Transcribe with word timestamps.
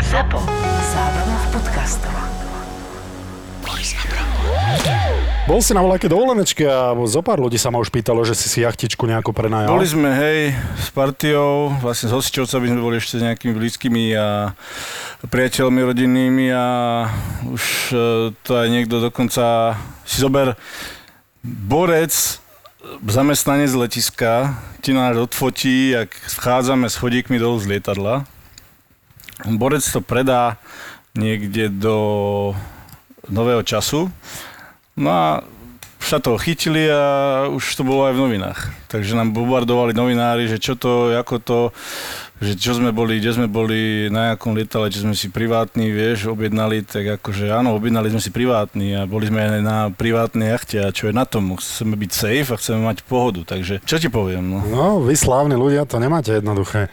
ZAPO. 0.00 0.40
Zábrná 0.96 1.36
v 1.36 1.46
podcastov. 1.52 2.14
Bol 5.44 5.60
si 5.60 5.76
na 5.76 5.84
voľaké 5.84 6.08
dovolenečke 6.08 6.64
a 6.64 6.96
zo 7.04 7.20
pár 7.20 7.42
ľudí 7.42 7.60
sa 7.60 7.68
ma 7.68 7.76
už 7.76 7.92
pýtalo, 7.92 8.24
že 8.24 8.32
si 8.32 8.48
si 8.48 8.58
jachtičku 8.64 9.04
nejakú 9.04 9.36
prenajal. 9.36 9.68
Boli 9.68 9.84
sme, 9.84 10.08
hej, 10.16 10.56
s 10.80 10.88
partiou, 10.94 11.76
vlastne 11.84 12.08
s 12.08 12.16
hosťovcami 12.16 12.72
sme 12.72 12.80
boli 12.80 12.96
ešte 12.96 13.20
s 13.20 13.26
nejakými 13.26 13.52
blízkymi 13.52 14.16
a 14.16 14.56
priateľmi 15.28 15.80
rodinnými 15.84 16.46
a 16.56 16.66
už 17.52 17.64
e, 17.92 17.96
to 18.32 18.50
aj 18.56 18.68
niekto 18.72 18.96
dokonca 18.96 19.76
si 20.08 20.24
zober 20.24 20.56
borec, 21.44 22.14
zamestnanec 23.04 23.68
z 23.68 23.76
letiska, 23.76 24.56
ti 24.80 24.96
nás 24.96 25.18
odfotí, 25.20 25.92
jak 25.92 26.08
vchádzame 26.32 26.88
s 26.88 26.96
chodíkmi 26.96 27.36
dolu 27.36 27.60
z 27.60 27.76
lietadla. 27.76 28.24
Borec 29.46 29.82
to 29.82 30.00
predá 30.00 30.56
niekde 31.18 31.68
do 31.68 31.96
nového 33.28 33.62
času. 33.62 34.08
No 34.96 35.08
a 35.10 35.26
sa 36.02 36.18
toho 36.18 36.36
chytili 36.36 36.90
a 36.90 37.46
už 37.46 37.78
to 37.78 37.86
bolo 37.86 38.10
aj 38.10 38.18
v 38.18 38.22
novinách. 38.26 38.60
Takže 38.90 39.14
nám 39.14 39.30
bombardovali 39.30 39.94
novinári, 39.94 40.50
že 40.50 40.58
čo 40.58 40.74
to, 40.74 41.14
ako 41.14 41.38
to, 41.38 41.60
že 42.42 42.58
čo 42.58 42.74
sme 42.74 42.90
boli, 42.90 43.22
kde 43.22 43.30
sme 43.38 43.46
boli, 43.46 44.10
na 44.10 44.34
jakom 44.34 44.52
lietale, 44.52 44.90
či 44.90 45.06
sme 45.06 45.14
si 45.14 45.30
privátni, 45.30 45.94
vieš, 45.94 46.26
objednali, 46.34 46.82
tak 46.82 47.22
akože 47.22 47.54
áno, 47.54 47.78
objednali 47.78 48.10
sme 48.10 48.20
si 48.20 48.34
privátny 48.34 48.98
a 48.98 49.06
boli 49.06 49.30
sme 49.30 49.46
aj 49.46 49.62
na 49.62 49.78
privátnej 49.94 50.50
jachte 50.50 50.82
a 50.82 50.90
čo 50.90 51.08
je 51.08 51.14
na 51.14 51.22
tom, 51.22 51.54
chceme 51.54 51.94
byť 51.94 52.10
safe 52.10 52.50
a 52.50 52.58
chceme 52.58 52.82
mať 52.82 53.06
pohodu, 53.06 53.46
takže 53.46 53.78
čo 53.86 53.96
ti 54.02 54.10
poviem, 54.10 54.42
no. 54.42 54.58
No, 54.66 54.86
vy 55.06 55.14
slávni 55.14 55.54
ľudia, 55.54 55.86
to 55.86 56.02
nemáte 56.02 56.34
jednoduché. 56.34 56.90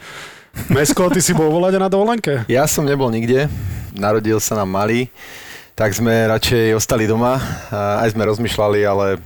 Mesko, 0.70 1.06
ty 1.14 1.22
si 1.22 1.30
bol 1.30 1.50
volať 1.50 1.78
na 1.78 1.86
dovolenke? 1.86 2.42
Ja 2.50 2.66
som 2.66 2.82
nebol 2.82 3.10
nikde, 3.10 3.46
narodil 3.94 4.38
sa 4.42 4.58
nám 4.58 4.70
malý, 4.70 5.06
tak 5.78 5.94
sme 5.94 6.26
radšej 6.26 6.74
ostali 6.74 7.06
doma. 7.06 7.38
Aj 7.70 8.10
sme 8.10 8.26
rozmýšľali, 8.26 8.80
ale 8.82 9.22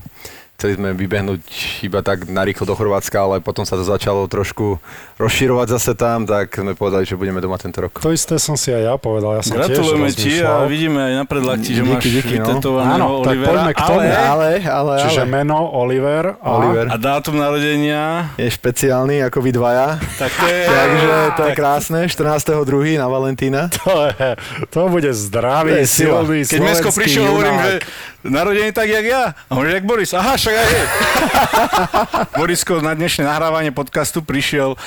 chceli 0.54 0.78
sme 0.78 0.90
vybehnúť 0.94 1.42
iba 1.82 2.00
tak 2.00 2.30
narýchlo 2.30 2.64
do 2.64 2.74
Chorvátska, 2.78 3.20
ale 3.20 3.36
potom 3.42 3.66
sa 3.66 3.74
to 3.74 3.84
začalo 3.84 4.24
trošku 4.30 4.78
rozširovať 5.18 5.66
zase 5.76 5.92
tam, 5.98 6.24
tak 6.24 6.54
sme 6.54 6.78
povedali, 6.78 7.02
že 7.02 7.18
budeme 7.18 7.42
doma 7.42 7.58
tento 7.58 7.82
rok. 7.82 7.98
To 7.98 8.14
isté 8.14 8.38
som 8.38 8.54
si 8.54 8.70
aj 8.70 8.82
ja 8.82 8.94
povedal. 8.94 9.38
Ja 9.38 9.42
som 9.42 9.58
Gratulujeme 9.58 10.08
ti 10.14 10.38
a 10.40 10.64
vidíme 10.64 10.98
aj 11.10 11.14
na 11.20 11.24
predlakti, 11.26 11.74
že 11.74 11.82
Díky, 11.82 11.90
máš 11.90 12.04
díky, 12.06 12.34
no. 12.38 12.46
Áno, 12.80 13.06
tak 13.26 13.34
Olivera, 13.34 13.50
poďme 13.50 13.72
k 13.74 13.80
tomu. 13.82 13.98
ale... 13.98 14.06
Ale, 14.14 14.50
ale, 14.64 14.94
Čiže 15.04 15.22
ale. 15.26 15.30
meno 15.30 15.58
Oliver 15.74 16.24
a... 16.38 16.48
Oliver. 16.58 16.86
A 16.90 16.96
dátum 16.96 17.34
narodenia, 17.38 18.32
Je 18.38 18.48
špeciálny 18.48 19.26
ako 19.26 19.38
vy 19.42 19.50
dvaja, 19.52 19.98
tak 20.18 20.30
to 20.38 20.46
je... 20.46 20.62
takže 20.64 21.12
to 21.34 21.42
je 21.44 21.52
krásne, 21.54 22.00
14.2. 22.06 22.98
na 22.98 23.06
Valentína. 23.10 23.68
To, 23.84 24.08
je, 24.08 24.28
to 24.72 24.88
bude 24.88 25.10
zdravý, 25.12 25.76
To 25.76 25.80
je 25.82 25.88
silný 25.88 26.40
Keď 26.46 26.60
Mesko 26.62 26.88
prišiel, 26.88 27.28
hovorím, 27.28 27.56
že 27.60 27.72
narodený 28.24 28.72
tak, 28.72 28.88
jak 28.88 29.04
ja. 29.04 29.22
A 29.36 29.52
on, 29.52 29.68
jak 29.68 29.84
Boris. 29.84 30.16
Aha, 30.16 30.40
však 30.44 30.60
aj 30.60 30.68
je. 30.68 30.84
Borisko 32.44 32.84
na 32.84 32.92
dnešné 32.92 33.24
nahrávanie 33.24 33.72
podcastu 33.72 34.20
prišiel 34.20 34.76
e, 34.76 34.78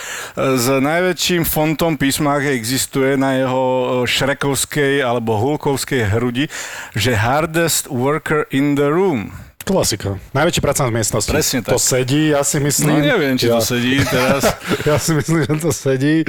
s 0.53 0.69
najväčším 0.69 1.49
fontom 1.49 1.97
písma, 1.97 2.38
aké 2.38 2.53
existuje 2.53 3.17
na 3.17 3.41
jeho 3.41 3.66
e, 3.66 3.86
šrekovskej 4.05 5.02
alebo 5.02 5.33
hulkovskej 5.33 6.14
hrudi, 6.14 6.45
že 6.94 7.17
hardest 7.17 7.89
worker 7.89 8.45
in 8.53 8.77
the 8.77 8.86
room. 8.86 9.33
Klasika. 9.66 10.22
Najväčší 10.38 10.61
pracant 10.61 10.94
v 10.94 11.02
miestnosti. 11.02 11.33
Presne 11.33 11.66
tak. 11.66 11.73
To 11.73 11.81
sedí, 11.81 12.38
ja 12.38 12.45
si 12.45 12.61
No 12.61 12.69
myslím. 12.69 13.02
neviem, 13.02 13.33
či 13.36 13.49
ja, 13.49 13.58
to 13.58 13.66
sedí 13.66 13.97
teraz. 14.05 14.45
Ja 14.88 15.02
si 15.02 15.17
myslím, 15.17 15.42
že 15.44 15.58
to 15.58 15.73
sedí. 15.73 16.21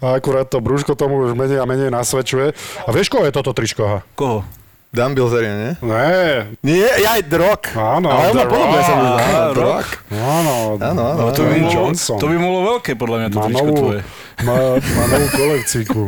A 0.00 0.16
akurát 0.16 0.48
to 0.48 0.58
brúško 0.64 0.96
tomu 0.96 1.20
už 1.28 1.36
menej 1.36 1.60
a 1.60 1.68
menej 1.68 1.92
nasvedčuje. 1.92 2.56
A 2.56 2.88
vieš, 2.90 3.12
koho 3.12 3.28
je 3.28 3.36
toto 3.36 3.52
tričko? 3.52 4.00
Koho? 4.16 4.40
Dan 4.90 5.14
Bilzerian, 5.14 5.54
nie? 5.54 5.72
Ne, 5.86 6.50
Nie, 6.66 6.90
ja 6.98 7.14
aj 7.14 7.30
Rock. 7.30 7.62
Áno, 7.78 8.10
ale 8.10 8.26
on 8.26 8.34
The 8.34 8.42
má 8.42 8.50
podobné 8.50 8.80
sa 8.82 8.92
mi 8.92 9.04
zdá. 9.06 9.26
Rock. 9.54 9.88
Áno, 10.10 10.54
Áno, 10.82 11.04
No, 11.14 11.24
to, 11.30 11.46
by 11.46 11.56
bolo, 11.62 11.70
Johnson. 11.70 12.18
to 12.18 12.26
by 12.26 12.36
bolo 12.36 12.58
veľké, 12.74 12.92
podľa 12.98 13.16
mňa, 13.16 13.28
to 13.30 13.38
tričko 13.38 13.70
tvoje. 13.70 14.00
Má, 14.42 14.58
má 14.78 15.04
novú 15.08 15.28
kolekciku. 15.32 16.00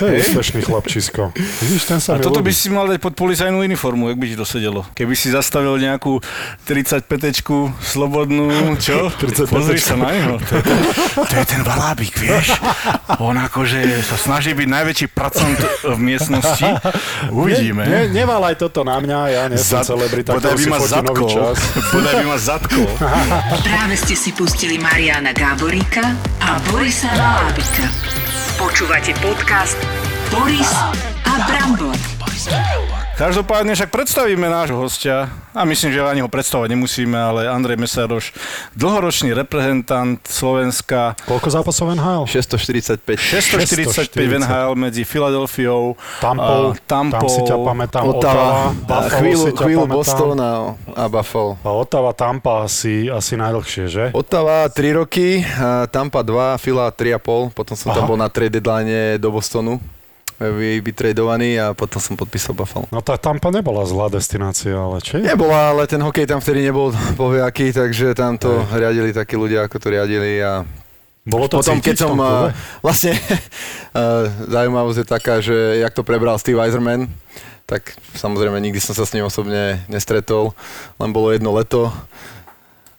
To 0.00 0.08
je 0.08 0.24
úspešný 0.24 0.64
chlapčisko. 0.64 1.36
Vidíš, 1.36 1.84
ten 1.84 2.00
sa 2.00 2.16
A 2.16 2.18
toto 2.18 2.40
by 2.40 2.48
si 2.48 2.72
mal 2.72 2.88
dať 2.88 2.96
pod 2.96 3.12
policajnú 3.12 3.60
uniformu, 3.60 4.08
jak 4.08 4.16
by 4.16 4.26
ti 4.32 4.36
to 4.36 4.48
sedelo. 4.48 4.88
Keby 4.96 5.12
si 5.12 5.28
zastavil 5.28 5.76
nejakú 5.76 6.16
35 6.64 7.04
slobodnú, 7.84 8.48
čo? 8.80 9.12
35-tečku. 9.20 9.52
Pozri 9.52 9.76
sa 9.76 10.00
na 10.00 10.16
neho. 10.16 10.34
To 10.40 10.52
je, 10.56 10.62
ten, 10.64 10.78
to 11.28 11.34
je 11.36 11.46
ten 11.46 11.60
valábik, 11.60 12.16
vieš? 12.16 12.56
On 13.20 13.36
akože 13.36 14.00
sa 14.00 14.16
snaží 14.16 14.56
byť 14.56 14.68
najväčší 14.68 15.06
pracant 15.12 15.60
v 15.84 15.98
miestnosti. 16.00 16.66
Uvidíme. 17.28 17.84
Ne, 17.84 18.08
ne, 18.08 18.24
neval 18.24 18.40
aj 18.48 18.56
toto 18.56 18.80
na 18.80 18.96
mňa, 18.96 19.18
ja 19.28 19.42
nie 19.52 19.60
som 19.60 19.84
Zad- 19.84 19.92
celebrita, 19.92 20.32
Bodaj 20.32 20.56
by 20.56 20.62
si 20.64 20.70
ma 20.72 20.80
zatkol. 20.80 21.28
čas. 21.28 21.56
Bodaj 21.94 22.14
by 22.16 22.24
ma 22.24 22.38
zatkol. 22.40 22.88
Práve 23.60 23.94
ste 24.00 24.16
si 24.16 24.32
pustili 24.32 24.80
Mariana 24.80 25.36
Gáboríka 25.36 26.16
a 26.40 26.56
Borisa 26.72 27.12
Valábika. 27.12 27.75
Počúvate 28.56 29.12
podcast 29.20 29.76
Boris 30.32 30.72
a 31.28 31.34
Brambor. 31.44 32.95
Každopádne 33.16 33.72
však 33.72 33.88
predstavíme 33.88 34.44
nášho 34.44 34.76
hostia 34.76 35.32
a 35.56 35.64
myslím, 35.64 35.88
že 35.88 36.04
ani 36.04 36.20
ho 36.20 36.28
predstavovať 36.28 36.68
nemusíme, 36.76 37.16
ale 37.16 37.48
Andrej 37.48 37.80
Mesaroš, 37.80 38.36
dlhoročný 38.76 39.32
reprezentant 39.32 40.20
Slovenska, 40.28 41.16
Koľko 41.24 41.48
zápasov 41.48 41.96
NHL? 41.96 42.28
645. 42.28 43.16
645 43.16 44.20
v 44.20 44.32
NHL 44.36 44.76
medzi 44.76 45.08
Filadelfiou, 45.08 45.96
Tampou, 46.20 46.76
a 46.76 46.84
Tampou, 46.84 47.24
tam 47.24 47.32
si 47.32 47.40
ťa 47.48 47.56
pamätám, 47.56 48.04
Ottawa, 48.04 48.20
Ottawa, 48.20 48.52
a 48.68 48.84
Buffalo 48.84 49.08
chvíľu, 49.16 49.44
chvíľu. 49.64 49.84
Boston 49.88 50.36
a, 50.36 50.52
a 50.92 51.04
Buffalo. 51.08 51.56
A 51.64 51.72
Ottawa, 51.72 52.12
Tampa 52.12 52.68
asi, 52.68 53.08
asi 53.08 53.32
najdlhšie, 53.40 53.84
že? 53.88 54.04
Ottawa 54.12 54.68
3 54.68 54.92
roky, 55.00 55.40
a 55.40 55.88
Tampa 55.88 56.20
2, 56.20 56.60
Fila 56.60 56.92
3,5, 56.92 57.56
potom 57.56 57.80
som 57.80 57.96
tam 57.96 58.04
Aha. 58.04 58.10
bol 58.12 58.20
na 58.20 58.28
trade 58.28 58.60
deadline 58.60 59.16
do 59.16 59.32
Bostonu 59.32 59.80
vy, 60.40 60.84
vytradovaný 60.84 61.56
a 61.56 61.66
potom 61.72 61.96
som 61.96 62.14
podpísal 62.14 62.52
Buffalo. 62.52 62.84
No 62.92 63.00
tá 63.00 63.16
Tampa 63.16 63.48
nebola 63.48 63.88
zlá 63.88 64.12
destinácia, 64.12 64.76
ale 64.76 65.00
či? 65.00 65.20
Nebola, 65.24 65.72
ale 65.72 65.88
ten 65.88 66.00
hokej 66.00 66.28
tam 66.28 66.40
vtedy 66.44 66.68
nebol 66.68 66.92
bohviaký, 67.20 67.72
takže 67.72 68.12
tam 68.12 68.36
to 68.36 68.64
riadili 68.76 69.16
takí 69.16 69.34
ľudia, 69.34 69.64
ako 69.64 69.76
to 69.80 69.88
riadili 69.92 70.40
a 70.44 70.64
Bolo 71.26 71.50
to 71.50 71.58
potom, 71.58 71.82
keď 71.82 71.96
som, 72.06 72.14
a, 72.22 72.54
vlastne, 72.86 73.18
a, 73.90 74.30
zaujímavosť 74.46 74.98
je 75.02 75.06
taká, 75.10 75.34
že 75.42 75.82
jak 75.82 75.90
to 75.90 76.06
prebral 76.06 76.38
Steve 76.38 76.62
Eiserman, 76.62 77.10
tak 77.66 77.98
samozrejme 78.14 78.62
nikdy 78.62 78.78
som 78.78 78.94
sa 78.94 79.02
s 79.02 79.10
ním 79.10 79.26
osobne 79.26 79.82
nestretol, 79.90 80.54
len 81.02 81.10
bolo 81.10 81.34
jedno 81.34 81.50
leto. 81.50 81.90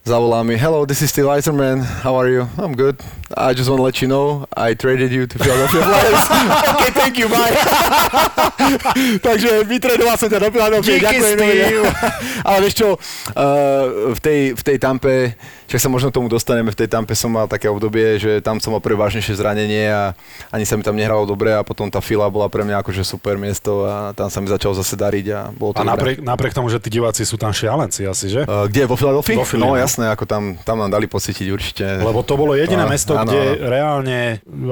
Zavolá 0.08 0.40
mi, 0.40 0.56
hello, 0.56 0.88
this 0.88 1.04
is 1.04 1.12
Steve 1.12 1.28
Eiserman, 1.28 1.84
how 1.84 2.16
are 2.16 2.32
you? 2.32 2.48
I'm 2.56 2.72
good. 2.80 2.96
I 3.36 3.52
just 3.52 3.68
want 3.68 3.80
to 3.80 3.84
let 3.84 4.00
you 4.00 4.08
know, 4.08 4.48
I 4.56 4.72
traded 4.72 5.12
you 5.12 5.28
to 5.28 5.36
Philadelphia 5.36 5.84
Flyers. 5.84 6.24
okay, 6.80 6.92
thank 6.96 7.20
you, 7.20 7.28
bye. 7.28 7.52
Takže 9.28 9.68
vytradoval 9.68 10.16
som 10.16 10.32
ťa 10.32 10.40
do 10.40 10.48
Philadelphia, 10.48 10.96
Díky, 10.96 11.08
ďakujem. 11.12 11.36
Steve. 11.36 11.92
Ale 12.48 12.58
vieš 12.64 12.76
čo, 12.80 12.88
uh, 12.96 14.16
v, 14.16 14.20
tej, 14.24 14.40
v 14.56 14.62
tej 14.64 14.78
Tampe, 14.80 15.36
však 15.68 15.76
sa 15.84 15.90
možno 15.92 16.08
tomu 16.08 16.32
dostaneme, 16.32 16.72
v 16.72 16.80
tej 16.80 16.88
Tampe 16.88 17.12
som 17.12 17.28
mal 17.28 17.52
také 17.52 17.68
obdobie, 17.68 18.16
že 18.16 18.40
tam 18.40 18.64
som 18.64 18.72
mal 18.72 18.80
prvé 18.80 18.96
vážnejšie 18.96 19.36
zranenie 19.36 19.92
a 19.92 20.16
ani 20.56 20.64
sa 20.64 20.80
mi 20.80 20.88
tam 20.88 20.96
nehralo 20.96 21.28
dobre 21.28 21.52
a 21.52 21.68
potom 21.68 21.92
tá 21.92 22.00
fila 22.00 22.32
bola 22.32 22.48
pre 22.48 22.64
mňa 22.64 22.80
akože 22.80 23.04
super 23.04 23.36
miesto 23.36 23.84
a 23.84 24.16
tam 24.16 24.32
sa 24.32 24.40
mi 24.40 24.48
začalo 24.48 24.72
zase 24.72 24.96
dariť 24.96 25.26
a 25.36 25.52
bolo 25.52 25.76
A 25.76 25.84
to 25.84 25.84
dobré. 25.84 25.92
napriek, 25.92 26.18
napriek 26.24 26.54
tomu, 26.56 26.72
že 26.72 26.80
tí 26.80 26.96
diváci 26.96 27.28
sú 27.28 27.36
tam 27.36 27.52
šialenci 27.52 28.08
asi, 28.08 28.32
že? 28.32 28.48
Uh, 28.48 28.72
kde, 28.72 28.88
vo 28.88 28.96
Filadelfii? 28.96 29.36
Vo 29.36 29.44
Philly, 29.44 29.68
no 29.68 29.76
no. 29.76 29.76
Jasné, 29.98 30.14
ako 30.14 30.26
tam, 30.30 30.44
tam 30.62 30.78
nám 30.78 30.94
dali 30.94 31.10
pocítiť 31.10 31.48
určite. 31.50 31.86
Lebo 32.06 32.22
to 32.22 32.38
bolo 32.38 32.54
jediné 32.54 32.86
Áno, 32.86 32.94
mesto, 32.94 33.18
áno, 33.18 33.26
kde 33.26 33.42
áno. 33.58 33.66
reálne, 33.66 34.20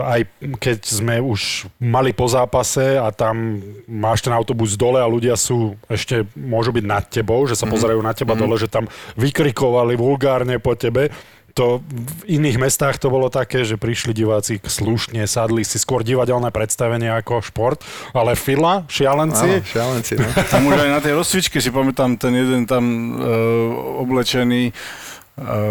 aj 0.05 0.21
keď 0.61 0.77
sme 0.85 1.17
už 1.17 1.65
mali 1.81 2.13
po 2.13 2.29
zápase 2.29 3.01
a 3.01 3.09
tam 3.09 3.57
máš 3.89 4.21
ten 4.21 4.29
autobus 4.29 4.77
dole 4.77 5.01
a 5.01 5.09
ľudia 5.09 5.33
sú 5.33 5.73
ešte, 5.89 6.29
môžu 6.37 6.69
byť 6.69 6.85
nad 6.85 7.03
tebou, 7.09 7.41
že 7.49 7.57
sa 7.57 7.65
pozerajú 7.65 7.97
na 8.05 8.13
teba 8.13 8.37
dole, 8.37 8.53
že 8.61 8.69
tam 8.69 8.85
vykrikovali 9.17 9.97
vulgárne 9.97 10.61
po 10.61 10.77
tebe, 10.77 11.09
to 11.55 11.79
v 11.87 12.35
iných 12.35 12.59
mestách 12.59 12.99
to 12.99 13.07
bolo 13.07 13.31
také, 13.31 13.63
že 13.63 13.79
prišli 13.79 14.11
diváci 14.11 14.59
slušne, 14.59 15.23
sadli 15.23 15.63
si 15.63 15.79
skôr 15.79 16.03
divadelné 16.03 16.51
predstavenie 16.51 17.07
ako 17.15 17.39
šport, 17.39 17.79
ale 18.11 18.35
fila, 18.35 18.83
šialenci, 18.91 19.63
Áno, 19.63 19.71
šialenci, 19.71 20.13
no. 20.19 20.27
Tam 20.51 20.67
už 20.67 20.75
aj 20.83 20.91
na 20.91 20.99
tej 20.99 21.15
rozcvičke 21.15 21.63
si 21.63 21.71
pamätám 21.71 22.19
ten 22.19 22.35
jeden 22.35 22.67
tam 22.67 22.83
uh, 22.83 24.03
oblečený, 24.03 24.75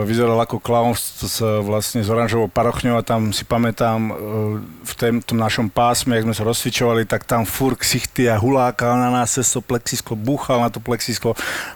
vyzeral 0.04 0.36
ako 0.44 0.60
klaun 0.60 0.92
s, 0.92 1.40
vlastne 1.40 2.04
s 2.04 2.12
oranžovou 2.12 2.52
parochňou 2.52 3.00
a 3.00 3.06
tam 3.06 3.32
si 3.32 3.48
pamätám 3.48 4.12
uh, 4.12 4.16
v 4.60 4.92
tém, 4.92 5.24
tom 5.24 5.40
našom 5.40 5.72
pásme, 5.72 6.20
jak 6.20 6.28
sme 6.28 6.36
sa 6.36 6.44
rozcvičovali, 6.44 7.08
tak 7.08 7.24
tam 7.24 7.48
fur 7.48 7.72
ksichty 7.72 8.28
a 8.28 8.36
hulákal 8.36 8.92
na 9.00 9.08
nás 9.08 9.40
to 9.40 9.64
plexisklo, 9.64 10.20
búchal 10.20 10.60
na 10.60 10.68
to 10.68 10.84
plexisklo. 10.84 11.32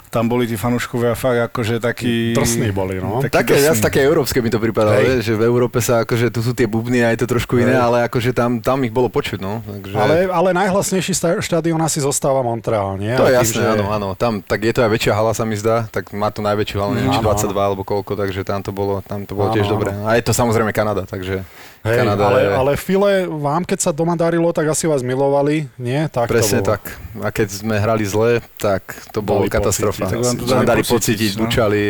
Tam 0.08 0.26
boli 0.26 0.44
tí 0.44 0.56
fanúškovia 0.56 1.12
fakt 1.12 1.52
akože 1.52 1.78
takí... 1.78 2.32
Drsní 2.32 2.72
boli, 2.72 2.98
no. 2.98 3.20
Takí 3.20 3.32
Také, 3.32 3.54
viac 3.56 3.76
drsní. 3.76 3.84
také 3.84 3.98
európske 4.02 4.40
mi 4.40 4.48
to 4.48 4.56
pripadalo, 4.56 4.98
Hej. 4.98 5.20
že 5.22 5.32
v 5.32 5.44
Európe 5.44 5.78
sa 5.78 6.02
akože 6.02 6.28
tu 6.28 6.40
sú 6.40 6.52
tie 6.52 6.64
bubny 6.64 7.04
a 7.04 7.12
je 7.12 7.20
to 7.20 7.28
trošku 7.28 7.56
iné, 7.56 7.76
Hej. 7.76 7.84
ale 7.84 7.96
akože 8.08 8.30
tam, 8.32 8.58
tam 8.58 8.80
ich 8.82 8.90
bolo 8.90 9.06
počuť, 9.06 9.38
no. 9.38 9.60
Takže... 9.62 9.94
Ale, 9.94 10.14
ale 10.26 10.48
najhlasnejší 10.52 11.12
štadión 11.38 11.78
asi 11.78 12.00
zostáva 12.00 12.40
Montreal, 12.40 12.96
nie? 12.96 13.12
To 13.14 13.24
je 13.24 13.36
tým, 13.36 13.40
jasné, 13.40 13.62
že- 13.62 13.70
áno, 13.76 13.84
áno. 13.88 14.08
Tam, 14.16 14.40
tak 14.40 14.64
je 14.64 14.72
to 14.72 14.80
aj 14.82 14.90
väčšia 14.90 15.12
hala, 15.12 15.32
sa 15.32 15.44
mi 15.44 15.54
zdá, 15.54 15.86
tak 15.88 16.10
má 16.10 16.32
tu 16.32 16.40
najväčšiu 16.40 16.76
halu, 16.80 16.92
neviem, 16.96 17.12
či 17.12 17.20
Áno, 17.20 17.30
22 17.36 17.54
alebo 17.54 17.82
koľko, 17.84 18.16
takže 18.16 18.40
tam 18.42 18.64
to 18.64 18.72
bolo, 18.72 19.04
tam 19.04 19.22
to 19.22 19.36
bolo 19.36 19.52
Áno, 19.52 19.54
tiež 19.54 19.68
áno. 19.68 19.74
dobré. 19.76 19.90
A 19.92 20.16
je 20.16 20.24
to 20.24 20.32
samozrejme 20.32 20.72
Kanada, 20.72 21.04
takže 21.04 21.44
Hej, 21.86 21.96
Kanada 22.02 22.24
ale, 22.26 22.40
je... 22.42 22.48
ale 22.54 22.72
File, 22.74 23.12
vám 23.30 23.62
keď 23.62 23.78
sa 23.78 23.90
doma 23.94 24.18
darilo, 24.18 24.50
tak 24.50 24.66
asi 24.66 24.90
vás 24.90 25.00
milovali, 25.06 25.70
nie? 25.78 26.00
Tak 26.10 26.26
Presne 26.26 26.60
to 26.60 26.66
bolo. 26.66 26.72
tak. 26.74 26.82
A 27.22 27.28
keď 27.30 27.48
sme 27.50 27.74
hrali 27.78 28.04
zle, 28.06 28.42
tak 28.58 28.82
to 29.14 29.22
bolo 29.22 29.46
Dali 29.46 29.50
katastrofa. 29.50 30.10
pocítiť, 30.10 30.14
tak 30.14 30.26
vám 30.26 30.36
to 30.38 30.44
dali 30.46 30.66
dali 30.66 30.82
pocítiť, 30.82 31.32
no. 31.38 31.46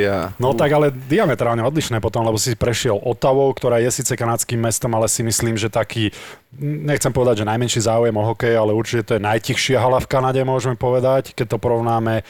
a... 0.09 0.17
No 0.37 0.49
tak 0.53 0.71
ale 0.73 0.93
diametrálne 0.93 1.65
odlišné 1.65 2.01
potom, 2.05 2.25
lebo 2.25 2.37
si 2.37 2.53
prešiel 2.53 3.01
Ottavou, 3.01 3.49
ktorá 3.57 3.81
je 3.81 3.89
síce 3.89 4.13
kanadským 4.13 4.61
mestom, 4.61 4.93
ale 4.93 5.09
si 5.09 5.25
myslím, 5.25 5.57
že 5.57 5.73
taký, 5.73 6.13
nechcem 6.61 7.13
povedať, 7.13 7.45
že 7.45 7.51
najmenší 7.51 7.81
záujem 7.85 8.15
o 8.17 8.25
hokej, 8.25 8.55
ale 8.57 8.77
určite 8.77 9.03
to 9.09 9.13
je 9.17 9.23
najtichšia 9.25 9.81
hala 9.81 10.01
v 10.01 10.09
Kanade, 10.09 10.41
môžeme 10.45 10.77
povedať, 10.77 11.33
keď 11.33 11.57
to 11.57 11.59
porovnáme 11.61 12.25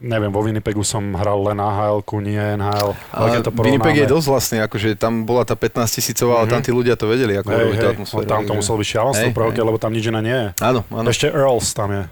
neviem, 0.00 0.32
vo 0.32 0.40
Winnipegu 0.40 0.80
som 0.80 1.12
hral 1.12 1.44
len 1.44 1.60
AHL, 1.60 2.00
nie 2.24 2.40
NHL, 2.40 2.96
ale 3.12 3.26
keď 3.36 3.40
to 3.44 3.52
porovnáme... 3.52 3.68
Winnipeg 3.68 3.96
je 4.00 4.06
dosť 4.08 4.26
vlastný, 4.32 4.58
akože 4.64 4.96
tam 4.96 5.28
bola 5.28 5.44
tá 5.44 5.52
15 5.52 6.00
tisícová, 6.00 6.40
ale 6.40 6.48
tam 6.48 6.64
tí 6.64 6.72
ľudia 6.72 6.96
to 6.96 7.04
vedeli, 7.04 7.36
ako 7.36 7.52
hej, 7.52 7.92
atmosféru. 7.92 8.24
tam 8.24 8.48
to 8.48 8.56
muselo 8.56 8.80
byť 8.80 8.88
šialenstvo 8.88 9.28
hej. 9.28 9.36
hokej, 9.36 9.64
lebo 9.68 9.76
tam 9.76 9.92
nič 9.92 10.08
iné 10.08 10.20
nie 10.24 10.38
je. 10.40 10.48
Áno, 10.64 10.80
áno. 10.88 11.04
Ešte 11.12 11.28
Earls 11.28 11.68
tam 11.76 11.92
je. 11.92 12.02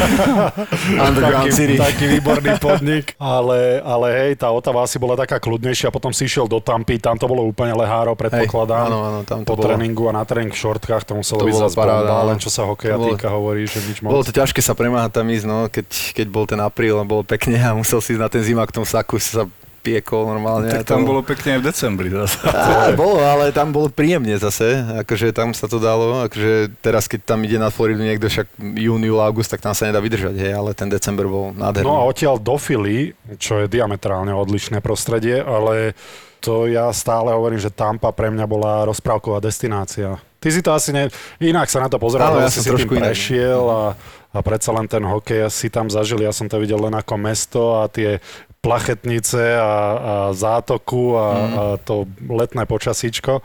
Underground 1.04 1.52
taký, 1.52 1.52
City. 1.52 1.76
taký 1.76 2.04
výborný 2.16 2.56
podnik, 2.56 3.12
ale, 3.20 3.84
ale 3.84 4.06
hej, 4.24 4.40
tá 4.40 4.48
Otava 4.48 4.80
asi 4.80 4.96
bola 4.96 5.20
taká 5.20 5.36
kľudnejšia, 5.36 5.92
potom 5.92 6.16
si 6.16 6.24
išiel 6.24 6.48
do 6.48 6.64
Tampy, 6.64 6.96
tam 6.96 7.20
to 7.20 7.28
bolo 7.28 7.44
úplne 7.44 7.76
leháro, 7.76 8.16
predpokladám. 8.16 8.88
áno, 8.88 8.98
áno, 9.04 9.20
tam 9.28 9.44
to 9.44 9.52
po 9.52 9.60
bolo. 9.60 9.68
tréningu 9.68 10.08
a 10.08 10.16
na 10.16 10.24
tréning 10.24 10.48
v 10.48 10.56
šortkách, 10.56 11.04
to 11.04 11.12
muselo 11.12 11.44
To 11.44 11.48
byť 11.48 11.60
zase 11.60 11.76
bomba, 11.76 12.24
len 12.24 12.40
čo 12.40 12.48
sa 12.48 12.64
hokeja 12.64 12.96
týka, 12.96 13.28
hovorí, 13.28 13.68
že 13.68 13.84
nič 13.84 14.00
moc. 14.00 14.16
Bolo 14.16 14.24
to 14.24 14.32
ťažké 14.32 14.64
sa 14.64 14.72
premáhať 14.72 15.20
tam 15.20 15.28
ísť, 15.28 15.44
no, 15.44 15.68
keď, 15.68 15.86
keď 16.16 16.26
bol 16.32 16.48
ten 16.48 16.69
apríl 16.70 16.94
bolo 17.02 17.26
pekne 17.26 17.58
a 17.58 17.74
musel 17.74 17.98
si 17.98 18.14
ísť 18.14 18.22
na 18.22 18.30
ten 18.30 18.46
zimák 18.46 18.70
v 18.70 18.76
tom 18.78 18.86
saku, 18.86 19.18
sa 19.18 19.50
piekol 19.80 20.28
normálne. 20.28 20.68
Tak 20.68 20.84
a 20.84 20.84
to 20.84 20.92
tam 20.92 21.08
bolo- 21.08 21.24
pekne 21.24 21.56
aj 21.56 21.60
v 21.60 21.66
decembri 21.66 22.08
zase. 22.12 22.36
Á, 22.52 22.92
bolo, 22.92 23.24
ale 23.24 23.48
tam 23.50 23.72
bolo 23.72 23.88
príjemne 23.88 24.36
zase, 24.36 24.76
akože 25.04 25.32
tam 25.32 25.56
sa 25.56 25.66
to 25.66 25.80
dalo, 25.80 26.20
akože 26.28 26.68
teraz 26.84 27.08
keď 27.08 27.34
tam 27.34 27.40
ide 27.48 27.56
na 27.56 27.72
Floridu 27.72 28.04
niekto 28.04 28.28
však 28.28 28.60
jún, 28.60 29.00
júl, 29.00 29.20
august, 29.20 29.48
tak 29.48 29.64
tam 29.64 29.72
sa 29.72 29.88
nedá 29.88 29.98
vydržať, 29.98 30.36
hej, 30.36 30.52
ale 30.52 30.76
ten 30.76 30.92
december 30.92 31.24
bol 31.26 31.56
nádherný. 31.56 31.88
No 31.88 31.96
a 31.96 32.04
odtiaľ 32.04 32.36
do 32.36 32.60
Philly, 32.60 33.16
čo 33.40 33.64
je 33.64 33.72
diametrálne 33.72 34.30
odlišné 34.36 34.84
prostredie, 34.84 35.40
ale 35.40 35.96
to 36.40 36.68
ja 36.68 36.88
stále 36.92 37.32
hovorím, 37.32 37.60
že 37.60 37.72
Tampa 37.72 38.12
pre 38.12 38.32
mňa 38.32 38.44
bola 38.48 38.84
rozprávková 38.88 39.44
destinácia. 39.44 40.16
Ty 40.40 40.48
si 40.48 40.64
to 40.64 40.72
asi 40.72 40.88
ne... 40.88 41.12
Inak 41.36 41.68
sa 41.68 41.84
na 41.84 41.92
to 41.92 42.00
pozeral, 42.00 42.40
ja 42.40 42.48
si 42.48 42.64
som 42.64 42.64
si 42.64 42.68
tým 42.68 42.72
trošku 42.80 42.92
inak. 42.96 43.12
prešiel 43.12 43.60
a, 43.60 43.92
a 44.30 44.38
predsa 44.40 44.70
len 44.70 44.86
ten 44.86 45.02
hokej 45.02 45.50
si 45.50 45.66
tam 45.68 45.90
zažil. 45.90 46.22
Ja 46.22 46.30
som 46.30 46.46
to 46.46 46.58
videl 46.58 46.78
len 46.78 46.94
ako 46.94 47.14
mesto 47.18 47.82
a 47.82 47.90
tie 47.90 48.22
plachetnice 48.60 49.56
a, 49.56 49.64
a 49.64 50.14
zátoku 50.36 51.16
a, 51.16 51.26
Mhm. 51.26 51.50
a 51.56 51.62
to 51.80 51.94
letné 52.28 52.62
počasíčko. 52.64 53.42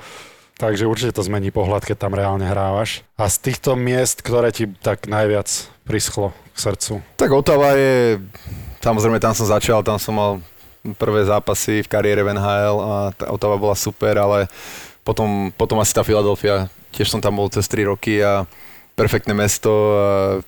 Takže 0.55 0.87
určite 0.87 1.11
to 1.11 1.23
zmení 1.23 1.51
pohľad, 1.51 1.83
keď 1.83 1.97
tam 2.07 2.15
reálne 2.15 2.47
hrávaš. 2.47 3.03
A 3.19 3.27
z 3.27 3.51
týchto 3.51 3.75
miest, 3.75 4.23
ktoré 4.23 4.55
ti 4.55 4.71
tak 4.79 5.03
najviac 5.03 5.51
prischlo 5.83 6.31
k 6.55 6.57
srdcu? 6.57 6.93
Tak 7.19 7.27
Otava 7.35 7.75
je, 7.75 8.23
samozrejme 8.79 9.19
tam 9.19 9.35
som 9.35 9.51
začal, 9.51 9.83
tam 9.83 9.99
som 9.99 10.15
mal 10.15 10.31
prvé 10.95 11.27
zápasy 11.27 11.83
v 11.83 11.91
kariére 11.91 12.23
v 12.23 12.39
NHL 12.39 12.75
a 12.79 12.91
tá 13.11 13.25
Otava 13.35 13.59
bola 13.59 13.75
super, 13.75 14.15
ale 14.15 14.47
potom, 15.03 15.51
potom 15.59 15.75
asi 15.83 15.91
tá 15.91 16.07
Filadelfia, 16.07 16.71
tiež 16.95 17.11
som 17.11 17.19
tam 17.19 17.35
bol 17.35 17.51
cez 17.51 17.67
3 17.67 17.91
roky 17.91 18.23
a 18.23 18.47
perfektné 18.95 19.35
mesto, 19.35 19.71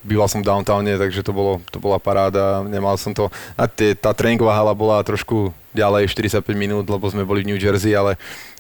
býval 0.08 0.32
som 0.32 0.40
v 0.40 0.48
downtowne, 0.48 0.96
takže 0.96 1.20
to, 1.20 1.36
bolo, 1.36 1.60
to 1.68 1.84
bola 1.84 2.00
paráda, 2.00 2.64
nemal 2.64 2.96
som 2.96 3.12
to, 3.12 3.28
a 3.60 3.68
tie, 3.68 3.92
tá 3.92 4.16
tréningová 4.16 4.56
hala 4.56 4.72
bola 4.72 5.04
trošku 5.04 5.52
ďalej, 5.76 6.16
45 6.16 6.48
minút, 6.56 6.88
lebo 6.88 7.04
sme 7.12 7.28
boli 7.28 7.44
v 7.44 7.54
New 7.54 7.60
Jersey, 7.60 7.92
ale 7.92 8.16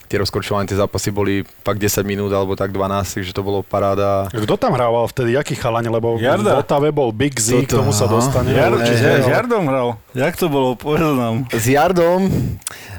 tie 0.08 0.18
rozkorčované 0.24 0.64
tie 0.66 0.80
zápasy 0.80 1.12
boli 1.12 1.44
fakt 1.62 1.84
10 1.84 2.08
minút 2.08 2.32
alebo 2.32 2.56
tak 2.56 2.72
12, 2.72 3.20
takže 3.20 3.32
to 3.36 3.44
bolo 3.44 3.60
paráda. 3.62 4.32
Kto 4.32 4.56
tam 4.56 4.74
hrával 4.74 5.06
vtedy? 5.12 5.36
Jaký 5.36 5.60
chalani? 5.60 5.92
Lebo 5.92 6.16
Jarda. 6.16 6.58
v 6.58 6.64
Otave 6.64 6.90
bol 6.96 7.12
Big 7.12 7.36
Z, 7.36 7.68
k 7.68 7.76
tomu 7.76 7.92
sa 7.92 8.08
dostane. 8.08 8.56
Jar, 8.56 8.74
či, 8.84 8.96
s 8.96 9.28
Jardom 9.28 9.68
hral. 9.68 10.00
Jak 10.16 10.40
to 10.40 10.48
bolo? 10.48 10.80
Povedz 10.80 11.14
nám. 11.14 11.46
S 11.52 11.68
Jardom 11.68 12.32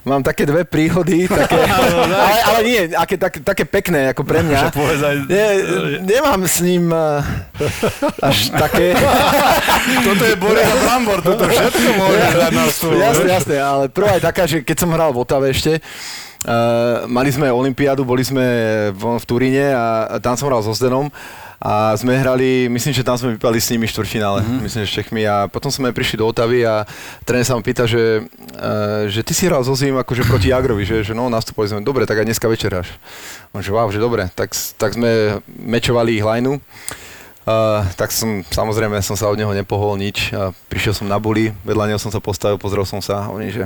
mám 0.08 0.24
také 0.24 0.48
dve 0.48 0.64
príhody, 0.64 1.28
také, 1.28 1.60
ale, 2.24 2.38
ale 2.44 2.60
nie, 2.64 2.80
aké, 2.96 3.20
také, 3.20 3.38
také 3.44 3.64
pekné 3.68 4.12
ako 4.12 4.22
pre 4.24 4.40
mňa. 4.40 4.60
Aj... 5.08 5.16
Nie, 5.28 5.48
nemám 6.00 6.48
s 6.48 6.64
ním 6.64 6.88
uh, 6.88 7.20
až 8.24 8.52
také... 8.52 8.96
Toto 10.08 10.24
je 10.24 10.36
Boris 10.36 10.64
a 10.64 10.76
Brambor, 10.84 11.20
toto 11.20 11.44
všetko 11.48 11.90
môže 11.96 12.18
dať 12.32 12.52
na 12.52 12.64
stôl. 12.72 12.96
jasné, 12.96 13.28
jasné, 13.28 13.56
ale 13.60 13.84
prvá 13.92 14.16
je 14.16 14.22
taká, 14.24 14.44
že 14.48 14.64
keď 14.64 14.76
som 14.78 14.90
hral 14.92 15.10
v 15.12 15.20
Otave 15.20 15.52
ešte, 15.52 15.80
mali 17.10 17.30
sme 17.34 17.50
Olympiádu, 17.50 18.06
boli 18.06 18.22
sme 18.22 18.44
v, 18.94 19.02
Turíne 19.26 19.74
a 19.74 20.16
tam 20.22 20.38
som 20.38 20.46
hral 20.46 20.62
so 20.62 20.70
Zdenom 20.70 21.10
a 21.58 21.90
sme 21.98 22.14
hrali, 22.14 22.70
myslím, 22.70 22.94
že 22.94 23.02
tam 23.02 23.18
sme 23.18 23.34
vypali 23.34 23.58
s 23.58 23.74
nimi 23.74 23.90
štvrťfinále, 23.90 24.46
mm-hmm. 24.46 24.62
myslím, 24.62 24.80
že 24.86 24.90
s 24.90 24.96
Čechmi 25.02 25.26
a 25.26 25.50
potom 25.50 25.74
sme 25.74 25.90
prišli 25.90 26.22
do 26.22 26.30
Otavy 26.30 26.62
a 26.62 26.86
tréner 27.26 27.42
sa 27.42 27.58
ma 27.58 27.66
pýta, 27.66 27.82
že, 27.82 28.22
uh, 28.22 29.10
že 29.10 29.26
ty 29.26 29.34
si 29.34 29.50
hral 29.50 29.66
so 29.66 29.74
Zim 29.74 29.98
akože 29.98 30.22
proti 30.30 30.54
Jagrovi, 30.54 30.86
že, 30.86 31.02
že 31.02 31.18
no 31.18 31.26
nastupovali 31.26 31.74
sme, 31.74 31.82
dobre, 31.82 32.06
tak 32.06 32.22
aj 32.22 32.30
dneska 32.30 32.46
večer 32.46 32.70
hráš. 32.70 32.94
On 33.50 33.58
že 33.58 33.74
wow, 33.74 33.90
že 33.90 33.98
dobre, 33.98 34.30
tak, 34.38 34.54
tak 34.78 34.94
sme 34.94 35.42
mečovali 35.50 36.14
ich 36.14 36.22
lineu. 36.22 36.62
Uh, 37.48 37.82
tak 37.98 38.12
som, 38.14 38.44
samozrejme, 38.46 39.00
som 39.02 39.16
sa 39.16 39.26
od 39.26 39.40
neho 39.40 39.50
nepohol 39.50 39.98
nič. 39.98 40.36
A 40.36 40.52
prišiel 40.70 40.94
som 40.94 41.10
na 41.10 41.18
buli, 41.18 41.50
vedľa 41.66 41.90
neho 41.90 41.98
som 41.98 42.12
sa 42.12 42.22
postavil, 42.22 42.60
pozrel 42.60 42.84
som 42.86 43.02
sa 43.02 43.24
a 43.24 43.32
oni, 43.34 43.50
že 43.50 43.64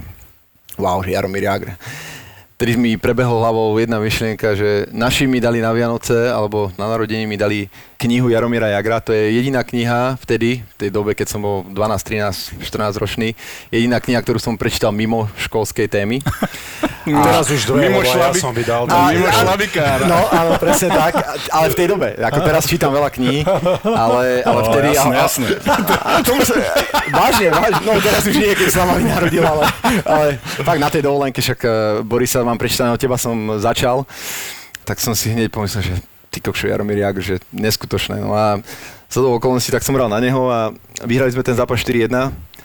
wow, 0.81 1.03
že 1.05 1.13
Jaromír 1.13 1.45
Jagr. 1.45 1.77
Vtedy 2.63 2.79
mi 2.79 2.95
prebehol 2.95 3.43
hlavou 3.43 3.75
jedna 3.75 3.99
myšlienka, 3.99 4.55
že 4.55 4.87
naši 4.95 5.27
mi 5.27 5.43
dali 5.43 5.59
na 5.59 5.75
Vianoce, 5.75 6.31
alebo 6.31 6.71
na 6.79 6.87
narodení 6.87 7.27
mi 7.27 7.35
dali 7.35 7.67
knihu 7.99 8.31
Jaromíra 8.31 8.71
Jagra. 8.71 9.03
To 9.03 9.11
je 9.11 9.35
jediná 9.35 9.67
kniha 9.67 10.15
vtedy, 10.23 10.63
v 10.63 10.75
tej 10.79 10.91
dobe, 10.95 11.19
keď 11.19 11.27
som 11.27 11.43
bol 11.43 11.67
12, 11.67 11.75
13, 11.75 12.63
14 12.63 13.03
ročný, 13.03 13.35
jediná 13.75 13.99
kniha, 13.99 14.23
ktorú 14.23 14.39
som 14.39 14.55
prečítal 14.55 14.95
mimo 14.95 15.27
školskej 15.43 15.91
témy. 15.91 16.23
Teraz 17.03 17.51
už 17.51 17.67
druhé, 17.67 17.91
Mimo 17.91 17.99
lebo 17.99 18.15
ja 18.15 18.31
som 18.31 18.55
vydal. 18.55 18.87
A, 18.87 19.11
mimo 19.11 19.27
a- 19.27 19.35
šlabikára. 19.35 20.07
No, 20.07 20.23
áno, 20.31 20.55
presne 20.55 20.95
tak, 20.95 21.19
ale 21.51 21.67
v 21.67 21.75
tej 21.75 21.87
dobe. 21.91 22.15
Ako 22.15 22.39
teraz 22.47 22.63
čítam 22.63 22.95
veľa 22.95 23.11
kníh, 23.11 23.43
ale, 23.83 24.47
ale 24.47 24.61
No, 24.63 24.67
vtedy... 24.71 24.89
jasné, 24.95 25.15
a- 25.19 25.23
jasné. 25.27 25.49
A 26.13 26.23
tomu 26.23 26.47
sa, 26.47 26.55
vážne, 27.11 27.51
vážne, 27.51 27.83
no 27.83 27.99
teraz 27.99 28.23
už 28.23 28.39
nie, 28.39 28.55
keď 28.55 28.69
sa 28.71 28.87
ma 28.87 29.03
narodil, 29.03 29.43
ale, 29.43 29.65
ale 30.07 30.27
fakt 30.63 30.79
na 30.79 30.91
tej 30.95 31.03
dovolenke, 31.03 31.43
však 31.43 31.59
eh, 31.67 31.73
Borisa 32.07 32.47
mám 32.53 32.61
prečítaného, 32.61 33.01
teba 33.01 33.17
som 33.17 33.35
začal, 33.57 34.05
tak 34.85 35.01
som 35.01 35.17
si 35.17 35.33
hneď 35.33 35.49
pomyslel, 35.49 35.83
že 35.83 35.95
ty 36.29 36.41
kokšo 36.41 36.69
Jaromír 36.69 37.01
Jagr, 37.01 37.21
že 37.21 37.35
neskutočné. 37.53 38.21
No 38.21 38.33
a 38.37 38.61
za 39.13 39.21
do 39.21 39.33
okolností, 39.37 39.69
tak 39.73 39.85
som 39.85 39.93
hral 39.93 40.09
na 40.09 40.21
neho 40.21 40.49
a 40.49 40.73
vyhrali 41.05 41.33
sme 41.33 41.45
ten 41.45 41.53
zápas 41.53 41.81
4-1. 41.85 42.09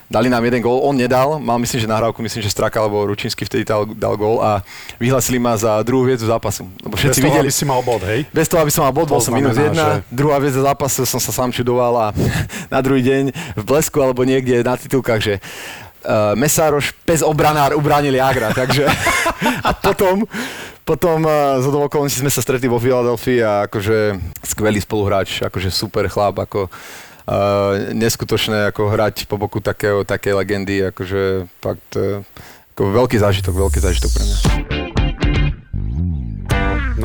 Dali 0.08 0.32
nám 0.32 0.40
jeden 0.40 0.64
gól, 0.64 0.80
on 0.80 0.96
nedal, 0.96 1.36
mal 1.36 1.60
myslím, 1.60 1.84
že 1.84 1.88
nahrávku, 1.92 2.24
myslím, 2.24 2.40
že 2.40 2.48
Straka 2.48 2.80
alebo 2.80 3.04
Ručínsky 3.04 3.44
vtedy 3.44 3.68
dal, 3.68 3.84
dal 3.92 4.16
gól 4.16 4.40
a 4.40 4.64
vyhlasili 4.96 5.36
ma 5.36 5.52
za 5.52 5.84
druhú 5.84 6.08
hviezdu 6.08 6.24
zápasu. 6.24 6.64
Lebo 6.80 6.96
Bez 6.96 7.04
všetci 7.04 7.20
toho, 7.20 7.28
videli, 7.28 7.44
aby 7.44 7.52
si 7.52 7.64
mal 7.68 7.84
bod, 7.84 8.00
hej? 8.08 8.24
bez 8.32 8.48
toho, 8.48 8.64
aby 8.64 8.72
som 8.72 8.88
mal 8.88 8.92
bod, 8.96 9.04
bol 9.04 9.20
som 9.20 9.36
minus 9.36 9.60
jedna, 9.60 10.00
že- 10.00 10.08
druhá 10.08 10.40
vec 10.40 10.56
za 10.56 10.64
zápase 10.64 11.04
som 11.04 11.20
sa 11.20 11.28
sám 11.28 11.52
čudoval 11.52 11.92
a 11.92 12.06
na 12.72 12.80
druhý 12.80 13.04
deň 13.04 13.22
v 13.60 13.62
blesku 13.68 14.00
alebo 14.00 14.24
niekde 14.24 14.64
na 14.64 14.80
titulkách, 14.80 15.20
že 15.20 15.34
uh, 16.08 16.32
Mesároš, 16.32 16.96
pes 17.04 17.20
obranár, 17.20 17.76
ubránil 17.76 18.16
Jagra, 18.16 18.50
takže 18.64 18.88
a 19.60 19.70
potom 19.76 20.24
potom 20.88 21.20
uh, 21.28 21.60
z 21.60 21.68
okolností 21.68 22.24
sme 22.24 22.32
sa 22.32 22.40
stretli 22.40 22.64
vo 22.64 22.80
Filadelfii 22.80 23.44
a 23.44 23.68
akože 23.68 24.16
skvelý 24.40 24.80
spoluhráč, 24.80 25.44
akože 25.44 25.68
super 25.68 26.08
chlap, 26.08 26.40
ako 26.40 26.72
uh, 26.72 27.92
neskutočné 27.92 28.72
ako 28.72 28.88
hrať 28.88 29.28
po 29.28 29.36
boku 29.36 29.60
takého, 29.60 30.00
také 30.08 30.32
legendy, 30.32 30.88
akože 30.88 31.44
fakt 31.60 31.92
uh, 32.00 32.24
ako 32.72 33.04
veľký 33.04 33.20
zážitok, 33.20 33.52
veľký 33.52 33.78
zážitok 33.84 34.10
pre 34.16 34.24
mňa. 34.24 34.77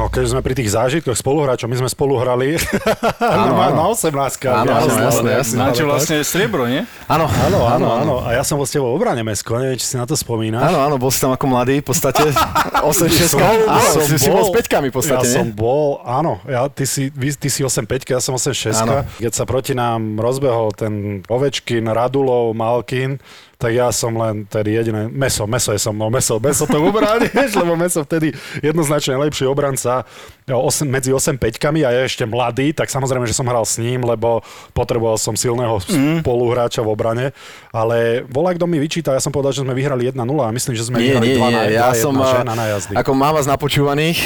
No 0.04 0.12
keď 0.12 0.36
sme 0.36 0.44
pri 0.44 0.52
tých 0.52 0.68
zážitkoch 0.68 1.16
spoluhráčov, 1.16 1.72
my 1.72 1.80
sme 1.80 1.88
spolu 1.88 2.20
hrali 2.20 2.60
Áno, 3.24 3.56
na, 3.56 3.72
na 3.72 3.88
18 3.88 4.12
Áno, 4.52 4.72
áno, 4.76 4.92
jasné, 5.00 5.30
jasné. 5.32 5.56
Na 5.56 5.72
čo 5.72 5.88
vlastne 5.88 6.20
striebro, 6.28 6.68
nie? 6.68 6.84
Áno, 7.08 7.24
Áno, 7.24 7.64
áno, 7.64 7.88
áno. 7.88 8.14
A 8.20 8.36
ja 8.36 8.44
som 8.44 8.60
bol 8.60 8.68
s 8.68 8.76
tebou 8.76 8.92
v 8.92 9.00
obrane 9.00 9.24
Mesko, 9.24 9.56
neviem, 9.56 9.80
či 9.80 9.88
si 9.88 9.96
na 9.96 10.04
to 10.04 10.20
spomínaš. 10.20 10.60
Áno, 10.60 10.84
áno, 10.84 10.96
bol 11.00 11.08
si 11.08 11.24
tam 11.24 11.32
ako 11.32 11.46
mladý 11.48 11.80
v 11.80 11.88
podstate. 11.88 12.20
8-6. 12.84 13.32
Som- 13.32 13.40
Áno, 13.48 13.88
som 13.96 14.04
si, 14.04 14.20
si 14.20 14.28
bol 14.28 14.44
s 14.44 14.52
peťkami 14.52 14.92
v 14.92 14.96
podstate, 15.00 15.24
Ja 15.24 15.40
som 15.40 15.48
bol, 15.56 16.04
áno, 16.04 16.44
ja, 16.52 16.68
ty, 16.68 16.84
si, 16.84 17.08
vy, 17.08 17.32
ty 17.40 17.48
si 17.48 17.64
8-5, 17.64 18.04
ja 18.12 18.20
som 18.20 18.36
8-6. 18.36 18.84
Áno. 18.84 19.08
Keď 19.24 19.32
sa 19.32 19.48
proti 19.48 19.72
nám 19.72 20.20
rozbehol 20.20 20.76
ten 20.76 21.24
Ovečkin, 21.32 21.88
Radulov, 21.88 22.52
Malkin, 22.52 23.24
tak 23.64 23.72
ja 23.72 23.88
som 23.90 24.12
len 24.14 24.44
tedy 24.44 24.76
jediné, 24.76 25.08
Meso, 25.08 25.48
Meso 25.48 25.72
je 25.72 25.80
so 25.80 25.90
mnou, 25.90 26.08
Meso, 26.08 26.36
Meso 26.36 26.68
to 26.68 26.76
ubráni, 26.78 27.32
vieš, 27.34 27.56
lebo 27.56 27.74
Meso 27.74 28.04
vtedy 28.04 28.30
jednoznačne 28.60 29.16
najlepší 29.16 29.48
obranca 29.48 30.04
jo, 30.44 30.60
osem, 30.60 30.86
medzi 30.86 31.10
8-5 31.10 31.40
a 31.80 31.90
ja 31.90 32.02
ešte 32.04 32.24
mladý, 32.24 32.76
tak 32.76 32.88
samozrejme, 32.88 33.24
že 33.24 33.32
som 33.32 33.48
hral 33.48 33.64
s 33.64 33.80
ním, 33.80 34.04
lebo 34.04 34.44
potreboval 34.72 35.16
som 35.16 35.34
silného 35.34 35.80
Mhm. 35.84 36.20
spoluhráča 36.20 36.80
v 36.80 36.90
obrane, 36.90 37.26
ale 37.70 38.28
volá, 38.28 38.52
kto 38.52 38.66
mi 38.66 38.76
vyčíta, 38.76 39.12
ja 39.12 39.20
som 39.20 39.30
povedal, 39.30 39.52
že 39.52 39.62
sme 39.62 39.72
vyhrali 39.72 40.06
1-0 40.06 40.20
a 40.42 40.52
myslím, 40.52 40.74
že 40.74 40.84
sme 40.84 40.98
Nie, 40.98 41.16
vyhrali 41.16 41.28
nie, 41.30 41.38
2 41.38 41.44
nie, 41.44 41.54
na 41.54 41.64
1, 41.64 41.72
ja 41.72 41.88
som 41.94 42.14
a, 42.16 42.28
žena 42.28 42.54
na 42.54 42.66
jazdy. 42.68 42.94
ako 42.94 43.12
mám 43.14 43.34
vás 43.34 43.46
napočúvaných, 43.46 44.18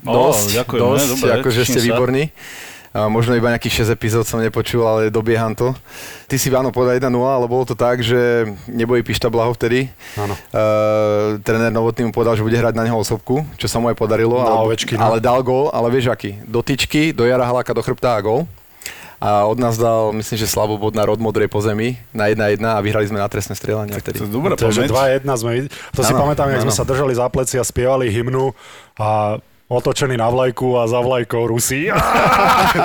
dosť, 0.00 0.46
ďakujeme, 0.56 0.88
dosť, 0.88 1.06
dobre, 1.12 1.30
akože 1.36 1.60
ste 1.64 1.78
sa. 1.78 1.84
výborní. 1.84 2.24
A 2.28 2.77
možno 2.94 3.36
iba 3.36 3.52
nejakých 3.52 3.84
6 3.84 3.96
epizód 3.96 4.24
som 4.24 4.40
nepočul, 4.40 4.84
ale 4.84 5.12
dobieham 5.12 5.52
to. 5.52 5.76
Ty 6.24 6.36
si 6.40 6.48
áno 6.48 6.72
povedal 6.72 6.96
1-0, 6.96 7.12
ale 7.12 7.44
bolo 7.44 7.64
to 7.68 7.76
tak, 7.76 8.00
že 8.00 8.48
nebojí 8.64 9.04
Pišta 9.04 9.28
Blaho 9.28 9.52
vtedy. 9.52 9.92
Áno. 10.16 10.34
Uh, 10.50 11.36
tréner 11.44 11.68
Novotný 11.68 12.08
mu 12.08 12.12
povedal, 12.12 12.34
že 12.34 12.44
bude 12.44 12.56
hrať 12.56 12.72
na 12.72 12.88
neho 12.88 12.96
osobku, 12.96 13.44
čo 13.60 13.68
sa 13.68 13.76
mu 13.76 13.92
aj 13.92 13.96
podarilo. 13.96 14.40
Na 14.40 14.64
ale, 14.64 14.72
Ovečkina. 14.72 15.00
ale 15.00 15.16
dal 15.20 15.44
gól, 15.44 15.68
ale 15.70 15.92
vieš 15.92 16.08
aký? 16.08 16.40
Do 16.48 16.64
tyčky, 16.64 17.12
do 17.12 17.28
Jara 17.28 17.44
Haláka, 17.44 17.76
do 17.76 17.84
chrbta 17.84 18.16
a 18.16 18.20
gól. 18.24 18.48
A 19.18 19.50
od 19.50 19.58
nás 19.58 19.74
dal, 19.74 20.14
myslím, 20.14 20.38
že 20.38 20.46
slabobod 20.46 20.94
na 20.94 21.02
rod 21.02 21.18
modrej 21.18 21.50
po 21.50 21.58
zemi 21.58 21.98
na 22.14 22.30
1-1 22.30 22.62
a 22.62 22.78
vyhrali 22.78 23.10
sme 23.10 23.18
na 23.18 23.26
trestné 23.26 23.58
strieľanie 23.58 23.98
vtedy. 23.98 24.22
To 24.22 24.30
je 24.30 24.30
dobrá 24.30 24.54
Takže 24.54 24.86
pamäť. 24.86 25.26
2-1 25.26 25.42
sme. 25.42 25.50
To 25.98 26.00
si 26.06 26.14
Áno, 26.14 26.22
pamätám, 26.22 26.46
jak 26.54 26.62
sme 26.62 26.70
sa 26.70 26.86
držali 26.86 27.18
za 27.18 27.26
pleci 27.26 27.58
a 27.58 27.64
spievali 27.66 28.06
hymnu 28.14 28.54
a 28.94 29.42
otočený 29.68 30.16
na 30.16 30.26
vlajku 30.26 30.64
a 30.74 30.84
za 30.84 30.96
vlajkou 30.98 31.44
Rusí. 31.46 31.92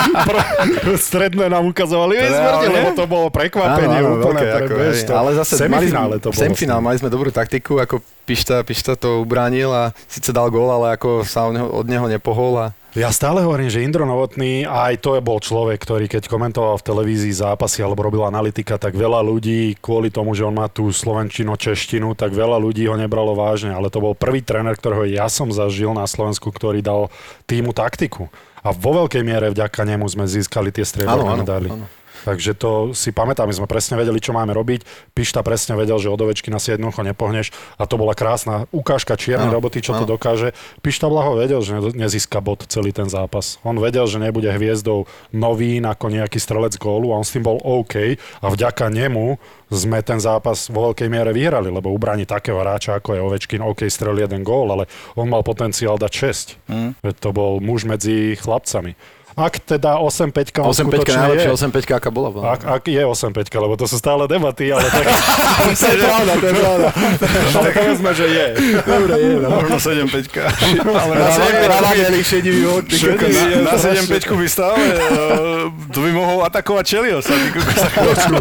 Stredné 0.99 1.47
nám 1.47 1.63
ukazovali, 1.65 2.13
To 2.13 2.21
"Ej, 2.21 2.29
reálne? 2.29 2.43
smrti, 2.59 2.67
lebo 2.69 2.89
to 2.91 3.05
bolo 3.05 3.27
prekvapenie 3.29 3.97
Áno, 3.97 4.07
áno, 4.09 4.19
úplne. 4.19 4.41
veľké, 4.41 4.57
ako, 4.61 4.73
vieš, 4.77 4.97
to, 5.01 5.13
ale 5.13 5.29
zase 5.33 5.53
semifinále 5.57 6.15
to 6.17 6.27
bolo. 6.29 6.39
Semifinál, 6.39 6.79
mali 6.79 6.97
sme 6.97 7.07
dobrú 7.07 7.29
taktiku, 7.29 7.79
ako 7.79 7.97
Pišta, 8.23 8.61
Pišta 8.61 8.93
to 8.93 9.19
ubránil 9.19 9.67
a 9.69 9.83
síce 10.05 10.29
dal 10.29 10.47
gól, 10.47 10.67
ale 10.69 10.95
ako 10.95 11.23
sa 11.23 11.43
od 11.45 11.53
neho, 11.53 11.67
od 11.69 11.85
neho 11.85 12.05
nepohol 12.05 12.53
a 12.57 12.67
Ja 12.93 13.09
stále 13.09 13.41
hovorím, 13.41 13.73
že 13.73 13.81
Indro 13.81 14.05
Novotný, 14.05 14.69
aj 14.69 15.01
to 15.01 15.17
je 15.17 15.21
bol 15.25 15.41
človek, 15.41 15.81
ktorý 15.81 16.05
keď 16.05 16.29
komentoval 16.29 16.77
v 16.77 16.85
televízii 16.93 17.33
zápasy 17.33 17.81
alebo 17.81 18.05
robil 18.05 18.21
analytika, 18.21 18.77
tak 18.77 18.93
veľa 18.93 19.17
ľudí, 19.25 19.81
kvôli 19.81 20.13
tomu, 20.13 20.37
že 20.37 20.45
on 20.45 20.53
má 20.53 20.69
tú 20.69 20.93
slovenčinu, 20.93 21.57
češtinu, 21.57 22.13
tak 22.13 22.37
veľa 22.37 22.61
ľudí 22.61 22.85
ho 22.85 22.93
nebralo 22.93 23.33
vážne. 23.33 23.73
Ale 23.73 23.89
to 23.89 23.97
bol 23.97 24.13
prvý 24.13 24.45
tréner, 24.45 24.77
ktorého 24.77 25.09
ja 25.09 25.25
som 25.25 25.49
zažil 25.49 25.89
na 25.97 26.05
Slovensku, 26.05 26.53
ktorý 26.53 26.85
dal 26.85 27.09
týmu 27.49 27.73
taktiku. 27.73 28.29
A 28.61 28.69
vo 28.69 28.93
veľkej 29.01 29.25
miere 29.25 29.49
vďaka 29.49 29.89
nemu 29.89 30.05
sme 30.05 30.29
získali 30.29 30.69
tie 30.69 30.85
Áno, 30.85 30.91
strieborné 30.93 31.31
áno, 31.33 31.41
medaily. 31.41 31.69
áno. 31.73 31.85
Takže 32.23 32.55
to 32.55 32.71
si 32.95 33.11
pamätám, 33.11 33.45
my 33.47 33.55
sme 33.55 33.67
presne 33.67 33.99
vedeli, 33.99 34.17
čo 34.17 34.31
máme 34.31 34.55
robiť. 34.55 34.83
Pišta 35.11 35.43
presne 35.43 35.75
vedel, 35.75 35.99
že 35.99 36.07
od 36.07 36.19
ovečky 36.19 36.47
na 36.47 36.57
si 36.57 36.71
jednoducho 36.71 37.03
nepohneš 37.03 37.51
a 37.75 37.83
to 37.83 37.99
bola 37.99 38.15
krásna 38.15 38.65
ukážka 38.71 39.19
čiernej 39.19 39.51
Áno, 39.51 39.59
roboty, 39.59 39.83
čo 39.83 39.91
to 39.93 40.07
áno. 40.07 40.15
dokáže. 40.15 40.55
Pišta 40.79 41.11
Blaho 41.11 41.35
vedel, 41.35 41.59
že 41.59 41.75
ne- 41.75 41.93
nezíska 41.93 42.39
bod 42.39 42.63
celý 42.71 42.95
ten 42.95 43.11
zápas. 43.11 43.59
On 43.67 43.75
vedel, 43.75 44.07
že 44.07 44.23
nebude 44.23 44.47
hviezdou 44.47 45.05
novín 45.35 45.83
ako 45.83 46.07
nejaký 46.09 46.39
strelec 46.39 46.79
gólu 46.79 47.11
a 47.11 47.19
on 47.19 47.27
s 47.27 47.35
tým 47.35 47.43
bol 47.43 47.59
OK 47.59 48.15
a 48.41 48.45
vďaka 48.47 48.87
nemu 48.87 49.35
sme 49.73 50.05
ten 50.05 50.21
zápas 50.21 50.69
vo 50.69 50.93
veľkej 50.93 51.09
miere 51.09 51.33
vyhrali, 51.33 51.73
lebo 51.73 51.89
ubrani 51.89 52.29
takého 52.29 52.61
hráča 52.61 53.01
ako 53.01 53.17
je 53.17 53.21
Ovečkin, 53.25 53.61
OK, 53.65 53.89
strelil 53.89 54.21
jeden 54.21 54.45
gól, 54.45 54.69
ale 54.69 54.85
on 55.17 55.25
mal 55.25 55.41
potenciál 55.41 55.97
dať 55.97 56.11
6. 56.13 56.69
Mm. 56.69 56.89
To 57.19 57.29
bol 57.33 57.57
muž 57.57 57.89
medzi 57.89 58.37
chlapcami. 58.37 58.93
Ak 59.33 59.57
teda 59.65 59.97
8-5 59.97 60.61
on 60.61 60.69
8-5 60.69 60.77
skutočne 60.77 61.17
najlepšia, 61.17 61.49
je, 61.49 61.57
8-5 61.57 61.97
aká 61.97 62.09
bola. 62.13 62.29
bola. 62.29 62.43
ak, 62.53 62.61
ak 62.69 62.83
je 62.85 63.01
8-5, 63.01 63.49
lebo 63.49 63.73
to 63.73 63.85
sú 63.89 63.97
stále 63.97 64.29
debaty, 64.29 64.69
ale 64.69 64.85
tak... 64.85 65.05
to 65.81 65.85
je 65.89 65.97
pravda, 65.97 66.33
to 66.37 66.45
je 66.45 66.55
pravda. 66.55 66.87
ale 67.57 67.67
povedzme, 67.73 68.09
že 68.13 68.25
je. 68.29 68.47
Dobre, 68.85 69.13
je, 69.17 69.33
no. 69.41 69.47
Možno 69.57 69.77
7-5. 69.81 70.85
Ale 70.85 71.13
Na 71.17 71.27
na 71.33 71.77
Ráda 71.81 72.19
šedivý 72.21 72.61
od, 72.69 72.83
ty 72.85 72.95
kokos. 73.01 73.33
na, 73.33 73.73
na 73.73 73.75
7-5 73.75 74.37
by 74.37 74.47
stále, 74.49 74.77
eh, 74.79 75.65
to 75.89 75.97
by 76.01 76.11
mohol 76.13 76.45
atakovať 76.45 76.85
Chelios. 76.85 77.25
a 77.25 77.33
ty 77.33 77.49
kokos 77.49 77.77
sa 77.77 77.89
chvíľočku. 77.89 78.35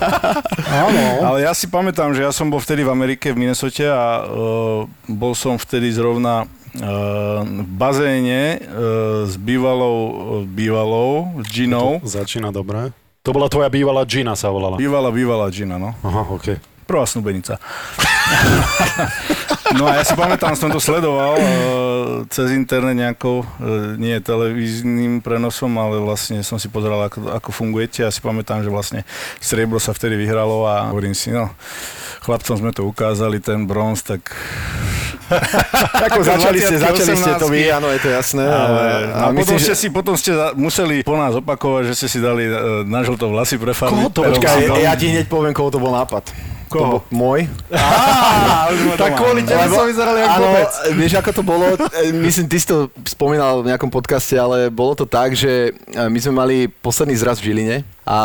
Áno. 0.69 1.05
Ale 1.25 1.39
ja 1.45 1.53
si 1.57 1.67
pamätám, 1.73 2.13
že 2.13 2.25
ja 2.25 2.33
som 2.33 2.53
bol 2.53 2.61
vtedy 2.61 2.85
v 2.85 2.91
Amerike, 2.93 3.33
v 3.33 3.41
Minnesote 3.41 3.89
a 3.89 4.25
uh, 4.25 4.85
bol 5.09 5.33
som 5.33 5.57
vtedy 5.57 5.89
zrovna 5.93 6.45
v 6.73 7.69
bazéne 7.77 8.57
uh, 8.65 9.29
s 9.29 9.37
bývalou, 9.37 9.99
uh, 10.09 10.49
bývalou, 10.49 11.37
s 11.45 11.47
Ginou. 11.53 12.01
Začína 12.01 12.49
dobre. 12.49 12.97
To 13.23 13.31
bola 13.31 13.47
tvoja 13.47 13.69
bývalá 13.69 14.03
Gina 14.09 14.35
sa 14.35 14.51
volala. 14.51 14.81
Bývalá, 14.81 15.13
bývalá 15.13 15.47
Gina, 15.53 15.79
no. 15.79 15.95
Aha, 16.03 16.27
OK. 16.33 16.72
Prvá 16.87 17.05
snúbenica. 17.07 17.59
No 19.73 19.89
a 19.89 20.01
ja 20.01 20.05
si 20.05 20.13
pamätám, 20.13 20.53
som 20.53 20.69
to 20.69 20.77
sledoval 20.77 21.41
uh, 21.41 21.49
cez 22.29 22.53
internet 22.53 22.93
nejakou, 22.93 23.41
uh, 23.41 23.97
nie 23.97 24.21
televíznym 24.21 25.25
prenosom, 25.25 25.73
ale 25.81 25.97
vlastne 25.97 26.45
som 26.45 26.61
si 26.61 26.69
pozeral, 26.69 27.09
ako, 27.09 27.33
ako 27.33 27.51
fungujete 27.51 28.05
a 28.05 28.13
si 28.13 28.21
pamätám, 28.21 28.61
že 28.61 28.69
vlastne 28.69 29.01
striebro 29.41 29.81
sa 29.81 29.97
vtedy 29.97 30.21
vyhralo 30.21 30.69
a 30.69 30.93
hovorím 30.93 31.17
si, 31.17 31.33
no, 31.33 31.49
chlapcom 32.21 32.57
sme 32.61 32.71
to 32.77 32.85
ukázali, 32.85 33.41
ten 33.41 33.65
bronz, 33.65 34.05
tak... 34.05 34.29
Ako 36.13 36.21
začali 36.21 36.61
ste, 36.61 36.77
20, 36.77 36.85
začali 36.93 37.15
ste 37.17 37.33
to 37.41 37.49
18. 37.49 37.55
vy, 37.57 37.63
áno, 37.73 37.89
je 37.89 38.01
to 38.05 38.11
jasné. 38.13 38.45
Ale, 38.45 38.83
a, 39.09 39.33
a 39.33 39.33
potom, 39.33 39.57
myslím, 39.57 39.59
ste 39.65 39.73
že... 39.73 39.81
si, 39.81 39.87
potom 39.89 40.15
ste 40.21 40.37
museli 40.61 41.01
po 41.01 41.17
nás 41.17 41.33
opakovať, 41.33 41.89
že 41.89 41.95
ste 41.97 42.09
si 42.13 42.19
dali 42.21 42.45
uh, 42.45 42.85
na 42.85 43.01
žlto 43.01 43.33
vlasy 43.33 43.57
prefarbiť. 43.57 43.97
Koho 43.97 44.13
to? 44.13 44.21
Počkaj, 44.29 44.69
dal- 44.69 44.85
ja 44.85 44.93
ti 44.93 45.09
hneď 45.09 45.33
poviem, 45.33 45.57
koho 45.57 45.73
to 45.73 45.81
bol 45.81 45.97
nápad. 45.97 46.29
To 46.73 46.79
Koho? 46.79 46.91
bol 46.91 47.01
môj. 47.09 47.41
Á, 47.69 48.67
to 48.73 48.97
Tak 48.97 49.13
kvôli 49.15 49.41
tebe 49.43 49.65
som 49.67 49.85
vyzeral 49.85 50.15
jak 50.15 50.29
áno, 50.31 50.45
vôbec. 50.47 50.71
vieš, 50.95 51.13
ako 51.15 51.31
to 51.31 51.43
bolo? 51.43 51.65
E, 51.93 52.11
Myslím, 52.11 52.47
ty 52.47 52.57
si 52.57 52.67
to 52.67 52.77
spomínal 53.05 53.61
v 53.61 53.69
nejakom 53.69 53.89
podcaste, 53.89 54.33
ale 54.35 54.67
bolo 54.69 54.93
to 54.95 55.05
tak, 55.05 55.33
že 55.33 55.71
e, 55.71 56.01
my 56.03 56.19
sme 56.19 56.33
mali 56.35 56.57
posledný 56.67 57.13
zraz 57.15 57.37
v 57.37 57.53
Žiline 57.53 57.77
a 58.03 58.19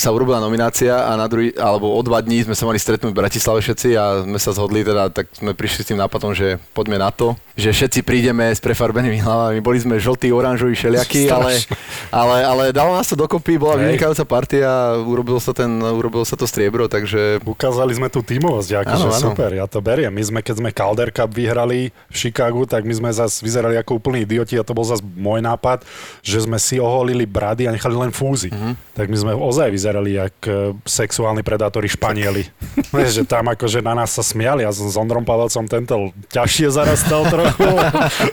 sa 0.00 0.08
urobila 0.08 0.40
nominácia 0.40 1.04
a 1.04 1.12
na 1.12 1.28
druhý, 1.28 1.52
alebo 1.60 1.92
o 1.92 2.00
dva 2.00 2.24
dní 2.24 2.48
sme 2.48 2.56
sa 2.56 2.64
mali 2.64 2.80
stretnúť 2.80 3.12
v 3.12 3.20
Bratislave 3.20 3.60
všetci 3.60 3.88
a 3.92 4.24
sme 4.24 4.40
sa 4.40 4.56
zhodli, 4.56 4.80
teda, 4.80 5.12
tak 5.12 5.28
sme 5.36 5.52
prišli 5.52 5.84
s 5.84 5.88
tým 5.92 6.00
nápadom, 6.00 6.32
že 6.32 6.56
poďme 6.72 6.96
na 6.96 7.12
to, 7.12 7.36
že 7.52 7.68
všetci 7.76 8.00
prídeme 8.08 8.48
s 8.48 8.62
prefarbenými 8.64 9.20
hlavami. 9.20 9.60
Boli 9.60 9.84
sme 9.84 10.00
žltí, 10.00 10.32
oranžoví, 10.32 10.72
všelijakí, 10.72 11.28
ale, 11.28 11.60
ale, 12.08 12.36
ale 12.40 12.64
dalo 12.72 12.96
nás 12.96 13.04
to 13.04 13.20
dokopy, 13.20 13.60
bola 13.60 13.76
Hej. 13.76 13.92
vynikajúca 13.92 14.24
partia, 14.24 14.96
urobilo 14.96 15.36
sa, 15.36 15.52
ten, 15.52 15.68
urobilo 15.76 16.24
sa 16.24 16.32
to 16.32 16.48
striebro, 16.48 16.88
takže 16.88 17.44
Ukázali 17.44 17.92
sme 17.92 18.08
tú 18.08 18.24
tímovosť, 18.24 18.86
akože 18.86 19.08
super, 19.20 19.50
ja 19.52 19.68
to 19.68 19.84
beriem. 19.84 20.14
My 20.14 20.24
sme, 20.24 20.40
keď 20.40 20.54
sme 20.62 20.70
Calder 20.72 21.12
Cup 21.12 21.28
vyhrali 21.34 21.92
v 22.08 22.16
Chicagu, 22.16 22.64
tak 22.64 22.88
my 22.88 22.94
sme 22.96 23.10
zase 23.12 23.44
vyzerali 23.44 23.76
ako 23.76 24.00
úplní 24.00 24.24
idioti 24.24 24.56
a 24.56 24.64
to 24.64 24.72
bol 24.72 24.86
zase 24.86 25.04
môj 25.04 25.44
nápad, 25.44 25.84
že 26.24 26.48
sme 26.48 26.56
si 26.56 26.80
oholili 26.80 27.28
brady 27.28 27.68
a 27.68 27.74
nechali 27.74 27.92
len 27.98 28.14
fúzy. 28.14 28.48
Mhm. 28.48 28.72
Tak 28.94 29.06
my 29.10 29.17
sme 29.18 29.32
ozaj 29.34 29.68
vyzerali 29.74 30.14
jak 30.14 30.36
e, 30.46 30.72
sexuálni 30.86 31.42
predátori 31.42 31.90
Španieli. 31.90 32.46
Že 33.18 33.24
tam 33.26 33.50
akože 33.50 33.82
na 33.82 33.98
nás 33.98 34.14
sa 34.14 34.22
smiali 34.22 34.62
a 34.62 34.70
s 34.70 34.94
Ondrom 34.94 35.26
Pavelcom 35.26 35.66
tento 35.66 36.14
ťažšie 36.30 36.68
zarastal 36.70 37.26
trochu. 37.26 37.66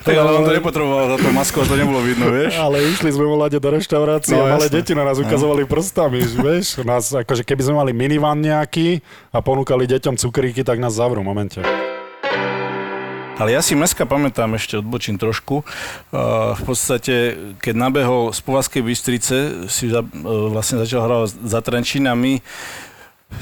Tak 0.05 0.13
ale 0.13 0.29
on 0.37 0.43
to 0.45 0.53
nepotreboval 0.53 1.17
za 1.17 1.17
to 1.17 1.29
masku 1.33 1.57
a 1.61 1.65
to 1.65 1.75
nebolo 1.77 1.99
vidno, 2.03 2.29
vieš? 2.29 2.53
Ale 2.61 2.77
išli 2.93 3.09
sme 3.09 3.25
volať 3.25 3.57
do 3.57 3.69
reštaurácie 3.73 4.37
No, 4.37 4.45
a 4.45 4.57
malé 4.57 4.69
deti 4.69 4.93
na 4.93 5.01
nás 5.01 5.17
ukazovali 5.17 5.65
prstami, 5.65 6.21
vieš. 6.21 6.81
Nás, 6.85 7.09
akože 7.09 7.41
keby 7.41 7.61
sme 7.65 7.75
mali 7.81 7.91
minivan 7.95 8.37
nejaký 8.37 9.01
a 9.33 9.41
ponúkali 9.41 9.89
deťom 9.89 10.19
cukríky, 10.19 10.61
tak 10.61 10.77
nás 10.77 10.93
zavrú 10.97 11.25
v 11.25 11.27
momente. 11.31 11.59
Ale 13.35 13.51
ja 13.51 13.59
si 13.59 13.75
dneska 13.75 14.07
pamätám, 14.07 14.55
ešte 14.55 14.79
odbočím 14.79 15.19
trošku, 15.19 15.59
uh, 15.59 16.55
v 16.55 16.61
podstate, 16.63 17.35
keď 17.59 17.75
nabehol 17.75 18.31
z 18.31 18.39
Povazkej 18.39 18.79
Bystrice, 18.79 19.37
si 19.67 19.91
za, 19.91 20.07
uh, 20.07 20.47
vlastne 20.47 20.79
začal 20.79 21.03
hrať 21.03 21.43
za 21.43 21.59
Trenčínami, 21.59 22.39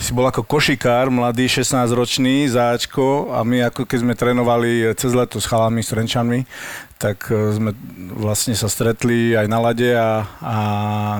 si 0.02 0.10
bol 0.10 0.26
ako 0.26 0.50
košikár, 0.50 1.14
mladý, 1.14 1.46
16-ročný, 1.46 2.50
záčko 2.50 3.38
a 3.38 3.46
my 3.46 3.70
ako 3.70 3.86
keď 3.86 3.98
sme 4.02 4.18
trénovali 4.18 4.98
cez 4.98 5.14
leto 5.14 5.38
s 5.38 5.46
chalami, 5.46 5.86
s 5.86 5.94
Trenčanmi, 5.94 6.42
tak 7.03 7.27
e, 7.27 7.51
sme 7.51 7.75
vlastne 8.15 8.55
sa 8.55 8.72
stretli 8.72 9.36
aj 9.36 9.48
na 9.51 9.60
lade 9.60 9.91
a, 9.91 10.24
a 10.39 10.57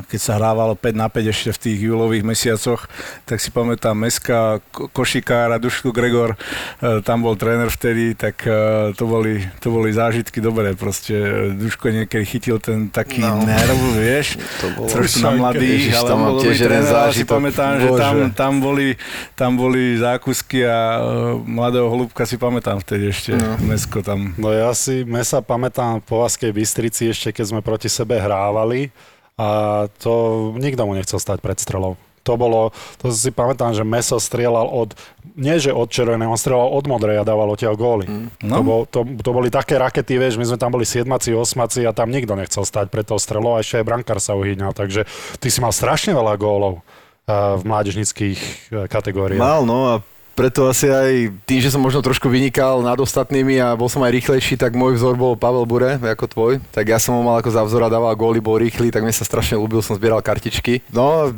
keď 0.08 0.20
sa 0.24 0.40
hrávalo 0.40 0.80
5 0.80 0.96
na 0.96 1.12
5 1.12 1.34
ešte 1.36 1.50
v 1.52 1.60
tých 1.60 1.80
júlových 1.92 2.24
mesiacoch, 2.24 2.88
tak 3.28 3.44
si 3.44 3.52
pamätám 3.52 3.92
Meska, 3.92 4.64
Košikár 4.72 5.52
a 5.52 5.60
Dušku 5.60 5.92
Gregor, 5.92 6.40
e, 6.80 7.04
tam 7.04 7.28
bol 7.28 7.36
tréner 7.36 7.68
vtedy, 7.68 8.16
tak 8.16 8.48
e, 8.48 8.96
to 8.96 9.04
boli, 9.04 9.44
to 9.60 9.76
boli 9.76 9.92
zážitky 9.92 10.40
dobré, 10.40 10.72
proste 10.72 11.52
Duško 11.52 11.92
niekedy 11.92 12.24
chytil 12.24 12.64
ten 12.64 12.88
taký 12.88 13.20
no. 13.20 13.44
nerv, 13.44 13.76
vieš, 14.00 14.40
trošku 14.88 15.20
na 15.20 15.36
mladých, 15.36 15.92
Ježiš, 15.92 16.00
ale 16.00 16.08
on 16.16 16.22
bol 16.24 16.36
dobrý 16.40 16.56
tréner, 16.64 16.94
ale 16.96 17.12
si 17.12 17.28
pamätám, 17.28 17.72
Bože. 17.76 17.84
že 17.84 17.92
tam, 18.00 18.16
tam, 18.32 18.54
boli, 18.64 18.88
tam 19.36 19.52
boli 19.60 20.00
zákusky 20.00 20.64
a 20.64 21.04
mladého 21.44 21.92
holúbka 21.92 22.24
si 22.24 22.40
pamätám 22.40 22.80
vtedy 22.80 23.12
ešte, 23.12 23.36
no. 23.36 23.60
Mesko 23.68 24.00
tam. 24.00 24.32
No 24.40 24.56
ja 24.56 24.72
si 24.72 25.04
Mesa 25.04 25.44
pamätám 25.44 25.73
po 26.06 26.26
Vaskej 26.26 26.54
Bystrici 26.54 27.10
ešte, 27.10 27.34
keď 27.34 27.46
sme 27.50 27.62
proti 27.66 27.90
sebe 27.90 28.22
hrávali 28.22 28.94
a 29.38 29.86
to 30.00 30.54
nikto 30.58 30.86
mu 30.86 30.94
nechcel 30.94 31.18
stať 31.18 31.42
pred 31.42 31.58
strelou. 31.58 31.98
To 32.24 32.40
bolo, 32.40 32.72
to 33.04 33.12
si 33.12 33.36
pamätám, 33.36 33.76
že 33.76 33.84
Meso 33.84 34.16
strieľal 34.16 34.72
od, 34.72 34.96
nie 35.36 35.60
že 35.60 35.76
od 35.76 35.92
červeného, 35.92 36.32
on 36.32 36.40
strieľal 36.40 36.72
od 36.72 36.86
modrej 36.88 37.20
a 37.20 37.28
dával 37.28 37.52
odtiaľ 37.52 37.76
góly. 37.76 38.08
Mm. 38.08 38.28
No. 38.48 38.56
To, 38.56 38.62
bol, 38.64 38.82
to, 38.88 39.00
to, 39.20 39.30
boli 39.36 39.52
také 39.52 39.76
rakety, 39.76 40.16
vieš, 40.16 40.40
my 40.40 40.48
sme 40.48 40.56
tam 40.56 40.72
boli 40.72 40.88
siedmaci, 40.88 41.36
osmaci 41.36 41.84
a 41.84 41.92
tam 41.92 42.08
nikto 42.08 42.40
nechcel 42.40 42.64
stať 42.64 42.88
pred 42.88 43.04
tou 43.04 43.20
strelou 43.20 43.60
a 43.60 43.62
ešte 43.62 43.84
aj 43.84 43.88
brankár 43.92 44.24
sa 44.24 44.40
uhýňal, 44.40 44.72
takže 44.72 45.04
ty 45.44 45.48
si 45.52 45.60
mal 45.60 45.76
strašne 45.76 46.16
veľa 46.16 46.40
gólov 46.40 46.80
v 47.28 47.64
mládežnických 47.64 48.40
e, 48.40 48.48
kategóriách. 48.92 49.40
Mal, 49.40 49.64
no 49.64 49.96
a 49.96 50.04
preto 50.34 50.66
asi 50.66 50.90
aj 50.90 51.30
tým, 51.46 51.62
že 51.62 51.70
som 51.70 51.78
možno 51.78 52.02
trošku 52.02 52.26
vynikal 52.26 52.82
nad 52.82 52.98
ostatnými 52.98 53.62
a 53.62 53.78
bol 53.78 53.86
som 53.86 54.02
aj 54.02 54.14
rýchlejší, 54.18 54.58
tak 54.58 54.74
môj 54.74 54.98
vzor 54.98 55.14
bol 55.14 55.38
Pavel 55.38 55.70
Bure, 55.70 56.02
ako 56.02 56.26
tvoj. 56.26 56.54
Tak 56.74 56.90
ja 56.90 56.98
som 56.98 57.14
ho 57.14 57.22
mal 57.22 57.38
ako 57.38 57.54
za 57.54 57.62
vzor 57.62 57.86
a 57.86 57.90
dával 57.94 58.18
góly, 58.18 58.42
bol 58.42 58.58
rýchly, 58.58 58.90
tak 58.90 59.06
mi 59.06 59.14
sa 59.14 59.22
strašne 59.22 59.62
ľúbil, 59.62 59.86
som 59.86 59.94
zbieral 59.94 60.26
kartičky. 60.26 60.82
No, 60.90 61.30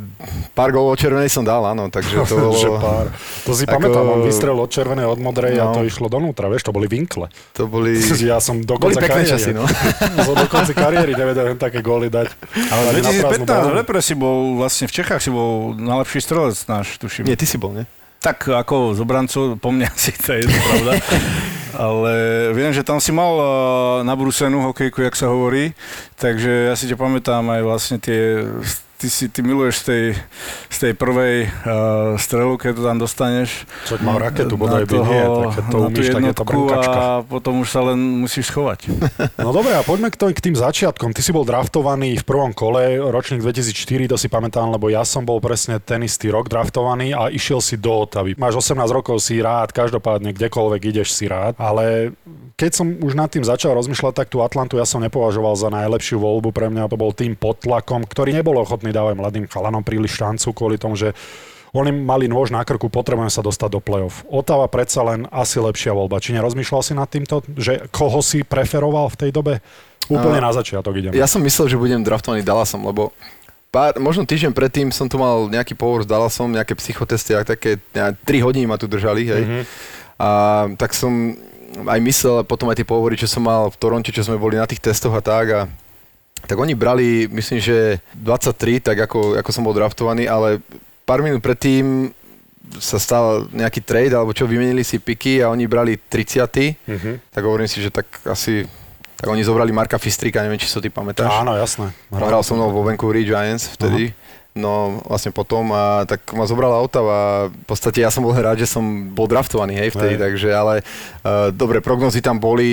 pár 0.56 0.72
gólov 0.72 0.96
červenej 0.96 1.28
som 1.28 1.44
dal, 1.44 1.60
áno, 1.68 1.92
takže 1.92 2.24
to 2.24 2.36
bolo... 2.48 2.56
že 2.56 2.72
pár. 2.72 3.12
To 3.44 3.52
si 3.52 3.68
ako... 3.68 3.74
pamätám, 3.76 4.06
on 4.08 4.22
vystrel 4.24 4.56
od 4.56 4.72
červenej, 4.72 5.06
od 5.12 5.20
modrej 5.20 5.60
no. 5.60 5.62
a 5.62 5.76
to 5.76 5.84
išlo 5.84 6.08
donútra, 6.08 6.48
vieš, 6.48 6.64
to 6.64 6.72
boli 6.72 6.88
vinkle. 6.88 7.28
To 7.60 7.68
boli... 7.68 8.00
Ja 8.26 8.42
som 8.42 8.58
do 8.64 8.80
konca 8.82 9.06
kariéry. 9.06 9.38
časy, 9.38 9.54
no. 9.54 9.68
som 10.26 10.34
do 10.34 10.48
konca 10.50 10.74
kariéry 10.74 11.14
nevedel 11.14 11.54
také 11.60 11.84
góly 11.84 12.10
dať. 12.10 12.34
Ale 12.74 13.04
2015 13.04 13.46
repre 13.76 14.00
si 14.02 14.18
bol, 14.18 14.58
vlastne 14.58 14.90
v 14.90 14.94
Čechách 14.98 15.22
si 15.22 15.30
bol 15.30 15.78
najlepší 15.78 16.26
strelec 16.26 16.58
náš, 16.66 16.98
tuším. 16.98 17.28
Nie, 17.28 17.38
ty 17.38 17.46
si 17.46 17.60
bol, 17.60 17.76
nie? 17.76 17.86
Tak 18.26 18.50
ako 18.50 18.98
z 18.98 19.06
obrancov, 19.06 19.54
po 19.62 19.70
mňa 19.70 19.94
si 20.02 20.10
to 20.18 20.34
je 20.34 20.50
pravda. 20.50 20.98
Ale 21.78 22.14
viem, 22.58 22.74
že 22.74 22.82
tam 22.82 22.98
si 22.98 23.14
mal 23.14 23.34
uh, 23.36 23.46
nabrúsenú 24.02 24.66
hokejku, 24.66 25.06
jak 25.06 25.14
sa 25.14 25.30
hovorí, 25.30 25.78
takže 26.18 26.72
ja 26.72 26.74
si 26.74 26.90
ťa 26.90 26.98
pamätám 26.98 27.46
aj 27.52 27.62
vlastne 27.62 27.98
tie 28.02 28.48
ty, 28.98 29.08
si, 29.12 29.28
ty 29.28 29.40
miluješ 29.44 29.82
z 29.82 29.84
tej, 29.84 30.04
z 30.72 30.78
tej 30.78 30.94
prvej 30.96 31.36
uh, 31.48 32.16
strelu, 32.16 32.56
keď 32.56 32.72
to 32.76 32.84
tam 32.84 32.98
dostaneš. 32.98 33.68
Čo 33.88 34.00
mal 34.02 34.18
raketu, 34.18 34.56
bodaj 34.56 34.88
by 34.88 34.98
nie, 35.04 35.24
tak 35.56 35.66
to 35.70 35.78
umíš 35.88 36.08
takéto 36.12 36.44
brnkačka. 36.48 37.00
A 37.00 37.08
potom 37.24 37.62
už 37.62 37.70
sa 37.70 37.82
len 37.92 37.98
musíš 38.00 38.52
schovať. 38.52 38.88
No 39.36 39.52
dobre, 39.54 39.78
a 39.78 39.84
poďme 39.86 40.10
k, 40.10 40.18
to, 40.18 40.32
k 40.32 40.42
tým 40.42 40.58
začiatkom. 40.58 41.14
Ty 41.14 41.22
si 41.22 41.30
bol 41.30 41.46
draftovaný 41.46 42.18
v 42.18 42.26
prvom 42.26 42.56
kole, 42.56 42.98
ročník 42.98 43.44
2004, 43.46 44.10
to 44.10 44.18
si 44.18 44.28
pamätám, 44.32 44.74
lebo 44.74 44.90
ja 44.90 45.06
som 45.06 45.22
bol 45.22 45.38
presne 45.38 45.78
ten 45.78 46.02
istý 46.02 46.34
rok 46.34 46.50
draftovaný 46.50 47.14
a 47.14 47.30
išiel 47.30 47.62
si 47.62 47.78
do 47.78 47.94
Otavy. 47.94 48.34
Máš 48.40 48.66
18 48.66 48.90
rokov, 48.90 49.22
si 49.22 49.38
rád, 49.44 49.76
každopádne 49.76 50.34
kdekoľvek 50.34 50.82
ideš 50.90 51.14
si 51.14 51.30
rád, 51.30 51.54
ale 51.62 52.16
keď 52.56 52.72
som 52.72 52.88
už 52.88 53.14
nad 53.18 53.28
tým 53.28 53.44
začal 53.44 53.76
rozmýšľať, 53.76 54.14
tak 54.16 54.28
tú 54.32 54.40
Atlantu 54.40 54.80
ja 54.80 54.88
som 54.88 55.04
nepovažoval 55.04 55.58
za 55.60 55.68
najlepšiu 55.74 56.22
voľbu. 56.22 56.56
Pre 56.56 56.72
mňa 56.72 56.88
to 56.88 56.98
bol 56.98 57.12
tým 57.12 57.36
pod 57.36 57.60
tlakom, 57.60 58.06
ktorý 58.08 58.32
nebol 58.32 58.56
ochotný 58.62 58.85
dávať 58.92 59.14
mladým 59.18 59.46
chalanom 59.48 59.86
príliš 59.86 60.18
šancu 60.18 60.52
kvôli 60.52 60.76
tomu, 60.82 60.98
že 60.98 61.14
oni 61.76 61.92
mali 61.92 62.32
nôž 62.32 62.56
na 62.56 62.64
krku, 62.64 62.88
potrebujem 62.88 63.28
sa 63.28 63.44
dostať 63.44 63.70
do 63.76 63.80
play-off. 63.84 64.24
Otava 64.32 64.64
predsa 64.72 65.04
len 65.04 65.28
asi 65.28 65.60
lepšia 65.60 65.92
voľba. 65.92 66.24
Či 66.24 66.32
nerozmýšľal 66.40 66.82
si 66.82 66.94
nad 66.96 67.12
týmto, 67.12 67.44
že 67.60 67.92
koho 67.92 68.24
si 68.24 68.48
preferoval 68.48 69.12
v 69.12 69.28
tej 69.28 69.30
dobe? 69.36 69.60
Úplne 70.08 70.40
uh, 70.40 70.46
na 70.48 70.52
začiatok 70.56 70.96
idem. 70.96 71.12
Ja 71.12 71.28
som 71.28 71.44
myslel, 71.44 71.68
že 71.68 71.76
budem 71.76 72.00
draftovaný 72.00 72.48
Dallasom, 72.48 72.80
lebo 72.88 73.12
pár, 73.76 74.00
možno 74.00 74.24
týždeň 74.24 74.56
predtým 74.56 74.88
som 74.96 75.12
tu 75.12 75.20
mal 75.20 75.52
nejaký 75.52 75.76
pohovor 75.76 76.08
s 76.08 76.10
Dallasom, 76.10 76.56
nejaké 76.56 76.80
psychotesty, 76.80 77.36
a 77.36 77.44
také 77.44 77.76
3 77.92 78.24
hodiny 78.40 78.64
ma 78.72 78.80
tu 78.80 78.88
držali, 78.88 79.28
hej. 79.28 79.44
Mm-hmm. 79.44 79.64
A 80.16 80.30
tak 80.80 80.96
som 80.96 81.36
aj 81.84 82.00
myslel, 82.00 82.48
potom 82.48 82.72
aj 82.72 82.80
tie 82.80 82.88
pohovory, 82.88 83.20
čo 83.20 83.28
som 83.28 83.44
mal 83.44 83.68
v 83.68 83.76
Toronte, 83.76 84.16
čo 84.16 84.24
sme 84.24 84.40
boli 84.40 84.56
na 84.56 84.64
tých 84.64 84.80
testoch 84.80 85.12
a 85.12 85.20
tak 85.20 85.46
a 85.52 85.60
tak 86.46 86.58
oni 86.58 86.74
brali, 86.78 87.28
myslím, 87.30 87.60
že 87.60 88.00
23, 88.18 88.80
tak 88.94 88.98
ako, 89.10 89.38
ako 89.42 89.50
som 89.52 89.66
bol 89.66 89.74
draftovaný, 89.74 90.30
ale 90.30 90.62
pár 91.04 91.22
minút 91.22 91.42
predtým 91.42 92.14
sa 92.82 92.98
stal 92.98 93.46
nejaký 93.54 93.82
trade, 93.86 94.14
alebo 94.14 94.34
čo, 94.34 94.50
vymenili 94.50 94.82
si 94.82 94.98
piky 94.98 95.42
a 95.46 95.54
oni 95.54 95.70
brali 95.70 95.98
30. 95.98 96.42
Mm-hmm. 96.50 97.16
Tak 97.30 97.42
hovorím 97.46 97.70
si, 97.70 97.78
že 97.82 97.94
tak 97.94 98.10
asi 98.26 98.66
tak 99.16 99.32
oni 99.32 99.48
zobrali 99.48 99.72
Marka 99.72 99.96
Fistrika, 99.96 100.44
neviem, 100.44 100.60
či 100.60 100.68
si 100.68 100.76
to 100.76 100.84
ty 100.84 100.92
pamätáš. 100.92 101.32
Áno, 101.32 101.56
jasné. 101.56 101.96
Hral 102.12 102.44
som 102.44 102.60
mnou 102.60 102.70
vo 102.76 102.84
Vancouver 102.84 103.24
Giants 103.24 103.72
vtedy. 103.72 104.12
Uh-huh. 104.12 104.25
No 104.56 105.04
vlastne 105.04 105.36
potom 105.36 105.68
a 105.76 106.08
tak 106.08 106.32
ma 106.32 106.48
zobrala 106.48 106.80
Otava. 106.80 107.52
V 107.52 107.66
podstate 107.68 108.00
ja 108.00 108.08
som 108.08 108.24
bol 108.24 108.32
rád, 108.32 108.56
že 108.56 108.72
som 108.72 109.12
bol 109.12 109.28
draftovaný, 109.28 109.76
hej, 109.76 109.92
vtedy, 109.92 110.16
hej. 110.16 110.24
takže 110.24 110.50
ale 110.56 110.74
uh, 111.28 111.52
dobre, 111.52 111.84
prognozy 111.84 112.24
tam 112.24 112.40
boli, 112.40 112.72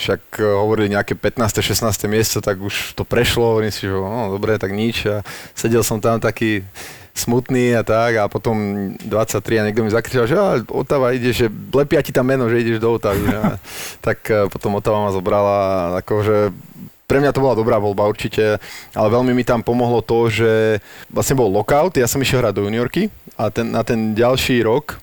však 0.00 0.40
uh, 0.40 0.64
hovorili 0.64 0.96
nejaké 0.96 1.12
15. 1.12 1.60
16. 1.60 2.08
miesto, 2.08 2.40
tak 2.40 2.56
už 2.56 2.96
to 2.96 3.04
prešlo, 3.04 3.52
hovorím 3.52 3.68
si, 3.68 3.84
že 3.84 3.92
no 3.92 4.32
dobre, 4.32 4.56
tak 4.56 4.72
nič 4.72 5.04
a 5.12 5.20
sedel 5.52 5.84
som 5.84 6.00
tam 6.00 6.24
taký 6.24 6.64
smutný 7.12 7.76
a 7.76 7.84
tak 7.84 8.16
a 8.16 8.24
potom 8.24 8.56
23 9.04 9.60
a 9.60 9.64
niekto 9.68 9.84
mi 9.84 9.92
zakričal, 9.92 10.24
že 10.24 10.40
Otava 10.72 11.12
ide, 11.12 11.36
že 11.36 11.52
lepia 11.76 12.00
ti 12.00 12.16
tam 12.16 12.32
meno, 12.32 12.48
že 12.48 12.64
ideš 12.64 12.80
do 12.80 12.96
Otavy. 12.96 13.28
tak 14.08 14.24
uh, 14.32 14.48
potom 14.48 14.80
Otava 14.80 15.04
ma 15.04 15.12
zobrala 15.12 15.58
akože 16.00 16.48
pre 17.10 17.18
mňa 17.18 17.34
to 17.34 17.42
bola 17.42 17.58
dobrá 17.58 17.82
voľba 17.82 18.06
určite, 18.06 18.62
ale 18.94 19.08
veľmi 19.10 19.34
mi 19.34 19.42
tam 19.42 19.66
pomohlo 19.66 19.98
to, 19.98 20.30
že 20.30 20.78
vlastne 21.10 21.34
bol 21.34 21.50
lockout, 21.50 21.98
ja 21.98 22.06
som 22.06 22.22
išiel 22.22 22.38
hrať 22.38 22.54
do 22.54 22.70
juniorky 22.70 23.10
a 23.34 23.50
ten, 23.50 23.66
na 23.74 23.82
ten 23.82 24.14
ďalší 24.14 24.62
rok 24.62 25.02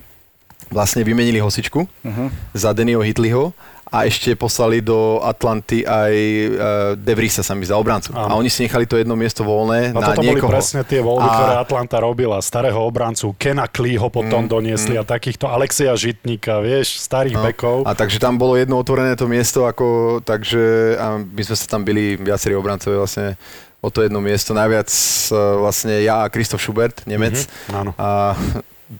vlastne 0.72 1.04
vymenili 1.04 1.44
hosičku 1.44 1.84
uh-huh. 1.84 2.28
za 2.56 2.72
Dennyho 2.72 3.04
Hitliho 3.04 3.52
a 3.88 4.04
ešte 4.04 4.36
poslali 4.36 4.84
do 4.84 5.24
Atlanty 5.24 5.88
aj 5.88 6.14
uh, 6.14 6.56
De 7.00 7.14
Vriesa 7.16 7.42
sa 7.42 7.56
mi 7.56 7.64
za 7.64 7.80
obrancu. 7.80 8.12
Áno. 8.12 8.28
A 8.28 8.32
oni 8.36 8.52
si 8.52 8.68
nechali 8.68 8.84
to 8.84 9.00
jedno 9.00 9.16
miesto 9.16 9.48
voľné 9.48 9.96
a 9.96 10.00
na 10.00 10.12
toto 10.12 10.24
niekoho. 10.24 10.52
boli 10.52 10.56
presne 10.60 10.82
tie 10.84 11.00
voľby, 11.00 11.28
a... 11.28 11.34
ktoré 11.34 11.54
Atlanta 11.56 11.98
robila. 12.04 12.38
Starého 12.44 12.80
obrancu, 12.84 13.32
Kena 13.40 13.66
ho 13.68 14.08
potom 14.12 14.46
mm, 14.46 14.52
doniesli 14.52 14.96
mm. 14.96 15.02
a 15.02 15.04
takýchto 15.08 15.48
Alexia 15.48 15.96
Žitníka, 15.96 16.60
vieš, 16.60 17.00
starých 17.00 17.38
no. 17.40 17.44
bekov. 17.44 17.78
A 17.88 17.96
takže 17.96 18.20
tam 18.20 18.36
bolo 18.36 18.60
jedno 18.60 18.76
otvorené 18.76 19.16
to 19.16 19.26
miesto, 19.26 19.64
ako, 19.64 20.20
takže 20.24 20.96
a 21.00 21.22
my 21.24 21.42
sme 21.44 21.56
sa 21.56 21.66
tam 21.68 21.82
byli 21.88 22.20
viacerí 22.20 22.54
obrancovia 22.54 23.00
vlastne 23.00 23.40
o 23.80 23.90
to 23.94 24.04
jedno 24.04 24.20
miesto. 24.20 24.52
Najviac 24.52 24.90
uh, 24.90 25.64
vlastne 25.64 26.04
ja 26.04 26.26
a 26.26 26.32
Kristof 26.32 26.60
Schubert, 26.60 27.06
Nemec. 27.08 27.40
Mm-hmm, 27.40 27.78
áno. 27.78 27.92
A 27.96 28.36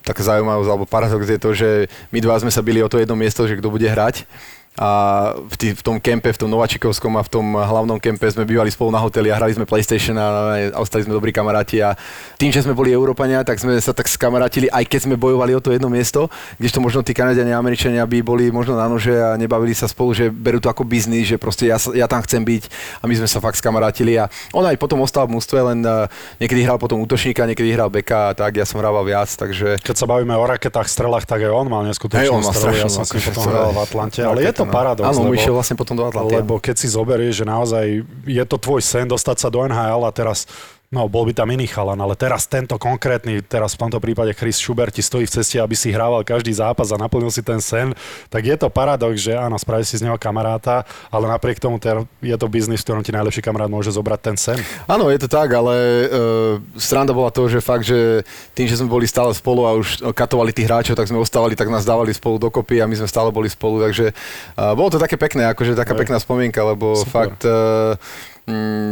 taká 0.04 0.20
zaujímavosť, 0.24 0.70
alebo 0.70 0.86
paradox 0.86 1.24
je 1.24 1.40
to, 1.40 1.52
že 1.56 1.70
my 2.12 2.20
dva 2.20 2.36
sme 2.40 2.52
sa 2.52 2.60
byli 2.60 2.84
o 2.84 2.92
to 2.92 3.00
jedno 3.00 3.16
miesto, 3.16 3.48
že 3.48 3.56
kto 3.56 3.72
bude 3.72 3.88
hrať 3.88 4.28
a 4.78 4.90
v, 5.34 5.56
tý, 5.58 5.68
v 5.74 5.82
tom 5.82 5.98
kempe, 5.98 6.30
v 6.30 6.38
tom 6.38 6.54
Novačikovskom 6.54 7.18
a 7.18 7.26
v 7.26 7.30
tom 7.34 7.58
hlavnom 7.58 7.98
kempe 7.98 8.30
sme 8.30 8.46
bývali 8.46 8.70
spolu 8.70 8.94
na 8.94 9.02
hoteli 9.02 9.34
a 9.34 9.42
hrali 9.42 9.58
sme 9.58 9.66
PlayStation 9.66 10.14
a, 10.22 10.54
a 10.70 10.78
ostali 10.78 11.02
sme 11.02 11.18
dobrí 11.18 11.34
kamaráti. 11.34 11.82
A 11.82 11.98
tým, 12.38 12.54
že 12.54 12.62
sme 12.62 12.78
boli 12.78 12.94
Európania, 12.94 13.42
tak 13.42 13.58
sme 13.58 13.74
sa 13.82 13.90
tak 13.90 14.06
skamarátili, 14.06 14.70
aj 14.70 14.86
keď 14.86 15.10
sme 15.10 15.16
bojovali 15.18 15.58
o 15.58 15.62
to 15.62 15.74
jedno 15.74 15.90
miesto, 15.90 16.30
kdežto 16.62 16.78
možno 16.78 17.02
tí 17.02 17.18
Kanadiania 17.18 17.58
a 17.58 17.62
Američania 17.66 18.06
by 18.06 18.22
boli 18.22 18.54
možno 18.54 18.78
na 18.78 18.86
nože 18.86 19.18
a 19.18 19.34
nebavili 19.34 19.74
sa 19.74 19.90
spolu, 19.90 20.14
že 20.14 20.30
berú 20.30 20.62
to 20.62 20.70
ako 20.70 20.86
biznis, 20.86 21.26
že 21.26 21.42
proste 21.42 21.66
ja, 21.66 21.82
ja 21.98 22.06
tam 22.06 22.22
chcem 22.22 22.46
byť. 22.46 22.70
A 23.02 23.10
my 23.10 23.18
sme 23.18 23.26
sa 23.26 23.42
fakt 23.42 23.58
skamarátili 23.58 24.14
a 24.22 24.30
on 24.54 24.62
aj 24.62 24.78
potom 24.78 25.02
ostal 25.02 25.26
v 25.26 25.42
mústve, 25.42 25.58
len 25.58 25.82
uh, 25.82 26.06
niekedy 26.38 26.62
hral 26.62 26.78
potom 26.78 27.02
útočníka, 27.02 27.50
niekedy 27.50 27.74
hral 27.74 27.90
beka 27.90 28.30
a 28.30 28.34
tak, 28.38 28.54
ja 28.54 28.66
som 28.70 28.78
hrával 28.78 29.02
viac, 29.02 29.34
takže... 29.34 29.82
Keď 29.82 29.98
sa 29.98 30.06
bavíme 30.06 30.38
o 30.38 30.46
raketách, 30.46 30.86
strelách, 30.86 31.26
tak 31.26 31.42
aj 31.42 31.50
on 31.50 31.66
mal 31.66 31.82
neskutočnú 31.90 32.46
hey, 32.46 32.54
strelu, 32.54 32.78
ja 32.78 32.90
som 32.94 33.02
s 33.02 33.18
ním 33.18 33.26
potom 33.26 33.44
hral 33.50 33.74
v 33.74 33.80
Atlante, 33.82 34.22
ale 34.22 34.46
je 34.46 34.54
to 34.54 34.67
paradox. 34.72 35.06
Áno, 35.08 35.32
išiel 35.34 35.54
vlastne 35.56 35.76
potom 35.80 35.96
do 35.96 36.06
Atlanty. 36.06 36.38
Lebo 36.38 36.60
keď 36.62 36.76
si 36.78 36.88
zoberieš, 36.92 37.44
že 37.44 37.46
naozaj 37.48 37.86
je 38.28 38.44
to 38.46 38.58
tvoj 38.60 38.82
sen 38.84 39.08
dostať 39.08 39.38
sa 39.42 39.48
do 39.48 39.64
NHL 39.64 40.04
a 40.04 40.12
teraz 40.12 40.46
No, 40.88 41.12
bol 41.12 41.28
by 41.28 41.36
tam 41.36 41.52
iný 41.52 41.68
chalan, 41.68 42.00
ale 42.00 42.16
teraz 42.16 42.48
tento 42.48 42.80
konkrétny, 42.80 43.44
teraz 43.44 43.76
v 43.76 43.84
tomto 43.84 44.00
prípade 44.00 44.32
Chris 44.32 44.56
Schubert 44.56 44.96
ti 44.96 45.04
stojí 45.04 45.28
v 45.28 45.36
ceste, 45.36 45.60
aby 45.60 45.76
si 45.76 45.92
hrával 45.92 46.24
každý 46.24 46.56
zápas 46.56 46.96
a 46.96 46.98
naplnil 46.98 47.28
si 47.28 47.44
ten 47.44 47.60
sen, 47.60 47.92
tak 48.32 48.48
je 48.48 48.56
to 48.56 48.72
paradox, 48.72 49.20
že 49.20 49.36
áno, 49.36 49.60
spraví 49.60 49.84
si 49.84 50.00
z 50.00 50.08
neho 50.08 50.16
kamaráta, 50.16 50.88
ale 51.12 51.28
napriek 51.28 51.60
tomu 51.60 51.76
je 52.24 52.38
to 52.40 52.48
biznis, 52.48 52.80
v 52.80 52.86
ktorom 52.88 53.04
ti 53.04 53.12
najlepší 53.12 53.44
kamarát 53.44 53.68
môže 53.68 53.92
zobrať 53.92 54.20
ten 54.32 54.40
sen. 54.40 54.56
Áno, 54.88 55.12
je 55.12 55.20
to 55.20 55.28
tak, 55.28 55.52
ale 55.52 55.76
uh, 55.76 56.56
stranda 56.80 57.12
bola 57.12 57.36
to, 57.36 57.52
že 57.52 57.60
fakt, 57.60 57.84
že 57.84 58.24
tým, 58.56 58.72
že 58.72 58.80
sme 58.80 58.88
boli 58.88 59.12
stále 59.12 59.36
spolu 59.36 59.68
a 59.68 59.76
už 59.76 60.08
katovali 60.16 60.56
tých 60.56 60.72
hráčov, 60.72 60.96
tak 60.96 61.12
sme 61.12 61.20
ostávali, 61.20 61.60
tak 61.60 61.68
nás 61.68 61.84
dávali 61.84 62.16
spolu 62.16 62.40
dokopy 62.40 62.80
a 62.80 62.88
my 62.88 62.96
sme 62.96 63.12
stále 63.12 63.28
boli 63.36 63.52
spolu, 63.52 63.84
takže 63.84 64.16
uh, 64.56 64.72
bolo 64.72 64.96
to 64.96 65.04
také 65.04 65.20
pekné, 65.20 65.52
akože 65.52 65.76
taká 65.76 65.92
Aj. 65.92 66.00
pekná 66.00 66.16
spomienka, 66.16 66.64
lebo 66.64 66.96
Super. 66.96 67.12
fakt 67.12 67.44
Mm, 67.44 68.37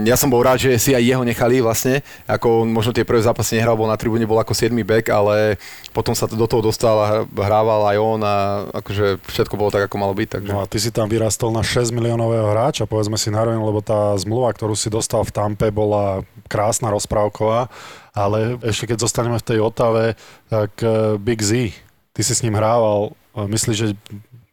ja 0.03 0.19
som 0.19 0.27
bol 0.27 0.43
rád, 0.43 0.59
že 0.59 0.75
si 0.75 0.91
aj 0.91 0.99
jeho 0.99 1.23
nechali 1.23 1.63
vlastne, 1.63 2.03
ako 2.27 2.67
možno 2.67 2.91
tie 2.91 3.07
prvé 3.07 3.23
zápasy 3.23 3.55
nehral, 3.55 3.79
bol 3.79 3.87
na 3.87 3.95
tribúne, 3.95 4.27
bol 4.27 4.35
ako 4.35 4.51
7 4.51 4.75
back, 4.83 5.07
ale 5.07 5.55
potom 5.95 6.11
sa 6.11 6.27
do 6.27 6.43
toho 6.43 6.59
dostal 6.59 6.95
a 6.99 7.07
hrával 7.23 7.87
aj 7.87 7.97
on 8.03 8.19
a 8.19 8.35
akože 8.75 9.23
všetko 9.23 9.55
bolo 9.55 9.71
tak, 9.71 9.87
ako 9.87 9.95
malo 9.95 10.11
byť. 10.11 10.27
Takže... 10.27 10.51
No 10.51 10.59
a 10.59 10.67
ty 10.67 10.75
si 10.83 10.91
tam 10.91 11.07
vyrastol 11.07 11.55
na 11.55 11.63
6 11.63 11.95
miliónového 11.95 12.51
hráča, 12.51 12.83
povedzme 12.83 13.15
si 13.15 13.31
narovne, 13.31 13.63
lebo 13.63 13.79
tá 13.79 14.11
zmluva, 14.19 14.51
ktorú 14.51 14.75
si 14.75 14.91
dostal 14.91 15.23
v 15.23 15.31
Tampe, 15.31 15.71
bola 15.71 16.27
krásna 16.51 16.91
rozprávková, 16.91 17.71
ale 18.11 18.59
ešte 18.59 18.91
keď 18.91 19.07
zostaneme 19.07 19.39
v 19.39 19.47
tej 19.55 19.59
Otave, 19.63 20.19
tak 20.51 20.75
eh, 20.83 21.15
Big 21.15 21.39
Z, 21.39 21.71
ty 22.11 22.21
si 22.27 22.33
s 22.35 22.43
ním 22.43 22.59
hrával, 22.59 23.15
myslíš, 23.35 23.77
že 23.79 23.87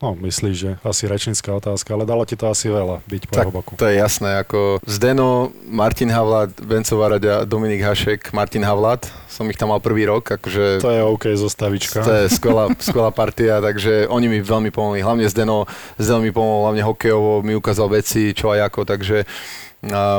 No, 0.03 0.19
myslíš, 0.19 0.57
že 0.59 0.71
asi 0.83 1.07
rečnická 1.07 1.55
otázka, 1.55 1.95
ale 1.95 2.03
dalo 2.03 2.27
ti 2.27 2.35
to 2.35 2.51
asi 2.51 2.67
veľa 2.67 3.07
byť 3.07 3.23
po 3.31 3.35
tak, 3.38 3.47
jeho 3.47 3.55
boku. 3.55 3.73
to 3.79 3.87
je 3.87 4.03
jasné, 4.03 4.35
ako 4.43 4.83
Zdeno, 4.83 5.55
Martin 5.62 6.11
Havlát, 6.11 6.51
Benco 6.59 6.99
Varaďa, 6.99 7.47
Dominik 7.47 7.87
Hašek, 7.87 8.35
Martin 8.35 8.67
Havlát, 8.67 9.07
som 9.31 9.47
ich 9.47 9.55
tam 9.55 9.71
mal 9.71 9.79
prvý 9.79 10.11
rok, 10.11 10.27
akože... 10.27 10.83
To 10.83 10.91
je 10.91 11.07
OK 11.07 11.31
zostavička. 11.38 12.03
To 12.03 12.12
je 12.19 12.27
skvelá, 12.35 12.75
skvelá 12.91 13.15
partia, 13.15 13.62
takže 13.62 14.11
oni 14.11 14.27
mi 14.27 14.38
veľmi 14.43 14.75
pomohli, 14.75 15.07
hlavne 15.07 15.23
Zdeno, 15.31 15.71
Zdeno 16.03 16.19
mi 16.19 16.35
pomohol 16.35 16.67
hlavne 16.67 16.83
hokejovo, 16.83 17.47
mi 17.47 17.55
ukázal 17.55 17.87
veci, 17.95 18.35
čo 18.35 18.51
aj 18.51 18.75
ako, 18.75 18.83
takže 18.83 19.23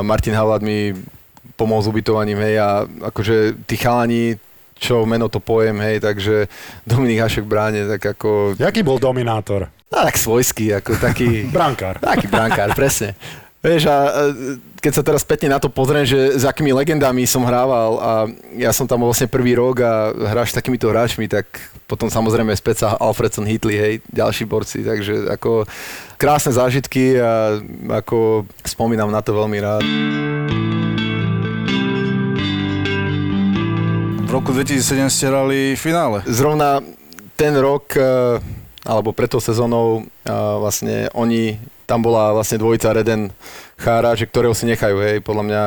Martin 0.00 0.32
Havlát 0.32 0.64
mi 0.64 0.96
pomohol 1.60 1.84
s 1.84 1.90
ubytovaním, 1.92 2.40
hej, 2.40 2.56
a 2.56 2.68
akože 3.12 3.68
tí 3.68 3.76
chalani, 3.76 4.40
čo 4.78 5.06
meno 5.06 5.30
to 5.30 5.38
pojem, 5.38 5.78
hej, 5.80 6.02
takže 6.02 6.50
Dominik 6.84 7.22
Hašek 7.22 7.46
bráne, 7.46 7.86
tak 7.96 8.18
ako... 8.18 8.58
Jaký 8.58 8.82
bol 8.82 8.98
dominátor? 8.98 9.70
No, 9.88 9.98
tak 10.02 10.18
svojský, 10.18 10.74
ako 10.74 10.98
taký... 10.98 11.44
brankár. 11.56 12.02
Taký 12.02 12.26
brankár, 12.26 12.74
presne. 12.74 13.14
Vieš, 13.64 13.88
a 13.88 13.96
keď 14.84 14.92
sa 14.92 15.00
teraz 15.00 15.24
spätne 15.24 15.48
na 15.48 15.56
to 15.56 15.72
pozriem, 15.72 16.04
že 16.04 16.36
s 16.36 16.44
akými 16.44 16.76
legendami 16.76 17.24
som 17.24 17.48
hrával 17.48 17.96
a 17.96 18.10
ja 18.60 18.68
som 18.76 18.84
tam 18.84 19.08
vlastne 19.08 19.24
prvý 19.24 19.56
rok 19.56 19.80
a 19.80 20.12
hráš 20.12 20.52
s 20.52 20.58
takýmito 20.60 20.92
hráčmi, 20.92 21.24
tak 21.24 21.48
potom 21.88 22.12
samozrejme 22.12 22.52
späť 22.52 22.84
sa 22.84 23.00
Alfredson 23.00 23.48
Hitley, 23.48 23.80
hej, 23.80 23.94
ďalší 24.12 24.44
borci, 24.44 24.84
takže 24.84 25.32
ako 25.32 25.64
krásne 26.20 26.52
zážitky 26.52 27.16
a 27.16 27.56
ako 28.04 28.44
spomínam 28.68 29.08
na 29.08 29.24
to 29.24 29.32
veľmi 29.32 29.58
rád. 29.64 29.84
Roku 34.44 34.60
2007 34.60 35.08
ste 35.08 35.24
hrali 35.32 35.72
finále. 35.72 36.20
Zrovna 36.28 36.84
ten 37.32 37.56
rok, 37.56 37.96
eh, 37.96 38.36
alebo 38.84 39.16
pred 39.16 39.24
tou 39.24 39.40
sezónou, 39.40 40.04
eh, 40.04 40.28
vlastne 40.60 41.08
oni, 41.16 41.56
tam 41.88 42.04
bola 42.04 42.36
vlastne 42.36 42.60
dvojica 42.60 42.92
Reden 42.92 43.32
Chára, 43.80 44.12
že 44.12 44.28
ktorého 44.28 44.52
si 44.52 44.68
nechajú, 44.68 45.00
hej, 45.00 45.24
podľa 45.24 45.44
mňa 45.48 45.62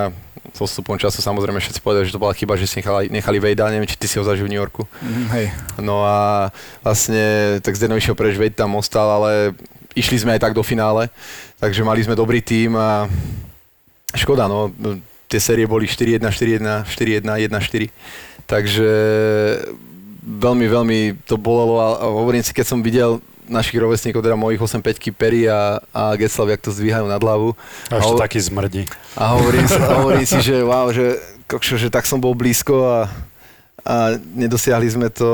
s 0.53 0.59
odstupom 0.61 0.93
času 0.93 1.25
samozrejme 1.25 1.57
všetci 1.57 1.81
povedali, 1.81 2.05
že 2.05 2.13
to 2.13 2.21
bola 2.21 2.37
chyba, 2.37 2.53
že 2.53 2.69
si 2.69 2.77
nechali, 2.77 3.09
nechali 3.09 3.41
Vejda, 3.41 3.73
neviem, 3.73 3.89
či 3.89 3.97
ty 3.97 4.05
si 4.05 4.21
ho 4.21 4.25
zažil 4.29 4.45
v 4.45 4.53
New 4.53 4.61
Yorku. 4.61 4.85
Mm, 5.01 5.25
hej. 5.33 5.45
No 5.81 6.05
a 6.05 6.53
vlastne 6.85 7.57
tak 7.65 7.73
Zdeno 7.73 7.97
išiel 7.97 8.13
preč, 8.13 8.37
Vejd 8.37 8.61
tam 8.61 8.77
ostal, 8.77 9.09
ale 9.09 9.57
išli 9.97 10.21
sme 10.21 10.37
aj 10.37 10.45
tak 10.45 10.53
do 10.53 10.61
finále, 10.61 11.09
takže 11.57 11.81
mali 11.81 12.05
sme 12.05 12.13
dobrý 12.13 12.45
tým 12.45 12.77
a 12.77 13.09
škoda, 14.13 14.45
no, 14.45 14.69
tie 15.25 15.41
série 15.41 15.65
boli 15.65 15.89
4-1, 15.89 16.21
4-1, 16.29 16.85
4-1, 16.85 17.25
1-4 17.25 18.36
Takže 18.47 18.89
veľmi, 20.23 20.65
veľmi 20.67 20.99
to 21.27 21.35
bolelo 21.35 21.79
a 21.83 21.87
hovorím 22.07 22.43
si, 22.43 22.55
keď 22.55 22.65
som 22.65 22.79
videl 22.79 23.19
našich 23.47 23.79
rovesníkov, 23.79 24.19
teda 24.19 24.35
mojich 24.35 24.59
8-5 24.59 25.15
Perry 25.15 25.47
a, 25.47 25.79
a 25.95 26.15
Getslav, 26.19 26.51
jak 26.51 26.63
to 26.63 26.71
zdvíhajú 26.71 27.07
nad 27.07 27.23
hlavu. 27.23 27.55
A 27.87 28.03
ešte 28.03 28.19
taký 28.19 28.39
zmrdí. 28.43 28.83
A 29.15 29.39
hovorím, 29.39 29.67
si, 29.67 29.79
hovorím 30.03 30.27
si, 30.27 30.39
že 30.43 30.55
wow, 30.63 30.91
že, 30.91 31.15
kokšo, 31.47 31.79
že 31.79 31.87
tak 31.87 32.03
som 32.03 32.19
bol 32.19 32.35
blízko 32.35 32.83
a, 32.83 32.99
a 33.87 33.95
nedosiahli 34.35 34.87
sme 34.91 35.07
to. 35.07 35.27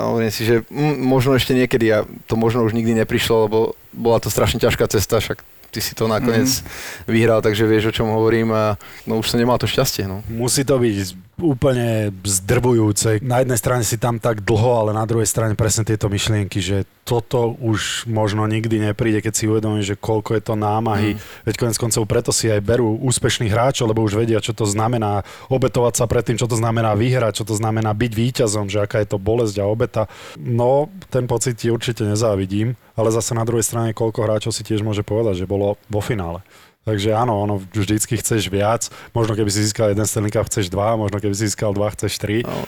A 0.00 0.12
hovorím 0.12 0.28
si, 0.28 0.44
že 0.44 0.60
m, 0.68 1.00
možno 1.08 1.32
ešte 1.32 1.56
niekedy 1.56 1.88
a 1.88 2.04
to 2.28 2.36
možno 2.36 2.68
už 2.68 2.76
nikdy 2.76 2.92
neprišlo, 3.00 3.48
lebo 3.48 3.58
bola 3.96 4.20
to 4.20 4.28
strašne 4.28 4.60
ťažká 4.60 4.84
cesta, 4.92 5.24
však 5.24 5.40
ty 5.74 5.82
si 5.82 5.98
to 5.98 6.06
nakoniec 6.06 6.46
mm-hmm. 6.46 7.10
vyhral, 7.10 7.42
takže 7.42 7.66
vieš, 7.66 7.90
o 7.90 7.96
čom 7.98 8.14
hovorím 8.14 8.54
a 8.54 8.78
no 9.10 9.18
už 9.18 9.34
som 9.34 9.42
nemal 9.42 9.58
to 9.58 9.66
šťastie. 9.66 10.06
No. 10.06 10.22
Musí 10.30 10.62
to 10.62 10.78
byť 10.78 11.24
úplne 11.34 12.14
zdrbujúce. 12.22 13.18
Na 13.26 13.42
jednej 13.42 13.58
strane 13.58 13.82
si 13.82 13.98
tam 13.98 14.22
tak 14.22 14.46
dlho, 14.46 14.86
ale 14.86 14.90
na 14.94 15.02
druhej 15.02 15.26
strane 15.26 15.58
presne 15.58 15.82
tieto 15.82 16.06
myšlienky, 16.06 16.62
že 16.62 16.86
toto 17.02 17.58
už 17.58 18.06
možno 18.06 18.46
nikdy 18.46 18.78
nepríde, 18.78 19.18
keď 19.18 19.34
si 19.34 19.50
uvedomí, 19.50 19.82
že 19.82 19.98
koľko 19.98 20.38
je 20.38 20.42
to 20.46 20.54
námahy. 20.54 21.18
Mm. 21.18 21.20
Veď 21.44 21.54
konec 21.58 21.76
koncov 21.76 22.06
preto 22.06 22.30
si 22.30 22.46
aj 22.48 22.62
berú 22.62 22.96
úspešných 23.02 23.50
hráčov, 23.50 23.90
lebo 23.90 24.06
už 24.06 24.14
vedia, 24.14 24.38
čo 24.38 24.54
to 24.54 24.64
znamená 24.64 25.26
obetovať 25.50 25.94
sa 25.98 26.04
pred 26.06 26.22
tým, 26.22 26.38
čo 26.38 26.46
to 26.46 26.54
znamená 26.54 26.94
vyhrať, 26.94 27.42
čo 27.42 27.44
to 27.44 27.58
znamená 27.58 27.90
byť 27.92 28.12
víťazom, 28.14 28.70
že 28.70 28.86
aká 28.86 29.02
je 29.02 29.10
to 29.10 29.18
bolesť 29.18 29.58
a 29.58 29.66
obeta. 29.66 30.02
No, 30.38 30.86
ten 31.10 31.26
pocit 31.26 31.58
ti 31.58 31.68
určite 31.68 32.06
nezávidím, 32.06 32.78
ale 32.94 33.08
zase 33.10 33.34
na 33.34 33.42
druhej 33.42 33.66
strane, 33.66 33.90
koľko 33.94 34.24
hráčov 34.24 34.52
si 34.54 34.62
tiež 34.62 34.82
môže 34.86 35.02
povedať, 35.02 35.44
že 35.44 35.50
bolo 35.50 35.78
vo 35.90 36.00
finále. 36.00 36.40
Takže 36.84 37.16
áno, 37.16 37.40
ono 37.40 37.64
vždycky 37.72 38.20
chceš 38.20 38.52
viac. 38.52 38.92
Možno 39.16 39.32
keby 39.32 39.48
si 39.48 39.64
získal 39.64 39.96
jeden 39.96 40.04
Stanley 40.04 40.28
Cup, 40.28 40.46
chceš 40.52 40.68
dva, 40.68 41.00
možno 41.00 41.16
keby 41.16 41.32
si 41.32 41.48
získal 41.48 41.72
dva, 41.72 41.88
chceš 41.96 42.20
tri. 42.20 42.44
No. 42.44 42.60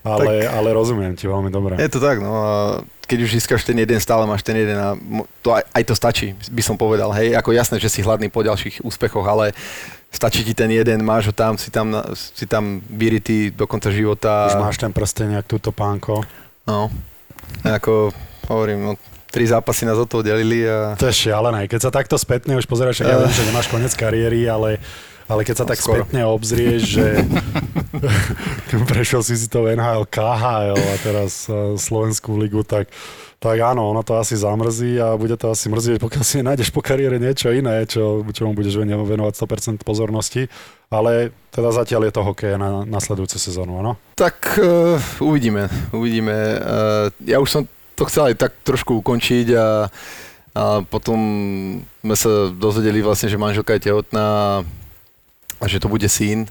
Ale, 0.00 0.48
tak, 0.48 0.56
ale 0.56 0.68
rozumiem 0.72 1.12
ti 1.12 1.28
veľmi 1.28 1.52
dobre. 1.52 1.76
Je 1.76 1.92
to 1.92 2.00
tak, 2.00 2.24
no 2.24 2.32
a 2.32 2.52
keď 3.04 3.18
už 3.20 3.36
získaš 3.36 3.68
ten 3.68 3.76
jeden, 3.76 4.00
stále 4.00 4.24
máš 4.24 4.40
ten 4.40 4.56
jeden 4.56 4.80
a 4.80 4.96
to 5.44 5.52
aj, 5.52 5.60
aj 5.76 5.82
to 5.84 5.92
stačí, 5.92 6.32
by 6.48 6.62
som 6.64 6.80
povedal. 6.80 7.12
Hej, 7.12 7.36
ako 7.36 7.52
jasné, 7.52 7.76
že 7.76 7.92
si 7.92 8.00
hladný 8.00 8.32
po 8.32 8.40
ďalších 8.40 8.80
úspechoch, 8.80 9.28
ale 9.28 9.52
stačí 10.08 10.40
ti 10.40 10.56
ten 10.56 10.72
jeden, 10.72 11.04
máš 11.04 11.28
ho 11.28 11.34
tam, 11.36 11.60
si 11.60 11.68
tam, 11.68 11.92
si 12.16 12.48
tam 12.48 12.80
vyritý 12.88 13.52
do 13.52 13.68
konca 13.68 13.92
života. 13.92 14.48
Už 14.48 14.56
máš 14.56 14.80
ten 14.80 14.88
prsten, 14.88 15.36
jak 15.36 15.44
túto 15.44 15.68
pánko. 15.68 16.24
No, 16.64 16.88
ako 17.60 18.14
hovorím, 18.48 18.88
no, 18.88 18.92
tri 19.30 19.46
zápasy 19.46 19.86
nás 19.86 19.96
od 19.96 20.10
toho 20.10 20.26
delili. 20.26 20.66
A... 20.66 20.98
To 20.98 21.06
je 21.08 21.30
šialené. 21.30 21.70
Keď 21.70 21.80
sa 21.86 21.90
takto 21.94 22.18
spätne 22.18 22.58
už 22.58 22.66
pozeráš, 22.66 23.06
ja 23.06 23.16
viem, 23.16 23.30
že 23.30 23.46
nemáš 23.46 23.70
konec 23.70 23.94
kariéry, 23.94 24.50
ale, 24.50 24.82
ale 25.30 25.46
keď 25.46 25.62
sa 25.62 25.64
no, 25.64 25.70
tak 25.70 25.78
skoro. 25.78 26.02
spätne 26.02 26.26
obzrieš, 26.26 26.82
že 26.98 27.06
prešiel 28.90 29.22
si 29.22 29.38
si 29.38 29.46
to 29.46 29.70
NHL, 29.70 30.04
KHL 30.10 30.76
a 30.76 30.94
teraz 31.00 31.46
uh, 31.46 31.78
Slovenskú 31.78 32.34
ligu, 32.36 32.66
tak 32.66 32.90
tak 33.40 33.56
áno, 33.56 33.88
ono 33.88 34.04
to 34.04 34.20
asi 34.20 34.36
zamrzí 34.36 35.00
a 35.00 35.16
bude 35.16 35.32
to 35.40 35.48
asi 35.48 35.72
mrzieť, 35.72 35.96
pokiaľ 35.96 36.24
si 36.28 36.44
nájdeš 36.44 36.68
po 36.68 36.84
kariére 36.84 37.16
niečo 37.16 37.48
iné, 37.48 37.88
čo, 37.88 38.20
čomu 38.36 38.52
budeš 38.52 38.76
venovať 38.84 39.32
100% 39.80 39.80
pozornosti. 39.80 40.44
Ale 40.92 41.32
teda 41.48 41.72
zatiaľ 41.72 42.04
je 42.04 42.12
to 42.12 42.20
hokej 42.20 42.60
na 42.60 42.84
nasledujúcu 42.84 43.40
sezónu, 43.40 43.80
áno? 43.80 43.96
Tak 44.12 44.60
uh, 44.60 45.24
uvidíme, 45.24 45.72
uvidíme. 45.88 46.36
Uh, 46.60 47.08
ja 47.24 47.40
už 47.40 47.48
som 47.48 47.62
to 48.00 48.08
chcel 48.08 48.32
aj 48.32 48.40
tak 48.40 48.56
trošku 48.64 49.04
ukončiť 49.04 49.52
a, 49.52 49.92
a 50.56 50.62
potom 50.88 51.20
sme 52.00 52.16
sa 52.16 52.48
dozvedeli 52.48 53.04
vlastne, 53.04 53.28
že 53.28 53.36
manželka 53.36 53.76
je 53.76 53.92
tehotná 53.92 54.64
a 55.60 55.64
že 55.68 55.76
to 55.76 55.92
bude 55.92 56.08
syn. 56.08 56.48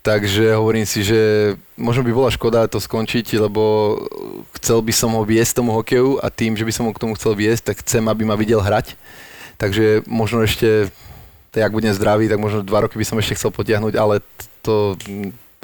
Takže 0.00 0.56
hovorím 0.56 0.88
si, 0.88 1.04
že 1.04 1.52
možno 1.76 2.00
by 2.00 2.12
bola 2.16 2.32
škoda 2.32 2.64
to 2.64 2.80
skončiť, 2.80 3.36
lebo 3.36 4.00
chcel 4.56 4.80
by 4.80 4.94
som 4.96 5.12
ho 5.12 5.20
viesť 5.28 5.60
tomu 5.60 5.76
hokeju 5.76 6.24
a 6.24 6.32
tým, 6.32 6.56
že 6.56 6.64
by 6.64 6.72
som 6.72 6.88
ho 6.88 6.96
k 6.96 7.02
tomu 7.04 7.12
chcel 7.20 7.36
viesť, 7.36 7.68
tak 7.68 7.84
chcem, 7.84 8.08
aby 8.08 8.24
ma 8.24 8.32
videl 8.32 8.64
hrať. 8.64 8.96
Takže 9.60 10.08
možno 10.08 10.40
ešte, 10.40 10.88
tak 11.52 11.68
ak 11.68 11.76
budem 11.76 11.92
zdravý, 11.92 12.32
tak 12.32 12.40
možno 12.40 12.64
dva 12.64 12.88
roky 12.88 12.96
by 12.96 13.04
som 13.04 13.20
ešte 13.20 13.36
chcel 13.36 13.52
potiahnuť, 13.52 13.92
ale 14.00 14.24
to 14.64 14.96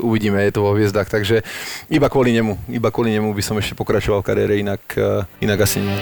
uvidíme, 0.03 0.43
je 0.43 0.53
to 0.55 0.65
vo 0.65 0.75
hviezdach, 0.75 1.07
takže 1.07 1.47
iba 1.91 2.11
kvôli 2.11 2.35
nemu, 2.35 2.59
iba 2.71 2.91
kvôli 2.91 3.15
nemu 3.15 3.31
by 3.31 3.43
som 3.43 3.59
ešte 3.59 3.79
pokračoval 3.79 4.23
v 4.23 4.27
kariére, 4.27 4.55
inak, 4.59 4.83
eh, 4.99 5.45
inak 5.45 5.59
asi 5.63 5.83
nie. 5.83 5.99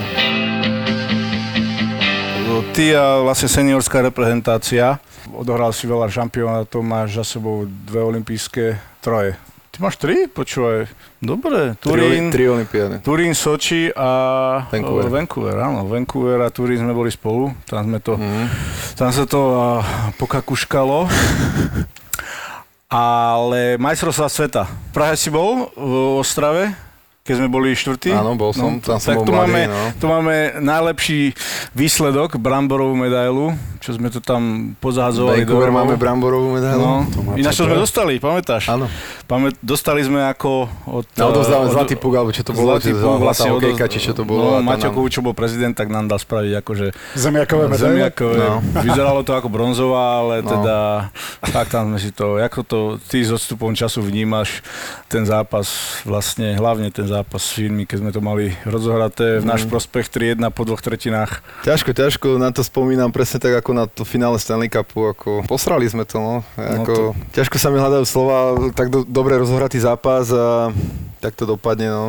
Ty 2.72 2.86
a 2.96 3.04
vlastne 3.20 3.52
seniorská 3.52 4.00
reprezentácia, 4.00 4.96
odohral 5.28 5.76
si 5.76 5.84
veľa 5.84 6.08
šampionátov, 6.08 6.80
máš 6.80 7.20
za 7.20 7.36
sebou 7.36 7.68
dve 7.68 8.00
olympijské 8.00 8.80
troje. 9.04 9.36
Ty 9.72 9.76
máš 9.84 10.00
tri? 10.00 10.24
Počúvaj. 10.24 10.88
Dobre. 11.20 11.76
Turín, 11.80 12.32
tri, 12.32 12.48
tri. 12.48 12.96
Turín, 13.04 13.36
Soči 13.36 13.92
a 13.92 14.08
Vancouver. 14.72 15.08
Vancouver, 15.12 15.56
áno. 15.60 15.84
Vancouver 15.84 16.40
a 16.44 16.48
Turín 16.48 16.80
sme 16.80 16.96
boli 16.96 17.12
spolu. 17.12 17.52
Tam 17.68 17.84
sme 17.84 18.00
to, 18.00 18.16
mm. 18.16 18.46
tam 18.96 19.08
sa 19.12 19.24
to 19.28 19.40
uh, 19.52 19.84
pokakuškalo. 20.16 21.08
ale 22.92 23.80
majstrovstvá 23.80 24.28
sveta. 24.28 24.62
V 24.68 24.92
Prahe 24.92 25.16
si 25.16 25.32
bol 25.32 25.72
v 25.72 26.20
Ostrave? 26.20 26.91
Keď 27.22 27.34
sme 27.36 27.48
boli 27.48 27.70
štvrtí. 27.70 28.10
Áno, 28.10 28.34
bol 28.34 28.50
som, 28.50 28.76
no, 28.76 28.82
tam 28.82 28.98
som 28.98 29.08
tak 29.08 29.16
bol 29.16 29.24
tu, 29.24 29.30
mladý, 29.30 29.46
máme, 29.46 29.60
no. 29.64 29.80
tu 29.94 30.04
máme 30.06 30.34
najlepší 30.58 31.20
výsledok, 31.70 32.34
bramborovú 32.34 32.92
medailu, 32.92 33.52
čo 33.78 33.94
sme 33.94 34.06
to 34.06 34.18
tam 34.18 34.42
pozahazovali. 34.76 35.40
Vancouver 35.40 35.68
do 35.68 35.74
máme 35.76 35.94
bramborovú 35.94 36.48
medailu. 36.52 36.82
No, 37.06 37.06
ináč 37.34 37.54
to 37.54 37.64
sme 37.64 37.74
dostali, 37.74 38.18
pamätáš? 38.18 38.66
Áno. 38.66 38.90
Pamä, 39.24 39.54
dostali 39.58 40.02
sme 40.02 40.18
ako 40.20 40.66
od... 40.84 41.06
Na 41.14 41.24
odovzdávame 41.24 41.66
od- 41.66 41.74
Zlatý 41.74 41.94
puk, 41.94 42.12
alebo 42.12 42.30
čo 42.30 42.42
to 42.42 42.52
bolo, 42.52 42.74
Zlatý 42.74 42.90
puk 42.90 43.22
vlastne 43.22 43.50
odovz- 43.50 43.86
či 43.88 43.98
čo 44.00 44.12
to 44.12 44.22
bolo. 44.22 44.58
No, 44.58 44.60
Maťo 44.60 44.90
nám- 44.90 44.94
Kovu, 44.94 45.08
čo 45.08 45.20
bol 45.20 45.32
prezident, 45.32 45.72
tak 45.72 45.88
nám 45.88 46.04
dal 46.04 46.18
spraviť 46.18 46.52
akože 46.58 46.86
Zemiakové 47.14 47.64
medaile? 47.66 47.86
zemiakové. 47.88 48.34
No. 48.36 48.58
Vyzeralo 48.84 49.22
to 49.22 49.32
ako 49.32 49.46
bronzová, 49.46 50.20
ale 50.20 50.34
No. 50.40 50.50
teda 50.50 50.76
tak 51.44 51.70
tam 51.70 51.86
sme 51.88 51.98
si 51.98 52.10
to, 52.10 52.36
ako 52.36 52.60
to 52.62 52.78
ty 53.00 53.20
s 53.20 53.30
odstupom 53.30 53.70
času 53.70 54.00
vnímaš 54.00 54.58
ten 55.06 55.22
zápas, 55.22 55.70
vlastne 56.02 56.52
hlavne 56.52 56.88
ten 56.88 57.06
zápas 57.12 57.44
s 57.44 57.52
Fínmi, 57.52 57.84
keď 57.84 57.96
sme 58.00 58.10
to 58.10 58.24
mali 58.24 58.56
rozohraté 58.64 59.38
v 59.38 59.44
Mm. 59.44 59.50
náš 59.52 59.62
prospech 59.68 60.08
3-1 60.08 60.48
po 60.48 60.64
dvoch 60.64 60.80
tretinách. 60.80 61.44
Ťažko, 61.62 61.92
ťažko, 61.92 62.28
na 62.40 62.48
to 62.48 62.64
spomínam 62.64 63.12
presne 63.12 63.36
tak 63.36 63.60
ako 63.60 63.70
na 63.76 63.84
to 63.84 64.08
finále 64.08 64.40
Stanley 64.40 64.72
Cupu, 64.72 65.12
ako 65.12 65.44
posrali 65.44 65.84
sme 65.84 66.08
to, 66.08 66.16
no. 66.16 66.34
Ako, 66.56 67.12
Ťažko 67.36 67.56
sa 67.60 67.68
mi 67.68 67.76
hľadajú 67.76 68.04
slova, 68.08 68.56
tak 68.72 68.88
do, 68.88 69.04
dobre 69.04 69.36
rozohratý 69.36 69.76
zápas 69.76 70.32
a 70.32 70.72
tak 71.20 71.36
to 71.36 71.44
dopadne, 71.44 71.92
no. 71.92 72.06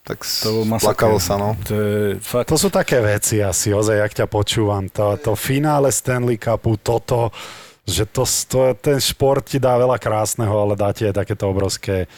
Tak 0.00 0.24
To 0.42 0.64
plakalo 0.80 1.20
sa, 1.22 1.36
no. 1.36 1.54
To 1.68 1.72
je 1.76 2.18
fakt... 2.18 2.48
To 2.48 2.56
sú 2.56 2.72
také 2.72 2.98
veci 2.98 3.38
asi, 3.38 3.70
ozaj, 3.70 4.00
jak 4.00 4.12
ťa 4.24 4.26
počúvam. 4.26 4.88
To, 4.96 5.14
to 5.20 5.36
finále 5.36 5.92
Stanley 5.92 6.40
Cupu, 6.40 6.80
toto, 6.80 7.28
že 7.84 8.08
to, 8.08 8.24
to, 8.24 8.72
ten 8.80 8.96
šport 8.96 9.44
ti 9.44 9.60
dá 9.60 9.76
veľa 9.76 10.00
krásneho, 10.00 10.56
ale 10.56 10.72
dá 10.74 10.90
ti 10.96 11.04
aj 11.04 11.20
takéto 11.20 11.52
obrovské 11.52 12.08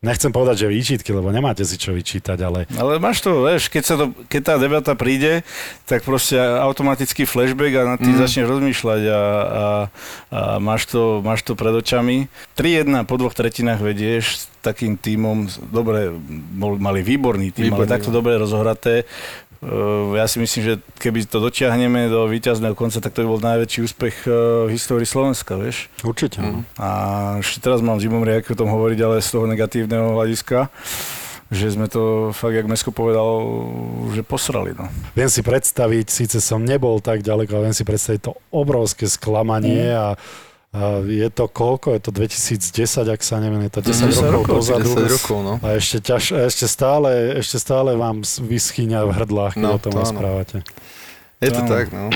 Nechcem 0.00 0.32
povedať, 0.32 0.64
že 0.64 0.72
výčitky, 0.72 1.12
lebo 1.12 1.28
nemáte 1.28 1.60
si 1.60 1.76
čo 1.76 1.92
vyčítať, 1.92 2.40
ale 2.40 2.64
Ale 2.72 2.96
máš 2.96 3.20
to, 3.20 3.44
vieš, 3.44 3.68
keď, 3.68 3.82
sa 3.84 3.94
to, 4.00 4.16
keď 4.32 4.40
tá 4.48 4.54
debata 4.56 4.96
príde, 4.96 5.44
tak 5.84 6.08
proste 6.08 6.40
automatický 6.40 7.28
flashback 7.28 7.76
a 7.76 7.82
na 7.84 7.96
tým 8.00 8.16
mm. 8.16 8.20
začneš 8.24 8.48
rozmýšľať 8.48 9.02
a, 9.04 9.12
a, 9.12 9.20
a 10.32 10.40
máš, 10.56 10.88
to, 10.88 11.20
máš 11.20 11.44
to 11.44 11.52
pred 11.52 11.76
očami. 11.76 12.32
3-1 12.56 13.04
po 13.04 13.20
dvoch 13.20 13.36
tretinách 13.36 13.84
vedieš 13.84 14.24
s 14.40 14.42
takým 14.64 14.96
tímom, 14.96 15.44
dobre, 15.68 16.16
mali 16.56 17.04
výborný 17.04 17.52
tým, 17.52 17.76
ale 17.76 17.84
Výborný, 17.84 17.92
takto 17.92 18.08
no. 18.08 18.24
dobre 18.24 18.40
rozhraté. 18.40 19.04
Uh, 19.60 20.16
ja 20.16 20.24
si 20.24 20.40
myslím, 20.40 20.62
že 20.64 20.74
keby 20.96 21.28
to 21.28 21.36
dotiahneme 21.36 22.08
do 22.08 22.24
víťazného 22.24 22.72
konca, 22.72 22.96
tak 22.96 23.12
to 23.12 23.20
by 23.20 23.28
bol 23.28 23.44
najväčší 23.44 23.84
úspech 23.84 24.24
uh, 24.24 24.64
v 24.64 24.72
histórii 24.72 25.04
Slovenska, 25.04 25.60
vieš. 25.60 25.92
určite. 26.00 26.40
No. 26.40 26.64
A 26.80 26.88
ešte 27.44 27.60
teraz 27.60 27.84
mám 27.84 28.00
zimom 28.00 28.24
riaky 28.24 28.56
o 28.56 28.60
tom 28.64 28.72
hovoriť, 28.72 28.98
ale 29.04 29.20
z 29.20 29.28
toho 29.36 29.44
negatívneho 29.44 30.16
hľadiska, 30.16 30.72
že 31.52 31.76
sme 31.76 31.92
to 31.92 32.32
fakt, 32.32 32.56
jak 32.56 32.64
Mesko 32.72 32.88
povedal, 32.88 33.28
že 34.16 34.24
posrali. 34.24 34.72
No. 34.72 34.88
Viem 35.12 35.28
si 35.28 35.44
predstaviť, 35.44 36.06
síce 36.08 36.40
som 36.40 36.64
nebol 36.64 37.04
tak 37.04 37.20
ďaleko, 37.20 37.52
ale 37.52 37.68
viem 37.68 37.76
si 37.76 37.84
predstaviť 37.84 38.32
to 38.32 38.32
obrovské 38.48 39.12
sklamanie 39.12 39.92
a, 39.92 40.16
a 40.16 40.49
je 41.02 41.28
to 41.34 41.50
koľko? 41.50 41.98
Je 41.98 42.00
to 42.00 42.10
2010, 42.14 43.10
ak 43.10 43.20
sa 43.26 43.42
neviem, 43.42 43.66
je 43.66 43.72
to 43.74 43.80
10, 43.82 44.14
10 44.14 44.30
rokov, 44.30 44.30
rokov, 44.30 44.54
dozadu. 44.62 44.90
10 45.02 45.14
rokov, 45.18 45.38
no. 45.42 45.54
A 45.66 45.74
ešte, 45.74 45.98
ťaž, 45.98 46.46
ešte, 46.46 46.66
stále, 46.70 47.10
ešte 47.42 47.58
stále 47.58 47.98
vám 47.98 48.22
vyschýňa 48.22 49.02
v 49.02 49.10
hrdlách, 49.10 49.54
keď 49.58 49.66
No, 49.66 49.74
o 49.74 49.82
tom 49.82 49.94
rozprávate. 49.98 50.62
Je 51.42 51.50
to 51.50 51.62
Áno. 51.64 51.70
tak, 51.74 51.90
no. 51.90 52.06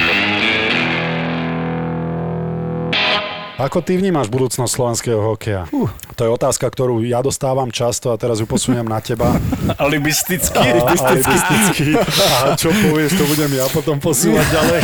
Ako 3.55 3.87
ty 3.87 3.95
vnímaš 3.95 4.27
budúcnosť 4.35 4.67
slovenského 4.67 5.23
hokeja? 5.23 5.71
Uh. 5.71 5.87
To 6.19 6.27
je 6.27 6.31
otázka, 6.31 6.67
ktorú 6.67 7.07
ja 7.07 7.23
dostávam 7.23 7.71
často 7.71 8.11
a 8.11 8.19
teraz 8.19 8.43
ju 8.43 8.51
posuniem 8.51 8.83
na 8.83 8.99
teba. 8.99 9.39
Alibisticky. 9.85 10.59
A, 10.59 10.91
alibisticky. 10.91 11.95
A 11.95 12.59
čo 12.59 12.75
povieš, 12.75 13.15
to 13.15 13.25
budem 13.31 13.55
ja 13.55 13.71
potom 13.71 14.03
posúvať 14.03 14.47
ďalej. 14.51 14.81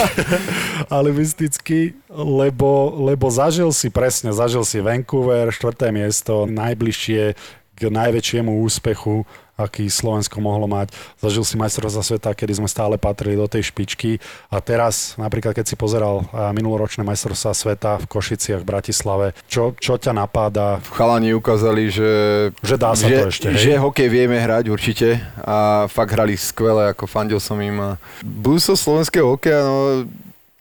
alibisticky, 1.03 1.99
lebo, 2.15 2.95
lebo 3.11 3.27
zažil 3.27 3.75
si 3.75 3.91
presne, 3.91 4.31
zažil 4.31 4.63
si 4.63 4.79
Vancouver, 4.79 5.51
štvrté 5.51 5.91
miesto, 5.91 6.47
najbližšie 6.47 7.35
k 7.75 7.81
najväčšiemu 7.91 8.55
úspechu, 8.63 9.27
aký 9.67 9.87
Slovensko 9.93 10.41
mohlo 10.41 10.65
mať. 10.65 10.93
Zažil 11.21 11.45
si 11.45 11.61
majstrovstvá 11.61 12.03
sveta, 12.03 12.31
kedy 12.33 12.61
sme 12.61 12.69
stále 12.69 12.97
patrili 12.97 13.37
do 13.37 13.45
tej 13.45 13.69
špičky 13.69 14.17
a 14.49 14.59
teraz, 14.65 15.15
napríklad 15.21 15.53
keď 15.53 15.67
si 15.69 15.77
pozeral 15.77 16.25
a, 16.33 16.51
minuloročné 16.57 17.05
majstrovstvá 17.05 17.53
sveta 17.53 17.91
v 18.01 18.07
Košiciach, 18.09 18.65
v 18.65 18.69
Bratislave, 18.69 19.27
čo, 19.47 19.77
čo 19.77 20.01
ťa 20.01 20.17
napáda, 20.17 20.81
Chalani 20.97 21.37
ukázali, 21.37 21.93
že, 21.93 22.13
že 22.65 22.77
dá 22.81 22.97
sa 22.97 23.07
že, 23.07 23.17
to 23.17 23.25
ešte, 23.29 23.49
hej? 23.53 23.61
že 23.61 23.73
hokej 23.77 24.09
vieme 24.09 24.37
hrať 24.41 24.73
určite 24.73 25.21
a 25.41 25.87
fakt 25.89 26.13
hrali 26.17 26.35
skvele, 26.37 26.93
ako 26.93 27.05
fandil 27.05 27.41
som 27.43 27.61
im. 27.61 27.77
A 27.81 27.91
budúcnosť 28.25 28.81
slovenského 28.81 29.27
hokeja, 29.37 29.61
no 29.65 30.09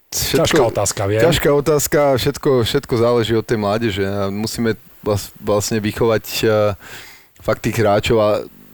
Ťažká 0.09 0.65
otázka, 0.65 1.05
viem. 1.05 1.21
Ťažká 1.21 1.49
otázka, 1.53 2.17
všetko, 2.17 2.65
všetko 2.65 2.93
záleží 2.97 3.37
od 3.37 3.45
tej 3.45 3.61
mládeže. 3.61 4.01
Musíme 4.33 4.73
vlas- 5.05 5.29
vlastne 5.37 5.77
vychovať 5.77 6.25
uh, 6.49 6.73
fakt 7.37 7.61
tých 7.61 7.77
hráčov 7.77 8.17
a 8.17 8.29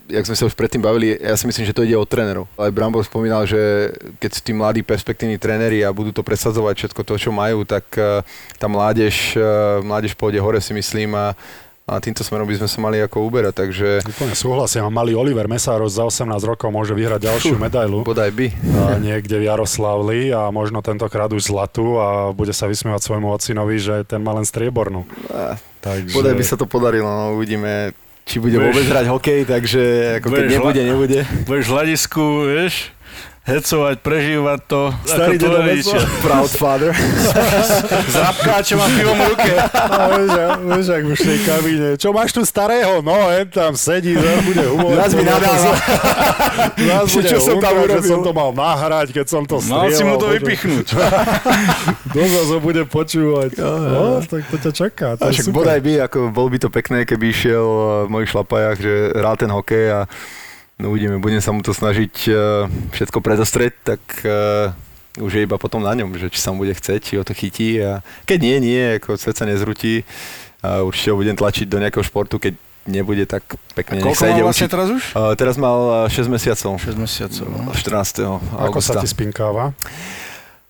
jak 0.08 0.26
sme 0.26 0.38
sa 0.38 0.46
už 0.46 0.54
predtým 0.54 0.82
bavili, 0.82 1.14
ja 1.18 1.34
si 1.34 1.46
myslím, 1.46 1.66
že 1.66 1.74
to 1.74 1.82
ide 1.82 1.98
od 1.98 2.06
trénerov. 2.06 2.46
Aj 2.56 2.70
Brambor 2.70 3.02
spomínal, 3.02 3.46
že 3.46 3.92
keď 4.22 4.32
tí 4.42 4.52
mladí 4.54 4.80
perspektívni 4.86 5.38
tréneri 5.38 5.82
a 5.82 5.94
budú 5.94 6.14
to 6.14 6.22
presadzovať 6.22 6.74
všetko 6.78 7.00
to, 7.02 7.14
čo 7.18 7.30
majú, 7.34 7.66
tak 7.66 7.84
uh, 7.98 8.22
tá 8.56 8.66
mládež, 8.70 9.34
uh, 9.36 9.82
mládež 9.82 10.14
pôjde 10.14 10.38
hore 10.38 10.62
si 10.62 10.72
myslím 10.74 11.14
a 11.14 11.34
a 11.86 12.02
týmto 12.02 12.26
smerom 12.26 12.50
by 12.50 12.58
sme 12.58 12.66
sa 12.66 12.78
mali 12.82 12.98
ako 12.98 13.30
uberať, 13.30 13.62
takže 13.62 14.02
Úplne 14.02 14.34
súhlasím. 14.34 14.82
A 14.82 14.90
malý 14.90 15.14
Oliver 15.14 15.46
Mesáros 15.46 15.94
za 15.94 16.02
18 16.02 16.34
rokov 16.42 16.66
môže 16.74 16.90
vyhrať 16.98 17.30
ďalšiu 17.30 17.54
medailu. 17.62 18.02
bodaj 18.02 18.34
by. 18.34 18.50
a 18.74 18.98
niekde 18.98 19.38
v 19.38 19.46
Jaroslavli 19.46 20.34
a 20.34 20.50
možno 20.50 20.82
tentokrát 20.82 21.30
už 21.30 21.46
zlatú 21.46 22.02
a 22.02 22.34
bude 22.34 22.50
sa 22.50 22.66
vysmievať 22.66 23.06
svojmu 23.06 23.30
ocinovi, 23.30 23.78
že 23.78 24.02
ten 24.02 24.18
má 24.18 24.34
len 24.34 24.42
striebornú. 24.42 25.06
A, 25.30 25.62
Takže... 25.78 26.10
bodaj 26.10 26.34
by 26.34 26.42
sa 26.42 26.58
to 26.58 26.66
podarilo, 26.66 27.06
no 27.06 27.38
uvidíme, 27.38 27.94
či 28.26 28.42
bude 28.42 28.58
Vieš- 28.58 28.66
vôbec 28.74 28.84
hrať 28.90 29.06
hokej, 29.06 29.40
takže 29.46 29.82
ako 30.18 30.26
keď 30.28 30.42
Vieš, 30.42 30.54
nebude, 30.58 30.82
nebude. 30.82 31.20
Budeš 31.46 31.66
v 31.70 31.72
hľadisku, 31.72 32.24
vieš, 32.50 32.74
hecovať, 33.46 33.96
prežívať 34.02 34.60
to. 34.66 34.90
Starý 35.06 35.38
dedo 35.38 35.62
rodičia. 35.62 36.02
Proud 36.18 36.50
father. 36.50 36.90
S 38.12 38.14
rapkáčom 38.18 38.78
a 38.82 38.86
pivom 38.90 39.14
v 39.14 39.24
ruke. 39.30 39.52
A 39.70 40.02
vieš, 40.74 40.86
ak 40.90 41.04
už 41.06 41.18
v 41.22 41.26
tej 41.30 41.40
kabíne. 41.46 41.88
Čo 41.94 42.10
máš 42.10 42.34
tu 42.34 42.42
starého? 42.42 42.98
No, 43.06 43.30
hen 43.30 43.46
tam 43.46 43.78
sedí, 43.78 44.18
zase 44.18 44.42
bude 44.42 44.64
humor. 44.66 44.98
Raz 44.98 45.14
mi 45.14 45.22
nadáva. 45.22 45.72
Zás 46.74 47.06
bude 47.14 47.28
Čo 47.30 47.38
som 47.38 47.56
tam 47.62 47.74
urobil? 47.78 48.02
som 48.02 48.20
to 48.26 48.32
mal 48.34 48.50
nahrať, 48.50 49.14
keď 49.14 49.26
som 49.30 49.42
to 49.46 49.62
strieľal. 49.62 49.86
Mal 49.86 49.94
si 49.94 50.02
mu 50.02 50.14
to 50.18 50.26
vypichnúť. 50.34 50.86
Kto 52.10 52.20
zase 52.26 52.56
bude 52.58 52.82
počúvať? 52.90 53.50
No, 53.62 54.18
tak 54.26 54.42
to 54.50 54.56
ťa 54.58 54.72
čaká. 54.74 55.08
To 55.22 55.30
však 55.30 55.54
bodaj 55.54 55.78
by, 55.86 55.92
ako 56.10 56.34
bol 56.34 56.50
by 56.50 56.58
to 56.58 56.68
pekné, 56.68 57.06
keby 57.06 57.30
išiel 57.30 57.64
v 58.06 58.10
mojich 58.10 58.30
šlapajách, 58.34 58.78
že 58.82 58.92
hral 59.14 59.38
ten 59.38 59.50
hokej 59.54 59.86
a 59.94 60.00
no 60.80 60.92
uvidíme, 60.92 61.18
budem 61.18 61.40
sa 61.40 61.52
mu 61.52 61.60
to 61.64 61.72
snažiť 61.72 62.14
eh, 62.28 62.36
všetko 62.92 63.18
predostrieť, 63.20 63.72
tak 63.84 64.02
eh, 64.24 64.72
už 65.20 65.32
je 65.32 65.46
iba 65.48 65.56
potom 65.56 65.80
na 65.80 65.96
ňom, 65.96 66.12
že 66.20 66.28
či 66.28 66.40
sa 66.40 66.52
mu 66.52 66.64
bude 66.64 66.76
chceť, 66.76 67.00
či 67.00 67.12
ho 67.16 67.24
to 67.24 67.32
chytí 67.32 67.80
a 67.80 68.04
keď 68.28 68.38
nie, 68.44 68.56
nie, 68.60 68.82
ako 69.00 69.16
svet 69.16 69.36
sa 69.40 69.48
nezrutí 69.48 70.04
a 70.60 70.84
určite 70.84 71.12
ho 71.12 71.16
budem 71.16 71.36
tlačiť 71.36 71.66
do 71.68 71.80
nejakého 71.80 72.04
športu, 72.04 72.36
keď 72.36 72.56
nebude, 72.86 73.26
tak 73.26 73.42
pekne 73.74 73.98
nech 73.98 74.04
Koľko 74.06 74.22
sa 74.22 74.30
ide 74.30 74.42
vlastne 74.46 74.66
učiť. 74.70 74.74
teraz 74.74 74.88
už? 74.94 75.02
Eh, 75.12 75.34
teraz 75.34 75.54
mal 75.58 76.06
eh, 76.06 76.14
6 76.14 76.30
mesiacov. 76.30 76.72
6 76.78 76.96
mesiacov. 76.96 77.46
No. 77.50 77.72
14. 77.74 78.22
Ako 78.70 78.78
sa 78.80 78.96
augusta. 78.96 79.02
ti 79.02 79.08
spinkáva? 79.10 79.74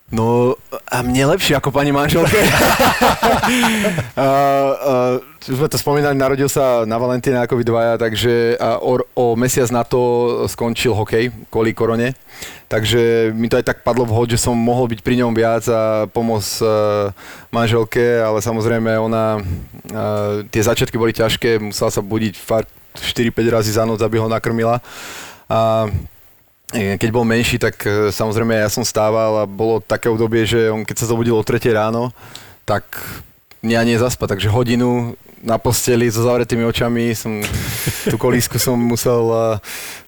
No 0.07 0.55
a 0.87 1.03
mne 1.03 1.35
lepšie 1.35 1.59
ako 1.59 1.75
pani 1.75 1.91
manželke. 1.91 2.39
uh, 2.39 2.47
uh, 4.15 5.19
sme 5.43 5.67
to 5.67 5.75
spomínali, 5.75 6.15
narodil 6.15 6.47
sa 6.47 6.87
na 6.87 6.95
Valentína 6.95 7.43
ako 7.43 7.59
vy 7.59 7.67
dvaja, 7.67 7.99
takže 7.99 8.55
a 8.55 8.79
o, 8.79 9.03
o 9.19 9.35
mesiac 9.35 9.67
na 9.75 9.83
to 9.83 9.99
skončil 10.47 10.95
hokej 10.95 11.35
kvôli 11.51 11.75
korone. 11.75 12.15
Takže 12.71 13.35
mi 13.35 13.51
to 13.51 13.59
aj 13.59 13.67
tak 13.67 13.83
padlo 13.83 14.07
vhod, 14.07 14.31
že 14.31 14.39
som 14.39 14.55
mohol 14.55 14.87
byť 14.95 15.03
pri 15.03 15.19
ňom 15.27 15.35
viac 15.35 15.67
a 15.67 16.07
pomôcť 16.07 16.55
uh, 16.63 17.11
manželke, 17.51 18.23
ale 18.23 18.39
samozrejme 18.39 18.95
ona, 18.95 19.43
uh, 19.43 20.47
tie 20.55 20.63
začiatky 20.63 20.95
boli 20.95 21.19
ťažké, 21.19 21.59
musela 21.59 21.91
sa 21.91 21.99
budiť 21.99 22.39
fakt 22.39 22.71
4-5 22.95 23.43
razy 23.51 23.75
za 23.75 23.83
noc, 23.83 23.99
aby 23.99 24.23
ho 24.23 24.31
nakrmila. 24.31 24.79
A 25.51 25.91
E, 25.91 26.16
keď 26.75 27.11
bol 27.15 27.23
menší, 27.23 27.63
tak 27.63 27.79
e, 27.87 28.11
samozrejme 28.11 28.59
ja 28.59 28.67
som 28.67 28.83
stával 28.83 29.43
a 29.43 29.45
bolo 29.47 29.79
také 29.79 30.11
obdobie, 30.11 30.43
že 30.43 30.67
on 30.67 30.83
keď 30.83 30.97
sa 30.99 31.11
zobudil 31.15 31.39
o 31.39 31.47
3 31.47 31.63
ráno, 31.71 32.11
tak 32.67 32.83
mňa 33.63 33.81
nie 33.87 33.97
zaspať, 34.03 34.35
takže 34.35 34.51
hodinu 34.51 35.15
na 35.47 35.63
posteli 35.63 36.11
so 36.11 36.27
zavretými 36.27 36.67
očami 36.67 37.15
som 37.15 37.39
tú 38.11 38.19
kolísku 38.19 38.59
som 38.59 38.75
musel 38.75 39.31
uh, 39.31 39.39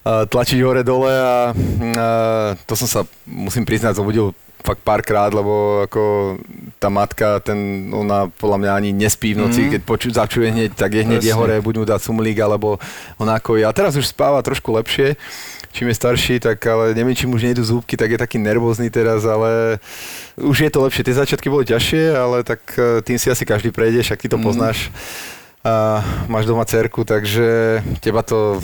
uh, 0.03 0.27
tlačiť 0.27 0.59
hore 0.59 0.83
dole 0.83 1.11
a 1.15 1.55
uh, 1.55 2.59
to 2.67 2.73
som 2.75 2.87
sa, 2.89 3.01
musím 3.23 3.63
priznať, 3.63 3.95
zobudil 3.95 4.35
fakt 4.59 4.83
párkrát, 4.83 5.31
lebo 5.31 5.87
ako 5.87 6.35
tá 6.75 6.91
matka, 6.91 7.39
ten, 7.39 7.87
ona 7.95 8.27
podľa 8.27 8.57
mňa 8.59 8.71
ani 8.75 8.89
nespí 8.91 9.31
v 9.31 9.47
noci, 9.47 9.61
mm. 9.67 9.69
keď 9.71 9.81
poču, 9.87 10.07
začuje 10.11 10.51
hneď, 10.51 10.75
tak 10.75 10.99
je 10.99 11.07
hneď 11.07 11.23
je 11.23 11.33
hore, 11.33 11.55
buď 11.63 11.75
mu 11.79 11.85
dať 11.87 11.99
sumlík, 12.03 12.37
alebo 12.43 12.75
onako 13.15 13.55
A 13.63 13.71
teraz 13.71 13.95
už 13.95 14.11
spáva 14.11 14.43
trošku 14.43 14.75
lepšie, 14.75 15.15
čím 15.71 15.87
je 15.87 15.95
starší, 15.95 16.35
tak 16.39 16.59
ale 16.67 16.97
neviem, 16.97 17.15
či 17.15 17.29
už 17.29 17.43
nejdu 17.45 17.63
zúbky, 17.63 17.97
tak 17.97 18.11
je 18.11 18.19
taký 18.19 18.37
nervózny 18.41 18.89
teraz, 18.89 19.25
ale 19.25 19.77
už 20.37 20.65
je 20.65 20.71
to 20.71 20.83
lepšie. 20.83 21.05
Tie 21.05 21.19
začiatky 21.19 21.47
boli 21.49 21.65
ťažšie, 21.65 22.03
ale 22.15 22.41
tak 22.43 22.61
e, 22.75 23.01
tým 23.05 23.17
si 23.21 23.29
asi 23.29 23.45
každý 23.45 23.71
prejde, 23.71 24.01
však 24.01 24.21
ty 24.21 24.27
to 24.29 24.37
mm. 24.37 24.43
poznáš 24.43 24.89
a 25.59 25.99
máš 26.31 26.47
doma 26.47 26.63
cerku, 26.63 27.03
takže 27.03 27.79
teba 27.99 28.23
to 28.23 28.63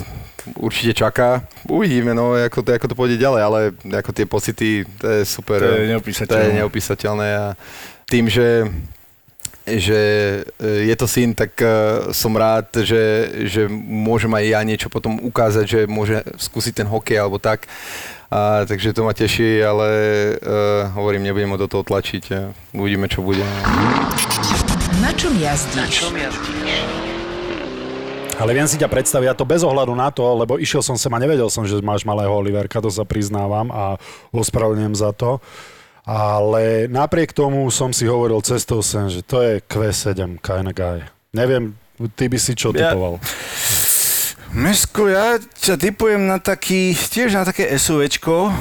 určite 0.56 0.96
čaká. 0.96 1.44
Uvidíme, 1.68 2.16
no, 2.16 2.32
ako 2.32 2.62
to, 2.62 2.70
ako 2.72 2.86
to 2.88 2.96
pôjde 2.96 3.16
ďalej, 3.20 3.42
ale 3.42 3.60
ako 4.00 4.10
tie 4.16 4.26
pocity, 4.26 4.70
to 4.96 5.06
je 5.06 5.20
super. 5.28 5.60
To 5.60 5.76
je 5.82 5.92
neopísateľné. 5.92 6.40
To 6.40 6.48
je 6.48 6.58
neopísateľné 6.62 7.28
a 7.36 7.46
tým, 8.06 8.30
že 8.30 8.70
že 9.66 10.00
e, 10.62 10.86
je 10.86 10.94
to 10.94 11.06
syn, 11.10 11.34
tak 11.34 11.58
e, 11.58 11.66
som 12.14 12.30
rád, 12.38 12.70
že, 12.86 13.02
že 13.50 13.66
môžem 13.70 14.30
aj 14.30 14.44
ja 14.46 14.60
niečo 14.62 14.88
potom 14.88 15.18
ukázať, 15.18 15.64
že 15.66 15.80
môže 15.90 16.22
skúsiť 16.38 16.82
ten 16.82 16.88
hokej 16.88 17.18
alebo 17.18 17.42
tak. 17.42 17.66
A, 18.30 18.66
takže 18.66 18.94
to 18.94 19.06
ma 19.06 19.14
teší, 19.14 19.62
ale 19.62 19.86
uh, 20.42 20.90
hovorím, 20.98 21.30
nebudem 21.30 21.46
ho 21.46 21.62
do 21.62 21.70
toho 21.70 21.86
tlačiť 21.86 22.24
a 22.34 22.50
uvidíme, 22.74 23.06
čo 23.06 23.22
bude. 23.22 23.46
Na 24.98 25.14
čom 25.14 25.30
jazdíš? 25.38 25.78
Na 25.78 25.86
čom 25.86 26.10
jazdíš? 26.10 27.06
Ale 28.36 28.52
viem 28.52 28.68
si 28.68 28.76
ťa 28.76 28.90
predstaviť, 28.92 29.26
ja 29.30 29.38
to 29.38 29.48
bez 29.48 29.64
ohľadu 29.64 29.96
na 29.96 30.12
to, 30.12 30.26
lebo 30.42 30.60
išiel 30.60 30.84
som 30.84 30.98
sem 30.98 31.08
a 31.08 31.22
nevedel 31.22 31.48
som, 31.48 31.64
že 31.64 31.80
máš 31.80 32.04
malého 32.04 32.28
Oliverka, 32.28 32.84
to 32.84 32.92
sa 32.92 33.06
priznávam 33.06 33.72
a 33.72 33.96
ospravedlňujem 34.28 34.96
za 34.98 35.14
to. 35.16 35.40
Ale 36.06 36.86
napriek 36.86 37.34
tomu 37.34 37.66
som 37.74 37.90
si 37.90 38.06
hovoril 38.06 38.38
cestou 38.46 38.78
sem, 38.78 39.10
že 39.10 39.26
to 39.26 39.42
je 39.42 39.58
Q7 39.66 40.38
kind 40.38 40.70
of 40.70 40.74
guy. 40.78 41.02
Neviem, 41.34 41.74
ty 42.14 42.30
by 42.30 42.38
si 42.38 42.54
čo 42.54 42.70
ja... 42.70 42.94
typoval? 42.94 43.18
Mesko, 44.54 45.10
ja 45.10 45.36
ťa 45.36 45.74
typujem 45.76 46.22
na 46.30 46.38
taký, 46.38 46.94
tiež 46.94 47.34
na 47.34 47.42
také 47.42 47.66
SUVčko, 47.74 48.54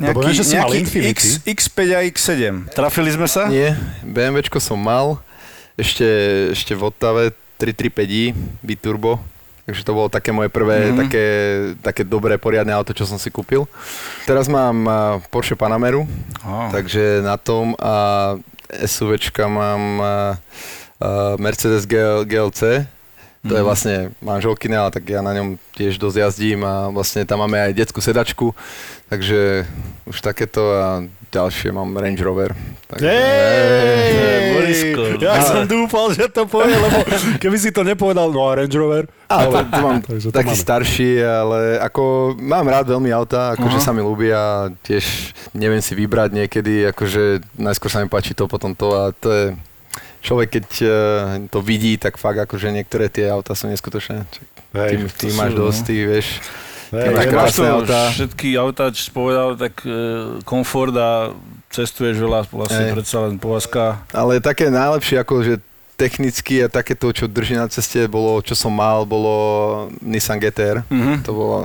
Nejaký, 0.00 0.22
viem, 0.22 0.32
že 0.32 0.44
si 0.48 0.54
nejaký 0.56 0.80
mal 0.80 1.12
X, 1.12 1.20
X5 1.44 1.78
a 1.92 2.00
X7. 2.08 2.40
Trafili 2.72 3.10
sme 3.12 3.28
sa? 3.28 3.52
Nie, 3.52 3.76
BMWčko 4.00 4.56
som 4.56 4.80
mal, 4.80 5.20
ešte, 5.76 6.06
ešte 6.56 6.72
v 6.72 6.82
Ottave 6.88 7.24
335i 7.60 8.32
biturbo, 8.64 9.20
takže 9.70 9.86
to 9.86 9.94
bolo 9.94 10.10
také 10.10 10.34
moje 10.34 10.50
prvé, 10.50 10.90
mm-hmm. 10.90 11.00
také, 11.06 11.26
také 11.78 12.02
dobré, 12.02 12.34
poriadne 12.42 12.74
auto, 12.74 12.90
čo 12.90 13.06
som 13.06 13.22
si 13.22 13.30
kúpil. 13.30 13.70
Teraz 14.26 14.50
mám 14.50 14.82
Porsche 15.30 15.54
Panameru, 15.54 16.10
oh. 16.42 16.68
takže 16.74 17.22
na 17.22 17.38
tom 17.38 17.78
a 17.78 18.34
SUVčka 18.82 19.46
mám 19.46 20.02
Mercedes 21.38 21.86
GL, 21.86 22.26
GLC, 22.26 22.90
to 23.40 23.54
je 23.56 23.62
mhm. 23.62 23.68
vlastne 23.70 23.96
manželkine, 24.20 24.76
ale 24.76 24.90
tak 24.92 25.08
ja 25.08 25.24
na 25.24 25.32
ňom 25.32 25.56
tiež 25.72 25.96
dosť 25.96 26.16
jazdím 26.18 26.60
a 26.60 26.92
vlastne 26.92 27.24
tam 27.24 27.40
máme 27.40 27.56
aj 27.56 27.72
detskú 27.72 28.02
sedačku, 28.02 28.52
takže 29.08 29.64
už 30.04 30.18
takéto 30.20 30.60
a 30.60 31.06
ďalšie 31.30 31.70
mám 31.70 31.94
Range 31.94 32.18
Rover. 32.26 32.50
Takže... 32.90 33.06
Hey, 33.06 34.50
Borisko. 34.50 35.02
Ja 35.22 35.38
ale... 35.38 35.46
som 35.46 35.62
dúfal, 35.70 36.06
že 36.10 36.26
to 36.26 36.42
povie, 36.50 36.74
lebo 36.74 37.06
keby 37.38 37.56
si 37.56 37.70
to 37.70 37.86
nepovedal, 37.86 38.34
no 38.34 38.50
a 38.50 38.58
Range 38.58 38.76
Rover. 38.76 39.06
A 39.30 39.46
to, 39.46 39.62
to 39.62 39.78
mám 39.78 39.98
to 40.06 40.34
taký 40.34 40.58
máme. 40.58 40.64
starší, 40.66 41.22
ale 41.22 41.78
ako 41.78 42.34
mám 42.34 42.66
rád 42.66 42.90
veľmi 42.90 43.14
auta, 43.14 43.54
akože 43.54 43.78
uh-huh. 43.78 43.86
sa 43.86 43.94
mi 43.94 44.02
ľúbi 44.02 44.34
a 44.34 44.74
tiež 44.82 45.30
neviem 45.54 45.78
si 45.78 45.94
vybrať 45.94 46.34
niekedy, 46.34 46.90
akože 46.90 47.54
najskôr 47.62 47.90
sa 47.94 48.02
mi 48.02 48.10
páči 48.10 48.34
to, 48.34 48.50
potom 48.50 48.74
to 48.74 48.90
a 48.90 49.14
to 49.14 49.28
je 49.30 49.44
človek, 50.20 50.60
keď 50.60 50.66
uh, 50.82 50.92
to 51.46 51.62
vidí, 51.62 51.94
tak 51.96 52.18
fakt 52.18 52.42
akože 52.42 52.74
niektoré 52.74 53.06
tie 53.06 53.30
auta 53.30 53.54
sú 53.54 53.70
neskutočné. 53.70 54.26
Hej, 54.70 55.10
ty, 55.18 55.26
ty 55.26 55.26
máš 55.34 55.54
sú, 55.54 55.58
dosť, 55.66 55.80
no. 55.82 55.86
ty 55.86 55.94
vieš. 56.06 56.28
Hej, 56.90 57.14
tak 57.14 57.26
krásne 57.30 57.68
auta. 57.70 58.10
Všetky 58.10 58.48
autá, 58.58 58.90
čo 58.90 59.14
povedal, 59.14 59.54
tak 59.54 59.78
uh, 59.86 60.42
komfort 60.42 60.94
a 60.98 61.30
cestuješ 61.70 62.18
veľa, 62.18 62.50
vlastne 62.50 62.90
Hej. 62.90 62.94
predsa 62.98 63.16
len 63.22 63.38
povazka. 63.38 64.02
Ale 64.10 64.42
také 64.42 64.68
najlepšie, 64.74 65.22
ako 65.22 65.34
že 65.46 65.54
technicky 65.94 66.64
a 66.64 66.72
takéto, 66.72 67.12
čo 67.12 67.28
drží 67.28 67.54
na 67.54 67.68
ceste, 67.68 68.08
bolo, 68.08 68.40
čo 68.40 68.56
som 68.56 68.72
mal, 68.72 69.04
bolo 69.04 69.34
Nissan 70.00 70.40
GTR. 70.40 70.82
Mm-hmm. 70.88 71.16
To 71.28 71.32
bolo 71.36 71.56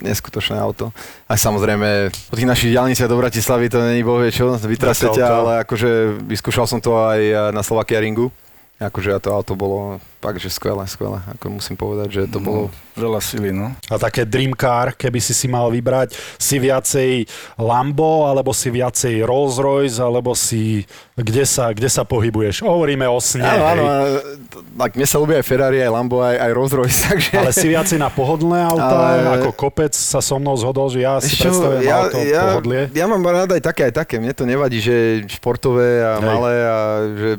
neskutočné 0.00 0.56
auto. 0.56 0.94
A 1.28 1.36
samozrejme, 1.36 2.08
po 2.30 2.34
tých 2.38 2.48
našich 2.48 2.72
diálniciach 2.72 3.10
do 3.10 3.20
Bratislavy 3.20 3.68
to 3.68 3.84
není 3.84 4.00
bohvie 4.00 4.32
čo, 4.32 4.56
vytrasete, 4.56 5.20
ale 5.20 5.66
akože 5.66 6.22
vyskúšal 6.24 6.64
som 6.64 6.80
to 6.80 6.96
aj 6.96 7.52
na 7.52 7.60
Slovakia 7.60 8.00
Ringu. 8.00 8.32
Akože 8.80 9.12
to 9.20 9.36
auto 9.36 9.52
bolo 9.52 10.00
fakt, 10.24 10.40
že 10.40 10.48
skvelé, 10.48 10.88
skvelé. 10.88 11.20
Ako 11.36 11.52
musím 11.52 11.76
povedať, 11.76 12.08
že 12.08 12.22
to 12.32 12.40
no, 12.40 12.44
bolo... 12.48 12.62
Veľa 12.96 13.20
sily, 13.20 13.52
no. 13.52 13.76
A 13.92 14.00
také 14.00 14.24
dream 14.24 14.56
car, 14.56 14.96
keby 14.96 15.20
si 15.20 15.36
si 15.36 15.48
mal 15.52 15.68
vybrať, 15.68 16.16
si 16.40 16.56
viacej 16.56 17.28
Lambo, 17.60 18.24
alebo 18.24 18.56
si 18.56 18.72
viacej 18.72 19.20
Rolls 19.20 19.60
Royce, 19.60 20.00
alebo 20.00 20.32
si... 20.32 20.88
Kde 21.12 21.44
sa, 21.44 21.76
kde 21.76 21.92
sa 21.92 22.08
pohybuješ? 22.08 22.64
Hovoríme 22.64 23.04
o 23.04 23.20
sne. 23.20 23.44
Áno, 23.44 23.64
áno. 23.68 23.84
Tak 24.80 24.96
mne 24.96 25.04
sa 25.04 25.16
ľúbi 25.20 25.36
aj 25.36 25.44
Ferrari, 25.44 25.84
aj 25.84 25.92
Lambo, 25.92 26.24
aj, 26.24 26.36
aj 26.40 26.50
Rolls 26.56 26.72
Royce, 26.72 27.00
takže... 27.12 27.32
Ale 27.36 27.52
si 27.52 27.66
viacej 27.68 28.00
na 28.00 28.08
pohodlné 28.08 28.64
auta, 28.64 28.96
Ale... 29.12 29.44
ako 29.44 29.52
kopec 29.52 29.92
sa 29.92 30.24
so 30.24 30.40
mnou 30.40 30.56
zhodol, 30.56 30.88
že 30.88 31.04
ja 31.04 31.20
si 31.20 31.36
Čo, 31.36 31.52
predstavujem 31.52 31.84
ja, 31.84 31.96
auto 32.00 32.16
ja, 32.24 32.42
pohodlie. 32.48 32.82
Ja 32.96 33.04
mám 33.04 33.20
rád 33.28 33.60
aj 33.60 33.60
také, 33.60 33.92
aj 33.92 34.08
také. 34.08 34.16
Mne 34.16 34.32
to 34.32 34.48
nevadí, 34.48 34.80
že 34.80 35.20
športové 35.28 36.00
a 36.00 36.16
Hej. 36.16 36.24
malé 36.24 36.54
a 36.64 36.76
že 37.12 37.30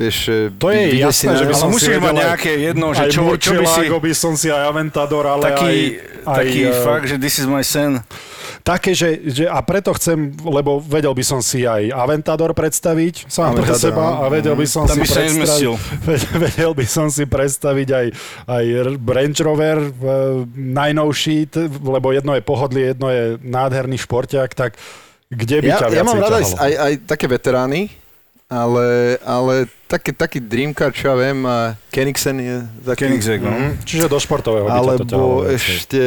Vieš, 0.00 0.48
to 0.56 0.72
je 0.72 0.96
jasné, 0.96 1.36
že 1.36 1.44
by 1.44 1.52
som 1.52 1.68
musíš 1.68 2.00
mať 2.00 2.14
nejaké 2.16 2.52
jedno, 2.56 2.96
že 2.96 3.12
čo, 3.12 3.36
čo 3.36 3.52
by 3.52 3.66
si... 3.68 3.84
by 3.84 4.12
som 4.16 4.32
si 4.32 4.48
aj 4.48 4.72
Aventador, 4.72 5.28
ale 5.28 5.52
taký, 5.52 6.00
aj, 6.24 6.40
taký 6.40 6.60
aj, 6.64 6.80
fakt, 6.80 7.04
že 7.04 7.16
this 7.20 7.36
is 7.36 7.44
my 7.44 7.60
sen. 7.60 8.00
Také, 8.64 8.96
že, 8.96 9.20
že 9.28 9.44
a 9.44 9.60
preto 9.60 9.92
chcem, 9.92 10.32
lebo 10.40 10.80
vedel 10.80 11.12
by 11.12 11.20
som 11.20 11.44
si 11.44 11.68
aj 11.68 11.92
Aventador 11.92 12.56
predstaviť 12.56 13.28
sám 13.28 13.60
pre 13.60 13.76
seba 13.76 14.24
a 14.24 14.32
vedel 14.32 14.56
by 14.56 14.64
som 14.64 14.88
Tam 14.88 14.96
si 14.96 15.04
by 15.04 15.08
predstaviť, 15.12 15.68
vedel 16.48 16.72
by 16.72 16.86
som 16.88 17.06
si 17.12 17.24
predstaviť 17.28 17.88
aj, 17.92 18.06
aj 18.48 18.64
Range 19.04 19.40
Rover 19.44 19.84
e, 19.84 19.90
najnovší, 20.56 21.52
lebo 21.76 22.16
jedno 22.16 22.32
je 22.36 22.42
pohodlie, 22.44 22.96
jedno 22.96 23.12
je 23.12 23.36
nádherný 23.44 24.00
športiak, 24.00 24.56
tak 24.56 24.80
kde 25.28 25.56
by 25.60 25.68
ja, 25.70 25.78
ťa 25.84 25.86
Ja 25.92 26.04
mám 26.08 26.20
rada 26.20 26.40
aj, 26.40 26.72
aj 26.72 26.92
také 27.04 27.28
veterány, 27.28 27.99
ale, 28.50 29.14
ale 29.22 29.70
taký, 29.86 30.10
taký 30.10 30.38
Dreamcar, 30.42 30.90
čo 30.90 31.14
ja 31.14 31.14
viem, 31.14 31.38
a 31.46 31.78
Kenigsen 31.94 32.42
je 32.42 32.56
taký... 32.82 33.06
Koenigsegg, 33.06 33.46
no. 33.46 33.54
Mm-hmm. 33.54 33.72
Čiže 33.86 34.10
do 34.10 34.18
športového 34.18 34.66
by 34.66 34.74
Alebo 34.74 35.06
to 35.06 35.46
ešte... 35.46 36.02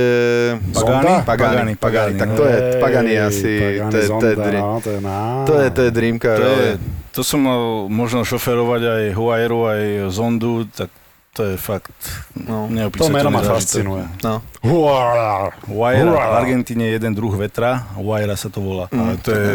Pagani? 0.75 1.23
Pagani, 1.23 1.23
Pagani, 1.23 1.73
Pagani. 1.79 2.17
Tak 2.19 2.29
to 2.35 2.43
je, 2.43 2.57
Pagani 2.83 3.13
asi... 3.15 3.51
To, 3.87 3.95
je, 3.95 4.07
Zonda, 4.11 4.19
to, 4.19 4.27
je, 4.27 4.35
dream, 4.35 4.63
no, 4.67 4.79
to, 4.83 4.89
je, 4.91 4.99
to, 4.99 5.53
je, 5.55 5.67
to 5.71 5.81
je 5.87 5.91
Dreamcar, 5.95 6.35
to, 6.35 6.51
je, 6.51 6.71
to 7.15 7.21
som 7.23 7.39
mal 7.39 7.87
možno 7.87 8.27
šoferovať 8.27 8.81
aj 8.91 9.03
Huayru, 9.15 9.59
aj 9.71 9.81
Zondu, 10.11 10.67
tak 10.67 10.91
to 11.33 11.49
je 11.49 11.55
fakt 11.57 11.97
no, 12.37 12.69
To 12.93 13.09
meno 13.09 13.33
ma 13.33 13.41
fascinuje. 13.41 14.05
No. 14.21 14.45
Huayra 14.63 15.51
v 15.67 16.35
Argentíne 16.39 16.87
je 16.87 16.95
jeden 16.95 17.11
druh 17.11 17.35
vetra, 17.35 17.83
Huayra 17.99 18.39
sa 18.39 18.47
to 18.47 18.63
volá. 18.63 18.87
Mm, 18.95 18.99
Ale 19.03 19.13
to 19.19 19.29
je, 19.35 19.47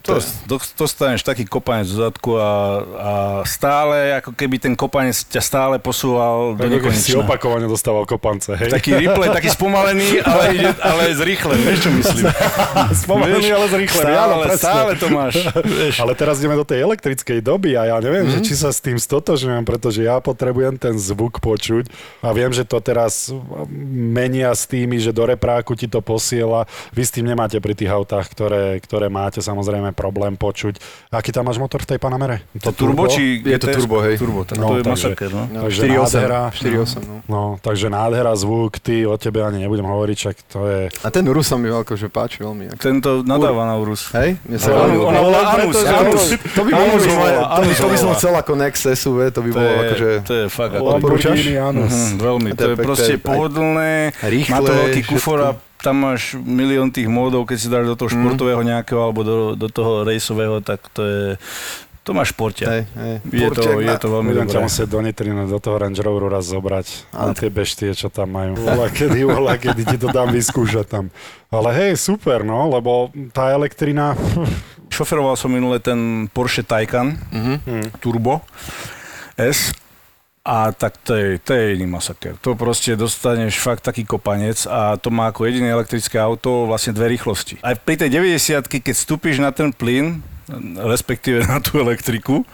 to, 0.00 0.12
to, 0.48 0.56
dostaneš 0.80 1.20
taký 1.20 1.44
kopanec 1.44 1.84
zo 1.84 2.00
zadku 2.00 2.40
a, 2.40 2.80
a 2.96 3.12
stále, 3.44 4.16
ako 4.24 4.32
keby 4.32 4.56
ten 4.56 4.72
kopanec 4.72 5.12
ťa 5.28 5.42
stále 5.44 5.76
posúval 5.76 6.56
do 6.56 6.64
nekonečna. 6.64 6.96
si 6.96 7.12
opakovane 7.12 7.68
dostával 7.68 8.08
kopance, 8.08 8.56
hej? 8.56 8.72
Taký 8.72 8.96
replay, 9.04 9.28
taký 9.36 9.52
spomalený, 9.52 10.24
ale, 10.24 10.42
ide, 10.56 10.72
ale 10.80 11.12
zrýchlen, 11.12 11.60
vieš 11.60 11.84
čo 11.84 11.90
myslím? 12.00 12.24
spomalený, 13.04 13.48
ale 13.52 13.66
zrýchlený, 13.68 14.12
stále, 14.16 14.32
áno, 14.32 14.36
stále 14.56 14.90
to 14.96 15.06
máš. 15.12 15.44
Vieš. 15.60 16.00
Ale 16.00 16.16
teraz 16.16 16.40
ideme 16.40 16.56
do 16.56 16.64
tej 16.64 16.88
elektrickej 16.88 17.44
doby 17.44 17.76
a 17.76 17.92
ja 17.92 17.96
neviem, 18.00 18.24
mm. 18.24 18.32
že 18.32 18.38
mhm. 18.40 18.46
či 18.48 18.54
sa 18.56 18.72
s 18.72 18.80
tým 18.80 18.96
stotožňujem, 18.96 19.68
pretože 19.68 20.00
ja 20.00 20.24
potrebujem 20.24 20.80
ten 20.80 20.96
zvuk 20.96 21.44
počuť. 21.44 21.92
A 22.24 22.32
viem, 22.32 22.48
že 22.48 22.64
to 22.64 22.80
teraz 22.80 23.28
menia 23.92 24.53
s 24.54 24.64
tými, 24.64 24.96
že 25.02 25.10
do 25.10 25.26
repráku 25.26 25.74
ti 25.74 25.90
to 25.90 26.00
posiela. 26.00 26.64
Vy 26.94 27.02
s 27.04 27.10
tým 27.12 27.26
nemáte 27.26 27.58
pri 27.58 27.74
tých 27.74 27.90
autách, 27.90 28.30
ktoré, 28.30 28.78
ktoré 28.80 29.10
máte 29.10 29.42
samozrejme 29.42 29.92
problém 29.92 30.38
počuť. 30.38 30.78
Aký 31.10 31.34
tam 31.34 31.50
máš 31.50 31.58
motor 31.58 31.82
v 31.82 31.94
tej 31.94 31.98
Panamere? 31.98 32.46
To, 32.62 32.70
to 32.70 32.86
turbo, 32.86 33.10
či 33.10 33.42
je 33.42 33.58
to 33.58 33.68
turbo, 33.74 34.00
hej. 34.02 34.16
Turbo, 34.16 34.46
tak 34.46 34.62
no, 34.62 34.72
to 34.72 34.74
je 34.78 34.84
takže, 34.86 35.06
masaker, 35.10 35.30
no. 35.34 35.42
takže 35.66 35.80
4, 35.82 35.98
nádhera, 35.98 36.40
4, 36.54 36.86
8, 36.86 37.02
no. 37.04 37.16
no. 37.26 37.42
takže 37.58 37.86
nádhera, 37.90 38.32
zvuk, 38.38 38.78
ty 38.78 39.04
o 39.04 39.18
tebe 39.18 39.42
ani 39.42 39.66
nebudem 39.66 39.86
hovoriť, 39.86 40.16
čak 40.16 40.36
to 40.46 40.66
je... 40.70 40.80
A 41.02 41.08
ten 41.10 41.26
Urus 41.26 41.50
sa 41.50 41.56
mi 41.58 41.68
veľko, 41.68 41.98
že 41.98 42.06
páči 42.06 42.46
veľmi. 42.46 42.74
Ako. 42.74 42.80
Tento 42.80 43.10
nadáva 43.26 43.66
na 43.66 43.74
Urus. 43.76 44.08
Hej? 44.14 44.38
Mne 44.46 44.58
sa 44.62 44.70
no, 44.70 45.10
ona 45.10 45.20
volá 45.20 45.40
Anus, 45.58 45.76
Anus. 45.82 46.24
To 46.54 46.62
by 46.62 46.70
bolo, 46.70 46.94
to 47.74 47.88
by 47.90 47.96
som 47.98 48.10
chcel 48.14 48.32
ako 48.38 48.52
Next 48.54 48.86
SUV, 48.86 49.34
to 49.34 49.40
by 49.42 49.50
bolo 49.50 49.70
akože... 49.82 50.10
To 50.24 50.34
je 50.34 50.44
fakt. 50.48 50.72
Odporúčaš? 50.78 51.38
Anus. 51.58 51.94
Mm, 51.94 52.16
veľmi, 52.20 52.50
to, 52.54 52.62
to 52.62 52.68
je, 52.70 52.76
proste 52.78 53.14
pohodlné, 53.18 54.14
rýchle, 54.46 54.54
má 54.54 54.60
to 54.60 54.72
veľký 54.78 55.02
kufor 55.06 55.38
a 55.40 55.50
tam 55.78 55.96
máš 56.02 56.22
milión 56.34 56.88
tých 56.88 57.06
módov, 57.06 57.44
keď 57.44 57.56
si 57.56 57.68
dáš 57.68 57.84
do 57.86 57.94
toho 57.94 58.08
Mm. 58.08 58.16
športového 58.18 58.62
nejakého 58.62 59.00
alebo 59.00 59.20
do, 59.20 59.36
do 59.52 59.68
toho 59.68 60.00
rejsového, 60.02 60.60
tak 60.60 60.80
to 60.88 61.02
je, 61.02 61.22
to 62.00 62.10
máš 62.10 62.30
športia. 62.30 62.68
Hej, 62.70 62.82
hej. 62.94 63.14
Je 63.26 63.40
to, 63.42 63.48
Portiak 63.50 63.76
je 63.78 63.88
na- 63.90 63.96
to 63.98 64.08
veľmi 64.10 64.28
Budem 64.30 64.46
ťa 64.46 64.60
musieť 64.62 64.86
do 64.86 65.00
Nitrina, 65.00 65.42
do 65.42 65.56
toho 65.56 65.76
Range 65.76 65.96
Roveru 65.98 66.28
raz 66.28 66.44
zobrať. 66.46 66.86
Ale 67.10 67.26
Na 67.26 67.34
tie 67.34 67.48
beštie, 67.48 67.92
čo 67.92 68.08
tam 68.08 68.28
majú. 68.30 68.56
Vola 68.56 68.88
kedy, 68.88 69.20
vola 69.26 69.54
kedy 69.54 69.82
ti 69.84 69.96
to 69.96 70.08
dám 70.08 70.28
vyskúšať 70.30 70.84
tam. 70.86 71.04
Ale 71.48 71.68
hej, 71.74 71.92
super, 71.96 72.40
no, 72.40 72.64
lebo 72.66 73.08
tá 73.30 73.50
elektrina... 73.50 74.12
Šoferoval 74.86 75.34
som 75.34 75.48
minule 75.48 75.76
ten 75.78 75.98
Porsche 76.28 76.62
Taycan 76.62 77.18
Mhm. 77.18 77.98
Turbo 77.98 78.46
S 79.34 79.73
a 80.44 80.76
tak 80.76 81.00
to 81.00 81.16
je, 81.16 81.40
to 81.40 81.56
je 81.56 81.80
iný 81.80 81.88
masaker. 81.88 82.36
To 82.44 82.52
proste 82.52 82.92
dostaneš 83.00 83.56
fakt 83.56 83.80
taký 83.80 84.04
kopanec 84.04 84.68
a 84.68 85.00
to 85.00 85.08
má 85.08 85.32
ako 85.32 85.48
jediné 85.48 85.72
elektrické 85.72 86.20
auto 86.20 86.68
vlastne 86.68 86.92
dve 86.92 87.16
rýchlosti. 87.16 87.64
Aj 87.64 87.72
pri 87.72 87.96
tej 87.96 88.12
90 88.12 88.68
keď 88.68 88.92
vstúpiš 88.92 89.40
na 89.40 89.56
ten 89.56 89.72
plyn, 89.72 90.20
respektíve 90.76 91.48
na 91.48 91.64
tú 91.64 91.80
elektriku, 91.80 92.44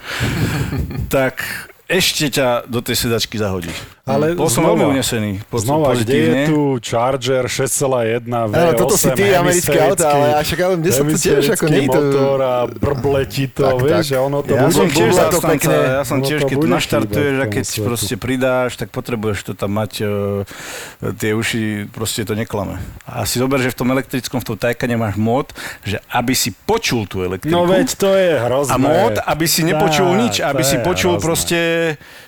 tak 1.15 1.43
ešte 1.91 2.31
ťa 2.31 2.71
do 2.71 2.79
tej 2.79 2.95
sedačky 2.95 3.35
zahodí. 3.35 3.75
Ale 4.07 4.35
Bol 4.35 4.51
som 4.51 4.67
veľmi 4.67 4.91
unesený. 4.91 5.39
Znova, 5.55 5.95
kde 5.95 6.15
je 6.19 6.35
tu 6.51 6.59
Charger 6.83 7.47
6,1 7.47 8.27
V8 8.27 8.59
Áno, 8.59 8.73
toto 8.75 8.95
si 8.99 9.07
ty, 9.15 9.31
americké 9.31 9.79
auta, 9.79 10.07
ale 10.11 10.27
a 10.35 10.43
však 10.43 10.59
ale 10.59 10.75
mne 10.83 10.91
sa 10.91 11.03
to 11.03 11.15
tiež 11.15 11.45
ako 11.55 11.65
nie 11.71 11.87
to... 11.87 11.95
motor 11.95 12.37
a 12.43 12.55
brble 12.67 13.23
ti 13.31 13.47
to, 13.47 13.63
Tak, 13.71 13.75
vieš, 13.79 14.03
tak. 14.03 14.11
že 14.11 14.17
ono 14.19 14.39
to 14.43 14.51
Ja 14.59 14.67
som 14.67 14.87
tiež 14.91 15.11
zastanca, 15.15 15.47
pekné. 15.47 15.77
ja 15.95 16.03
som 16.03 16.19
tiež, 16.27 16.41
keď 16.43 16.59
naštartuješ 16.59 17.37
a 17.39 17.47
keď 17.47 17.65
proste 17.87 18.15
pridáš, 18.19 18.71
tak 18.83 18.89
potrebuješ 18.91 19.39
to 19.47 19.53
tam 19.55 19.79
mať, 19.79 19.93
e, 20.03 20.07
tie 21.15 21.31
uši, 21.31 21.87
proste 21.95 22.27
to 22.27 22.35
neklame. 22.35 22.83
A 23.07 23.23
si 23.31 23.39
zober, 23.39 23.63
že 23.63 23.71
v 23.71 23.79
tom 23.79 23.95
elektrickom, 23.95 24.43
v 24.43 24.47
tom 24.47 24.57
tajkane 24.59 24.99
máš 24.99 25.15
mód, 25.15 25.55
že 25.87 26.03
aby 26.11 26.35
si 26.35 26.51
počul 26.51 27.07
tú 27.07 27.23
elektriku. 27.23 27.55
No 27.55 27.63
veď 27.63 27.95
to 27.95 28.11
je 28.11 28.31
hrozné. 28.43 28.75
a 28.75 28.77
mód, 28.81 29.15
aby 29.23 29.47
si 29.47 29.63
nepočul 29.63 30.19
nič, 30.19 30.43
aby 30.43 30.67
si 30.67 30.83
počul 30.83 31.23
proste 31.23 31.59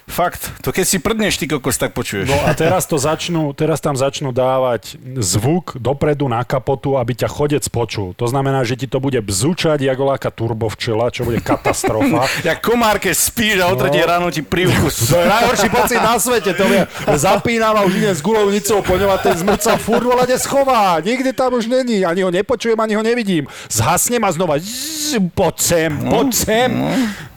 fakt. 0.07 0.43
To 0.63 0.71
keď 0.71 0.85
si 0.85 0.99
prdneš 0.99 1.39
ty 1.39 1.47
kokos, 1.49 1.77
tak 1.79 1.93
počuješ. 1.97 2.29
No 2.29 2.39
a 2.45 2.53
teraz 2.53 2.85
to 2.85 2.97
začnú, 2.99 3.53
teraz 3.53 3.81
tam 3.81 3.97
začnú 3.97 4.31
dávať 4.31 4.97
zvuk 5.19 5.77
dopredu 5.79 6.29
na 6.29 6.45
kapotu, 6.45 6.97
aby 6.99 7.17
ťa 7.17 7.29
chodec 7.31 7.65
počul. 7.69 8.13
To 8.17 8.27
znamená, 8.29 8.63
že 8.67 8.77
ti 8.77 8.87
to 8.87 8.99
bude 8.99 9.19
bzúčať 9.19 9.81
jak 9.81 9.99
oláka 9.99 10.29
turbovčela, 10.29 11.09
čo 11.11 11.25
bude 11.25 11.41
katastrofa. 11.41 12.27
Jak 12.49 12.59
komár, 12.61 12.99
keď 12.99 13.15
spíš 13.15 13.57
a 13.63 13.71
o 13.71 13.77
No. 13.77 13.89
ráno 13.89 14.29
ti 14.31 14.43
prívku. 14.43 14.89
To 15.13 15.17
je 15.19 15.29
najhorší 15.29 15.69
pocit 15.69 16.01
na 16.01 16.17
svete, 16.17 16.55
to 16.55 16.65
vie. 16.69 16.87
Zapínam 17.19 17.77
a 17.77 17.83
už 17.85 17.99
idem 17.99 18.15
s 18.15 18.23
gulovnicou 18.23 18.81
po 18.81 18.95
ňom 18.97 19.11
a 19.11 19.19
ten 19.19 19.35
zmrca 19.37 19.77
furt 19.77 20.07
volade 20.07 20.33
schová. 20.39 21.01
Nikdy 21.03 21.33
tam 21.33 21.53
už 21.59 21.67
není, 21.67 22.05
ani 22.07 22.23
ho 22.23 22.31
nepočujem, 22.31 22.79
ani 22.81 22.95
ho 22.95 23.03
nevidím. 23.03 23.45
Zhasnem 23.69 24.23
a 24.25 24.31
znova 24.33 24.57
zzz, 24.59 25.19
poď 25.35 25.57
sem, 25.61 25.91
poď 26.09 26.29
sem. 26.35 26.71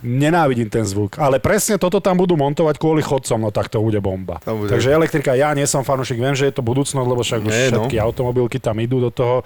Nenávidím 0.06 0.70
ten 0.70 0.86
zvuk. 0.86 1.18
Ale 1.18 1.42
presne 1.42 1.82
toto 1.82 1.98
tam 2.06 2.22
budú 2.22 2.38
montovať 2.38 2.78
kvôli 2.78 3.02
chodcom, 3.02 3.42
no 3.42 3.50
tak 3.50 3.74
to 3.74 3.82
bude 3.82 3.98
bomba. 3.98 4.38
To 4.46 4.62
bude. 4.62 4.70
Takže 4.70 4.94
elektrika, 4.94 5.34
ja 5.34 5.50
nie 5.58 5.66
som 5.66 5.82
fanúšik, 5.82 6.22
viem, 6.22 6.38
že 6.38 6.46
je 6.46 6.54
to 6.54 6.62
budúcnosť, 6.62 7.08
lebo 7.10 7.26
však 7.26 7.42
už 7.42 7.50
Nie, 7.50 7.74
no. 7.74 7.90
všetky 7.90 7.98
automobilky 7.98 8.62
tam 8.62 8.78
idú 8.78 9.02
do 9.02 9.10
toho. 9.10 9.42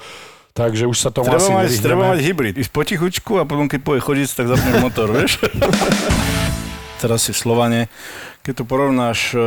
Takže 0.52 0.92
už 0.92 0.98
sa 1.00 1.08
tomu 1.08 1.32
Treba 1.32 1.40
asi 1.40 1.52
mať, 1.56 1.70
treba 1.80 2.04
mať 2.12 2.20
hybrid. 2.20 2.56
Ísť 2.60 2.72
potichučku 2.76 3.40
a 3.40 3.48
potom 3.48 3.72
keď 3.72 3.80
povie 3.80 4.04
chodiť, 4.04 4.28
tak 4.36 4.52
zapneš 4.52 4.76
motor, 4.84 5.08
vieš? 5.16 5.40
Teraz 7.02 7.24
si 7.24 7.32
Slovane, 7.32 7.88
keď 8.44 8.54
to 8.60 8.64
porovnáš 8.68 9.32
e, 9.32 9.40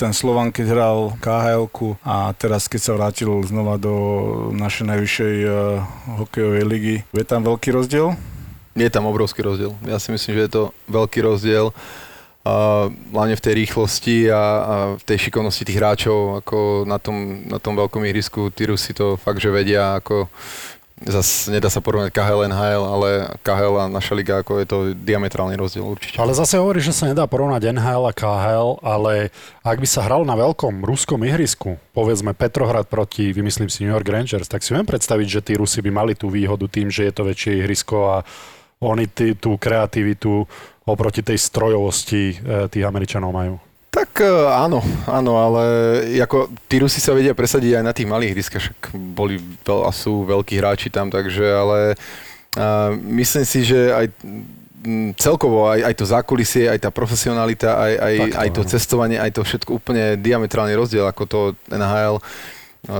ten 0.00 0.14
Slovan, 0.14 0.54
keď 0.54 0.66
hral 0.72 0.98
khl 1.20 1.68
a 2.06 2.32
teraz 2.32 2.72
keď 2.72 2.80
sa 2.80 2.92
vrátil 2.96 3.28
znova 3.44 3.76
do 3.76 3.92
našej 4.56 4.84
najvyššej 4.88 5.36
uh, 5.44 5.52
hokejovej 6.24 6.64
ligy, 6.64 6.96
je 7.12 7.26
tam 7.28 7.44
veľký 7.44 7.68
rozdiel? 7.76 8.16
Je 8.80 8.88
tam 8.88 9.04
obrovský 9.04 9.44
rozdiel. 9.44 9.76
Ja 9.84 10.00
si 10.00 10.08
myslím, 10.08 10.40
že 10.40 10.44
je 10.48 10.52
to 10.56 10.62
veľký 10.88 11.20
rozdiel. 11.20 11.76
A 12.40 12.88
hlavne 12.88 13.36
v 13.36 13.44
tej 13.44 13.54
rýchlosti 13.60 14.32
a, 14.32 14.40
a 14.40 14.74
v 14.96 15.02
tej 15.04 15.28
šikovnosti 15.28 15.60
tých 15.60 15.76
hráčov, 15.76 16.40
ako 16.40 16.88
na 16.88 16.96
tom, 16.96 17.44
na 17.44 17.60
tom 17.60 17.76
veľkom 17.76 18.00
ihrisku, 18.08 18.48
tí 18.48 18.64
Rusi 18.64 18.96
to 18.96 19.20
fakt, 19.20 19.44
že 19.44 19.52
vedia, 19.52 20.00
ako 20.00 20.24
zas 21.04 21.48
nedá 21.48 21.72
sa 21.72 21.80
porovnať 21.80 22.12
KHL, 22.12 22.48
NHL, 22.52 22.84
ale 22.84 23.08
KHL 23.40 23.76
a 23.80 23.84
naša 23.88 24.12
liga, 24.12 24.44
ako 24.44 24.60
je 24.60 24.66
to 24.68 24.78
diametrálny 24.92 25.56
rozdiel 25.56 25.88
určite. 25.88 26.20
Ale 26.20 26.36
zase 26.36 26.60
hovorí, 26.60 26.84
že 26.84 26.92
sa 26.92 27.08
nedá 27.08 27.24
porovnať 27.24 27.72
NHL 27.72 28.04
a 28.04 28.12
KHL, 28.12 28.84
ale 28.84 29.32
ak 29.64 29.80
by 29.80 29.88
sa 29.88 30.04
hral 30.04 30.28
na 30.28 30.36
veľkom 30.36 30.84
ruskom 30.84 31.24
ihrisku, 31.24 31.80
povedzme 31.96 32.36
Petrohrad 32.36 32.84
proti, 32.84 33.32
vymyslím 33.32 33.72
si 33.72 33.84
New 33.84 33.92
York 33.92 34.04
Rangers, 34.04 34.48
tak 34.48 34.60
si 34.60 34.76
viem 34.76 34.84
predstaviť, 34.84 35.26
že 35.28 35.40
tí 35.40 35.52
Rusi 35.56 35.80
by 35.80 35.88
mali 35.92 36.12
tú 36.12 36.28
výhodu 36.28 36.68
tým, 36.68 36.92
že 36.92 37.08
je 37.08 37.12
to 37.16 37.24
väčšie 37.24 37.64
ihrisko 37.64 38.20
a 38.20 38.28
oni 38.80 39.04
tý, 39.12 39.36
tú 39.36 39.60
kreativitu 39.60 40.48
oproti 40.88 41.20
tej 41.20 41.36
strojovosti 41.36 42.22
e, 42.32 42.34
tých 42.72 42.84
Američanov 42.84 43.30
majú. 43.30 43.60
Tak 43.92 44.24
e, 44.24 44.32
áno, 44.48 44.80
áno, 45.04 45.32
ale 45.36 45.62
ako 46.16 46.48
tí 46.64 46.80
Rusi 46.80 46.98
sa 46.98 47.12
vedia 47.12 47.36
presadiť 47.36 47.76
aj 47.76 47.84
na 47.84 47.92
tých 47.92 48.08
malých 48.08 48.32
ihriskách, 48.32 48.62
však 48.64 48.80
boli 49.12 49.36
a 49.68 49.92
sú 49.92 50.24
veľkí 50.24 50.56
hráči 50.56 50.88
tam, 50.88 51.12
takže 51.12 51.44
ale 51.44 51.78
a, 52.56 52.96
myslím 52.96 53.44
si, 53.44 53.68
že 53.68 53.92
aj 53.92 54.06
celkovo 55.20 55.68
aj, 55.68 55.92
aj 55.92 55.94
to 56.00 56.04
zákulisie, 56.08 56.64
aj 56.72 56.88
tá 56.88 56.90
profesionalita, 56.90 57.76
aj, 57.76 57.92
aj, 58.00 58.14
Tak 58.16 58.32
to 58.32 58.40
aj 58.40 58.48
to 58.56 58.62
cestovanie, 58.64 59.18
aj 59.20 59.30
to 59.36 59.42
všetko 59.44 59.70
úplne 59.76 60.16
diametrálny 60.16 60.72
rozdiel 60.72 61.04
ako 61.04 61.22
to 61.28 61.40
NHL. 61.68 62.24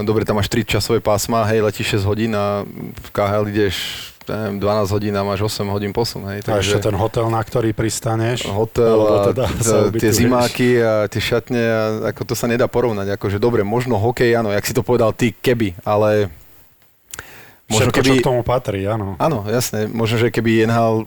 Dobre, 0.05 0.29
tam 0.29 0.37
máš 0.37 0.53
3 0.53 0.77
časové 0.77 1.01
pásma, 1.01 1.49
hej, 1.49 1.65
letíš 1.65 2.05
6 2.05 2.05
hodín 2.05 2.37
a 2.37 2.69
v 2.69 3.09
KHL 3.17 3.49
ideš 3.49 4.10
neviem, 4.23 4.57
12 4.57 4.91
hodín 4.91 5.13
a 5.13 5.23
máš 5.23 5.41
8 5.43 5.65
hodín 5.67 5.91
posun, 5.91 6.27
hej. 6.27 6.45
A 6.45 6.59
ešte 6.59 6.83
ten 6.83 6.95
hotel, 6.95 7.27
na 7.27 7.39
ktorý 7.39 7.71
pristaneš. 7.71 8.45
hotel 8.47 8.99
a 9.03 9.17
teda 9.29 9.45
t- 9.47 9.97
tie 9.97 10.11
zimáky 10.11 10.77
a 10.77 11.07
tie 11.07 11.19
šatne, 11.19 11.63
a 11.63 11.81
ako 12.09 12.23
to 12.25 12.35
sa 12.35 12.45
nedá 12.45 12.67
porovnať. 12.67 13.15
Akože 13.15 13.37
dobre, 13.37 13.63
možno 13.63 13.97
hokej, 13.97 14.35
áno, 14.35 14.49
jak 14.49 14.63
si 14.63 14.73
to 14.73 14.81
povedal 14.81 15.11
ty, 15.11 15.33
keby, 15.33 15.79
ale 15.81 16.29
možno 17.67 17.89
Všetko, 17.89 17.99
čo 17.99 18.07
keby... 18.09 18.19
k 18.19 18.27
tomu 18.27 18.43
patrí, 18.43 18.81
áno. 18.85 19.15
Áno, 19.17 19.47
jasné, 19.47 19.87
možno, 19.87 20.19
že 20.19 20.29
keby 20.29 20.65
NHL 20.65 21.07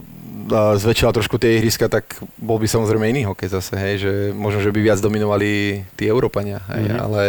zväčšila 0.76 1.08
trošku 1.10 1.36
tie 1.36 1.56
ihriska, 1.56 1.88
tak 1.88 2.04
bol 2.36 2.56
by 2.56 2.66
samozrejme 2.66 3.04
iný 3.06 3.24
hokej 3.26 3.48
zase, 3.50 3.72
hej, 3.74 3.94
že 3.98 4.12
možno, 4.30 4.60
že 4.60 4.68
by 4.68 4.80
viac 4.82 4.98
dominovali 4.98 5.48
tí 5.94 6.04
Európania, 6.04 6.60
hej, 6.68 6.84
Mhm. 6.86 6.98
ale 6.98 7.22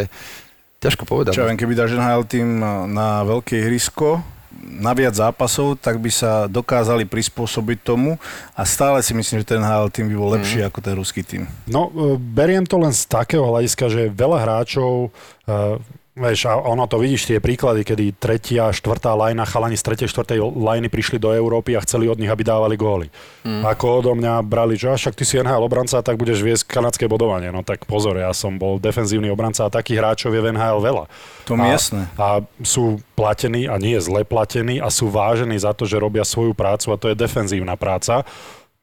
ťažko 0.78 1.04
povedať. 1.04 1.32
Čo 1.32 1.42
ja 1.42 1.48
viem, 1.48 1.56
keby 1.56 1.74
dáš 1.74 1.96
NHL 1.96 2.24
tým 2.26 2.60
na 2.86 3.24
veľké 3.24 3.56
ihrisko, 3.58 4.20
na 4.64 4.92
viac 4.96 5.16
zápasov, 5.16 5.80
tak 5.80 6.00
by 6.00 6.12
sa 6.12 6.48
dokázali 6.48 7.04
prispôsobiť 7.08 7.78
tomu 7.84 8.18
a 8.56 8.62
stále 8.64 9.04
si 9.04 9.12
myslím, 9.12 9.44
že 9.44 9.50
ten 9.56 9.60
NHL 9.62 9.92
tým 9.92 10.08
by 10.12 10.16
bol 10.16 10.30
lepší 10.36 10.64
ako 10.64 10.80
ten 10.80 10.94
ruský 10.96 11.22
tým. 11.22 11.44
No, 11.68 11.92
e, 11.92 12.16
beriem 12.16 12.64
to 12.64 12.80
len 12.80 12.96
z 12.96 13.06
takého 13.08 13.44
hľadiska, 13.46 13.92
že 13.92 14.12
veľa 14.12 14.38
hráčov, 14.42 15.10
e, 15.46 15.80
vieš, 16.16 16.48
a 16.48 16.56
ono 16.56 16.88
to 16.88 16.96
vidíš, 16.96 17.28
tie 17.28 17.44
príklady, 17.44 17.84
kedy 17.84 18.16
tretia, 18.16 18.72
štvrtá 18.72 19.12
lajna, 19.12 19.44
chalani 19.44 19.76
z 19.76 19.84
tretej, 19.84 20.08
štvrtej 20.08 20.40
lajny 20.40 20.88
prišli 20.88 21.20
do 21.20 21.36
Európy 21.36 21.76
a 21.76 21.84
chceli 21.84 22.08
od 22.08 22.16
nich, 22.16 22.32
aby 22.32 22.40
dávali 22.42 22.80
góly. 22.80 23.12
Mm. 23.44 23.68
Ako 23.68 24.00
odo 24.00 24.12
mňa 24.16 24.40
brali, 24.48 24.80
že 24.80 24.90
"A 24.90 24.96
však 24.96 25.12
ty 25.12 25.28
si 25.28 25.36
NHL 25.36 25.68
obranca, 25.68 26.00
tak 26.00 26.16
budeš 26.16 26.40
viesť 26.40 26.72
kanadské 26.72 27.12
bodovanie. 27.12 27.52
No 27.52 27.68
tak 27.68 27.84
pozor, 27.84 28.16
ja 28.16 28.32
som 28.32 28.56
bol 28.56 28.80
defenzívny 28.80 29.28
obranca 29.28 29.68
a 29.68 29.70
takých 29.70 30.00
hráčov 30.00 30.32
je 30.32 30.42
v 30.42 30.56
NHL 30.56 30.80
veľa. 30.80 31.06
To 31.52 31.60
mi 31.60 31.68
jasné. 31.68 32.08
A 32.16 32.40
sú 32.64 33.04
platení 33.14 33.68
a 33.68 33.76
nie 33.76 34.00
zle 34.00 34.24
platení 34.24 34.80
a 34.80 34.88
sú 34.88 35.12
vážení 35.12 35.60
za 35.60 35.76
to, 35.76 35.84
že 35.84 36.00
robia 36.00 36.24
svoju 36.24 36.56
prácu 36.56 36.96
a 36.96 37.00
to 37.00 37.12
je 37.12 37.16
defenzívna 37.20 37.76
práca 37.76 38.24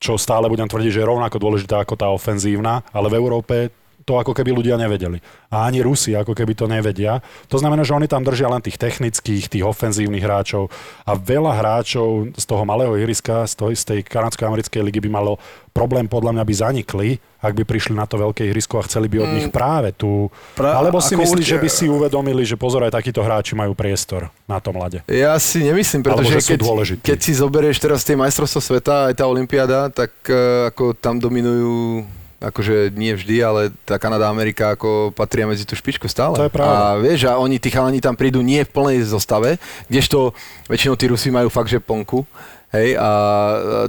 čo 0.02 0.18
stále 0.18 0.50
budem 0.50 0.66
tvrdiť, 0.66 0.98
že 0.98 1.00
je 1.06 1.10
rovnako 1.14 1.38
dôležitá 1.38 1.86
ako 1.86 1.94
tá 1.94 2.10
ofenzívna, 2.10 2.82
ale 2.90 3.06
v 3.06 3.22
Európe 3.22 3.70
to 4.02 4.18
ako 4.18 4.34
keby 4.34 4.50
ľudia 4.50 4.74
nevedeli. 4.74 5.22
A 5.48 5.66
ani 5.66 5.80
Rusi 5.80 6.12
ako 6.12 6.34
keby 6.34 6.52
to 6.52 6.66
nevedia. 6.66 7.22
To 7.46 7.56
znamená, 7.56 7.82
že 7.82 7.94
oni 7.94 8.06
tam 8.06 8.22
držia 8.22 8.50
len 8.50 8.58
tých 8.58 8.76
technických, 8.76 9.46
tých 9.46 9.64
ofenzívnych 9.64 10.22
hráčov 10.22 10.68
a 11.06 11.12
veľa 11.14 11.52
hráčov 11.54 12.34
z 12.34 12.44
toho 12.44 12.62
malého 12.66 12.94
ihriska, 12.98 13.46
z, 13.46 13.54
toho, 13.54 13.70
z 13.70 13.84
tej 13.84 14.00
kanadsko-americkej 14.02 14.82
ligy 14.82 15.00
by 15.02 15.10
malo 15.12 15.38
problém 15.72 16.04
podľa 16.04 16.36
mňa 16.36 16.44
by 16.44 16.54
zanikli, 16.54 17.08
ak 17.40 17.56
by 17.56 17.64
prišli 17.64 17.96
na 17.96 18.04
to 18.04 18.20
veľké 18.20 18.44
ihrisko 18.44 18.76
a 18.76 18.84
chceli 18.84 19.08
by 19.08 19.24
od 19.24 19.30
nich 19.32 19.48
práve 19.48 19.96
tú... 19.96 20.28
Pra- 20.52 20.76
Alebo 20.76 21.00
si 21.00 21.16
myslíš, 21.16 21.32
určite- 21.32 21.48
že 21.48 21.62
by 21.64 21.68
si 21.72 21.84
uvedomili, 21.88 22.44
že 22.44 22.60
pozor, 22.60 22.84
aj 22.84 22.92
takíto 22.92 23.24
hráči 23.24 23.56
majú 23.56 23.72
priestor 23.72 24.28
na 24.44 24.60
tom 24.60 24.76
lade. 24.76 25.00
Ja 25.08 25.32
si 25.40 25.64
nemyslím, 25.64 26.04
Alebo 26.04 26.20
pretože 26.22 26.34
že 26.36 26.40
sú 26.44 26.50
keď, 26.52 26.60
dôležití. 26.60 27.04
keď 27.08 27.18
si 27.24 27.32
zoberieš 27.32 27.76
teraz 27.80 28.04
tie 28.04 28.14
majstrovstvá 28.20 28.60
sveta, 28.60 28.94
aj 29.08 29.14
tá 29.16 29.24
Olympiáda, 29.24 29.88
tak 29.88 30.12
uh, 30.28 30.68
ako 30.68 30.92
tam 30.92 31.16
dominujú 31.16 32.04
akože 32.42 32.90
nie 32.98 33.14
vždy, 33.14 33.36
ale 33.38 33.60
tá 33.86 33.96
Kanada 34.02 34.26
Amerika 34.26 34.74
ako 34.74 35.14
patria 35.14 35.46
medzi 35.46 35.62
tú 35.62 35.78
špičku 35.78 36.10
stále. 36.10 36.34
To 36.34 36.46
je 36.50 36.52
pravda. 36.52 36.74
A 36.74 36.98
vieš, 36.98 37.30
a 37.30 37.38
oni, 37.38 37.62
tí 37.62 37.70
chalani 37.70 38.02
tam 38.02 38.18
prídu 38.18 38.42
nie 38.42 38.66
v 38.66 38.70
plnej 38.70 38.98
zostave, 39.06 39.62
kdežto 39.86 40.34
väčšinou 40.66 40.98
tí 40.98 41.06
Rusi 41.06 41.30
majú 41.30 41.46
fakt, 41.46 41.70
že 41.70 41.78
plnku. 41.78 42.26
Hej, 42.72 42.96
a 42.96 43.08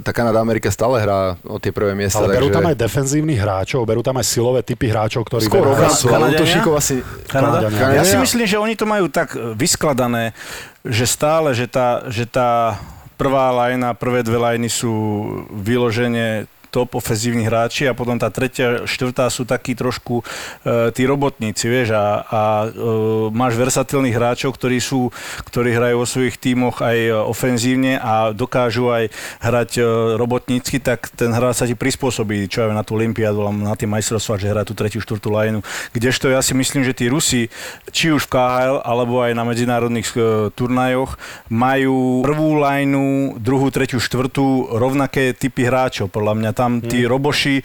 tá 0.04 0.12
Kanada 0.12 0.44
Amerika 0.44 0.68
stále 0.68 1.00
hrá 1.00 1.40
o 1.48 1.56
tie 1.56 1.72
prvé 1.72 1.96
miesta. 1.96 2.20
Ale 2.20 2.36
berú 2.36 2.52
takže... 2.52 2.56
tam 2.60 2.68
aj 2.68 2.76
defenzívnych 2.76 3.40
hráčov, 3.40 3.80
berú 3.88 4.04
tam 4.04 4.20
aj 4.20 4.28
silové 4.28 4.60
typy 4.60 4.92
hráčov, 4.92 5.24
ktorí... 5.24 5.48
Skôr 5.48 5.64
obrancu, 5.72 6.12
útočníkov 6.12 6.72
asi... 6.76 7.00
Kanada? 7.24 7.72
Kanadiania. 7.72 7.96
Ja 7.96 8.04
si 8.04 8.20
myslím, 8.20 8.44
že 8.44 8.60
oni 8.60 8.76
to 8.76 8.84
majú 8.84 9.08
tak 9.08 9.32
e, 9.32 9.56
vyskladané, 9.56 10.36
že 10.84 11.08
stále, 11.08 11.56
že 11.56 11.64
tá, 11.64 12.04
že 12.12 12.28
tá 12.28 12.76
prvá 13.16 13.56
lajna, 13.56 13.96
prvé 13.96 14.20
dve 14.20 14.36
lajny 14.36 14.68
sú 14.68 14.92
vyloženie 15.48 16.44
top 16.74 16.98
ofenzívni 16.98 17.46
hráči 17.46 17.86
a 17.86 17.94
potom 17.94 18.18
tá 18.18 18.26
tretia, 18.34 18.82
štvrtá 18.82 19.30
sú 19.30 19.46
takí 19.46 19.78
trošku 19.78 20.18
e, 20.18 20.90
tí 20.90 21.06
robotníci, 21.06 21.70
vieš, 21.70 21.94
a, 21.94 22.26
a 22.26 22.42
e, 22.66 23.30
máš 23.30 23.54
versatilných 23.54 24.18
hráčov, 24.18 24.58
ktorí 24.58 24.82
sú, 24.82 25.14
ktorí 25.46 25.70
hrajú 25.70 26.02
vo 26.02 26.06
svojich 26.10 26.34
tímoch 26.42 26.82
aj 26.82 27.30
ofenzívne 27.30 28.02
a 28.02 28.34
dokážu 28.34 28.90
aj 28.90 29.14
hrať 29.38 29.70
e, 29.78 29.82
robotnícky, 30.18 30.82
tak 30.82 31.14
ten 31.14 31.30
hráč 31.30 31.62
sa 31.62 31.70
ti 31.70 31.78
prispôsobí, 31.78 32.50
čo 32.50 32.66
aj 32.66 32.74
na 32.74 32.82
tú 32.82 32.98
Olympiádu, 32.98 33.46
na 33.54 33.78
tie 33.78 33.86
majstrovstvá, 33.86 34.34
že 34.40 34.50
hrá 34.50 34.66
tú 34.66 34.74
tretiu, 34.74 34.98
štvrtú 34.98 35.30
lajnu. 35.30 35.60
Kdežto 35.94 36.26
ja 36.32 36.42
si 36.42 36.58
myslím, 36.58 36.82
že 36.82 36.96
tí 36.96 37.06
Rusi, 37.06 37.52
či 37.94 38.10
už 38.10 38.26
v 38.26 38.32
KHL, 38.34 38.76
alebo 38.82 39.20
aj 39.20 39.36
na 39.36 39.44
medzinárodných 39.44 40.08
e, 40.16 40.18
turnajoch, 40.56 41.20
majú 41.52 42.24
prvú 42.24 42.58
lajnu, 42.58 43.38
druhú, 43.38 43.68
tretiu, 43.68 44.00
štvrtú, 44.00 44.72
rovnaké 44.72 45.36
typy 45.36 45.68
hráčov. 45.68 46.08
Podľa 46.08 46.34
mňa 46.40 46.50
tam 46.56 46.63
tí 46.84 47.04
roboši 47.04 47.56
e, 47.60 47.62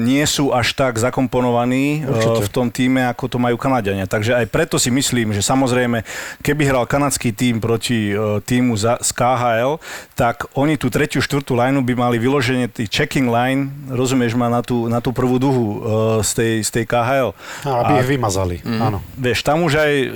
nie 0.00 0.24
sú 0.24 0.52
až 0.52 0.76
tak 0.76 1.00
zakomponovaní 1.00 2.04
Určite. 2.04 2.40
v 2.44 2.50
tom 2.50 2.68
týme, 2.68 3.06
ako 3.08 3.36
to 3.36 3.38
majú 3.40 3.56
Kanadiania. 3.56 4.08
Takže 4.08 4.36
aj 4.36 4.46
preto 4.50 4.76
si 4.76 4.92
myslím, 4.92 5.32
že 5.32 5.42
samozrejme, 5.42 6.02
keby 6.40 6.62
hral 6.68 6.84
kanadský 6.88 7.32
tým 7.34 7.58
proti 7.58 8.12
e, 8.12 8.40
týmu 8.44 8.74
za, 8.76 9.00
z 9.00 9.10
KHL, 9.14 9.78
tak 10.14 10.48
oni 10.54 10.76
tú 10.76 10.90
tretiu, 10.90 11.22
štvrtú 11.24 11.56
lineu 11.56 11.82
by 11.82 11.94
mali 11.94 12.16
vyloženie 12.20 12.70
tý 12.70 12.86
checking 12.86 13.30
line, 13.30 13.70
rozumieš 13.90 14.36
ma, 14.36 14.50
na 14.50 14.60
tú, 14.60 14.86
na 14.90 14.98
tú 14.98 15.10
prvú 15.10 15.38
duhu 15.38 15.66
e, 15.66 15.76
z, 16.24 16.30
tej, 16.36 16.54
z 16.64 16.70
tej 16.80 16.84
KHL. 16.88 17.30
Á, 17.64 17.70
aby 17.86 17.92
ich 18.00 18.08
vymazali, 18.16 18.56
áno. 18.64 19.00
Vieš, 19.16 19.46
tam 19.46 19.64
už 19.64 19.72
aj 19.80 19.92
e, 19.94 20.06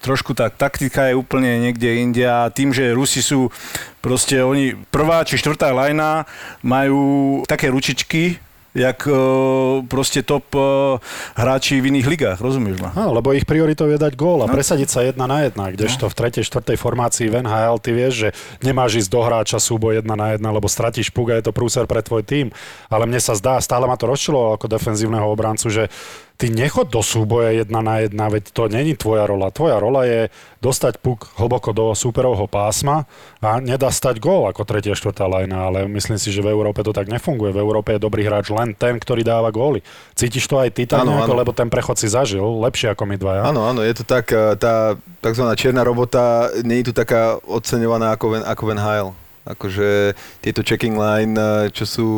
trošku 0.00 0.32
tá 0.36 0.52
taktika 0.52 1.08
je 1.08 1.14
úplne 1.14 1.62
niekde 1.62 2.02
inde 2.02 2.24
a 2.26 2.48
tým, 2.52 2.70
že 2.70 2.94
Rusi 2.94 3.20
sú 3.24 3.48
proste 4.06 4.38
oni, 4.38 4.78
prvá 4.94 5.26
či 5.26 5.34
štvrtá 5.34 5.74
lajna 5.74 6.30
majú 6.62 7.42
také 7.50 7.74
ručičky, 7.74 8.38
jak 8.76 9.08
e, 9.08 9.12
proste 9.88 10.20
top 10.20 10.52
e, 10.52 10.60
hráči 11.34 11.80
v 11.80 11.88
iných 11.90 12.06
ligách, 12.06 12.38
rozumieš 12.38 12.78
ma? 12.78 12.92
Áno, 12.92 13.16
lebo 13.16 13.32
ich 13.32 13.48
prioritou 13.48 13.88
je 13.88 13.96
dať 13.96 14.12
gól 14.14 14.44
a 14.44 14.52
presadiť 14.52 14.88
sa 14.92 15.00
jedna 15.02 15.24
na 15.24 15.48
jedna, 15.48 15.72
kdežto 15.72 16.12
v 16.12 16.14
tretej, 16.14 16.44
štvrtej 16.44 16.76
formácii 16.76 17.26
v 17.32 17.40
NHL 17.42 17.80
ty 17.80 17.90
vieš, 17.96 18.14
že 18.14 18.28
nemáš 18.60 19.00
ísť 19.02 19.10
do 19.10 19.20
hráča 19.24 19.58
súboj 19.58 20.04
jedna 20.04 20.14
na 20.14 20.36
jedna, 20.36 20.52
lebo 20.52 20.68
stratíš 20.68 21.08
puk 21.08 21.32
a 21.32 21.40
je 21.40 21.48
to 21.48 21.56
prúser 21.56 21.88
pre 21.88 22.04
tvoj 22.04 22.22
tým. 22.22 22.52
Ale 22.92 23.08
mne 23.08 23.18
sa 23.18 23.32
zdá, 23.32 23.58
stále 23.64 23.88
ma 23.88 23.96
to 23.96 24.06
rozčilovalo 24.06 24.60
ako 24.60 24.68
defenzívneho 24.68 25.26
obrancu, 25.26 25.72
že 25.72 25.88
ty 26.36 26.52
nechod 26.52 26.92
do 26.92 27.00
súboja 27.00 27.64
jedna 27.64 27.80
na 27.80 28.04
jedna, 28.04 28.28
veď 28.28 28.52
to 28.52 28.68
není 28.68 28.92
tvoja 28.92 29.24
rola. 29.24 29.48
Tvoja 29.48 29.80
rola 29.80 30.04
je 30.04 30.28
dostať 30.60 31.00
puk 31.00 31.32
hlboko 31.40 31.72
do 31.72 31.96
súperovho 31.96 32.44
pásma 32.44 33.08
a 33.40 33.56
nedá 33.56 33.88
stať 33.88 34.20
gól 34.20 34.44
ako 34.52 34.68
tretia, 34.68 34.92
štvrtá 34.92 35.24
lajna, 35.24 35.72
ale 35.72 35.78
myslím 35.88 36.20
si, 36.20 36.28
že 36.28 36.44
v 36.44 36.52
Európe 36.52 36.84
to 36.84 36.92
tak 36.92 37.08
nefunguje. 37.08 37.56
V 37.56 37.62
Európe 37.64 37.96
je 37.96 38.04
dobrý 38.04 38.28
hráč 38.28 38.52
len 38.52 38.76
ten, 38.76 39.00
ktorý 39.00 39.24
dáva 39.24 39.48
góly. 39.48 39.80
Cítiš 40.12 40.44
to 40.44 40.60
aj 40.60 40.76
ty 40.76 40.84
nejako, 40.84 41.32
áno. 41.32 41.40
lebo 41.40 41.56
ten 41.56 41.72
prechod 41.72 41.96
si 41.96 42.12
zažil 42.12 42.44
lepšie 42.44 42.92
ako 42.92 43.08
my 43.08 43.16
dvaja. 43.16 43.40
Áno, 43.48 43.64
áno, 43.64 43.80
je 43.80 43.96
to 43.96 44.04
tak, 44.04 44.28
e, 44.28 44.60
tá 44.60 45.00
tzv. 45.24 45.44
čierna 45.56 45.80
robota 45.82 46.52
nie 46.60 46.84
je 46.84 46.92
tu 46.92 46.94
taká 46.94 47.40
oceňovaná 47.48 48.12
ako, 48.12 48.44
ako 48.44 48.62
v 48.68 48.72
NHL. 48.76 49.08
Akože 49.46 50.18
tieto 50.42 50.60
checking 50.66 50.98
line, 50.98 51.32
e, 51.38 51.72
čo 51.72 51.84
sú, 51.88 52.08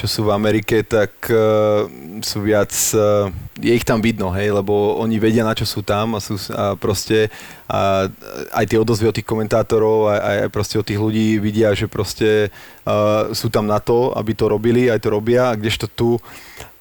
čo 0.00 0.08
sú 0.08 0.20
v 0.24 0.32
Amerike, 0.32 0.80
tak 0.80 1.12
uh, 1.28 1.84
sú 2.24 2.40
viac, 2.40 2.72
uh, 2.96 3.28
je 3.60 3.76
ich 3.76 3.84
tam 3.84 4.00
vidno, 4.00 4.32
hej, 4.32 4.48
lebo 4.48 4.96
oni 4.96 5.20
vedia, 5.20 5.44
na 5.44 5.52
čo 5.52 5.68
sú 5.68 5.84
tam 5.84 6.16
a, 6.16 6.24
sú, 6.24 6.40
a 6.56 6.72
proste 6.72 7.28
a 7.68 8.08
aj 8.56 8.64
tie 8.64 8.80
odozvy 8.80 9.12
od 9.12 9.16
tých 9.20 9.28
komentátorov, 9.28 10.08
aj, 10.08 10.48
aj, 10.48 10.48
proste 10.48 10.80
od 10.80 10.88
tých 10.88 10.96
ľudí 10.96 11.36
vidia, 11.36 11.76
že 11.76 11.84
proste 11.84 12.48
uh, 12.88 13.28
sú 13.36 13.52
tam 13.52 13.68
na 13.68 13.76
to, 13.76 14.16
aby 14.16 14.32
to 14.32 14.48
robili, 14.48 14.88
aj 14.88 15.04
to 15.04 15.12
robia, 15.12 15.52
a 15.52 15.58
kdežto 15.60 15.84
tu 15.92 16.16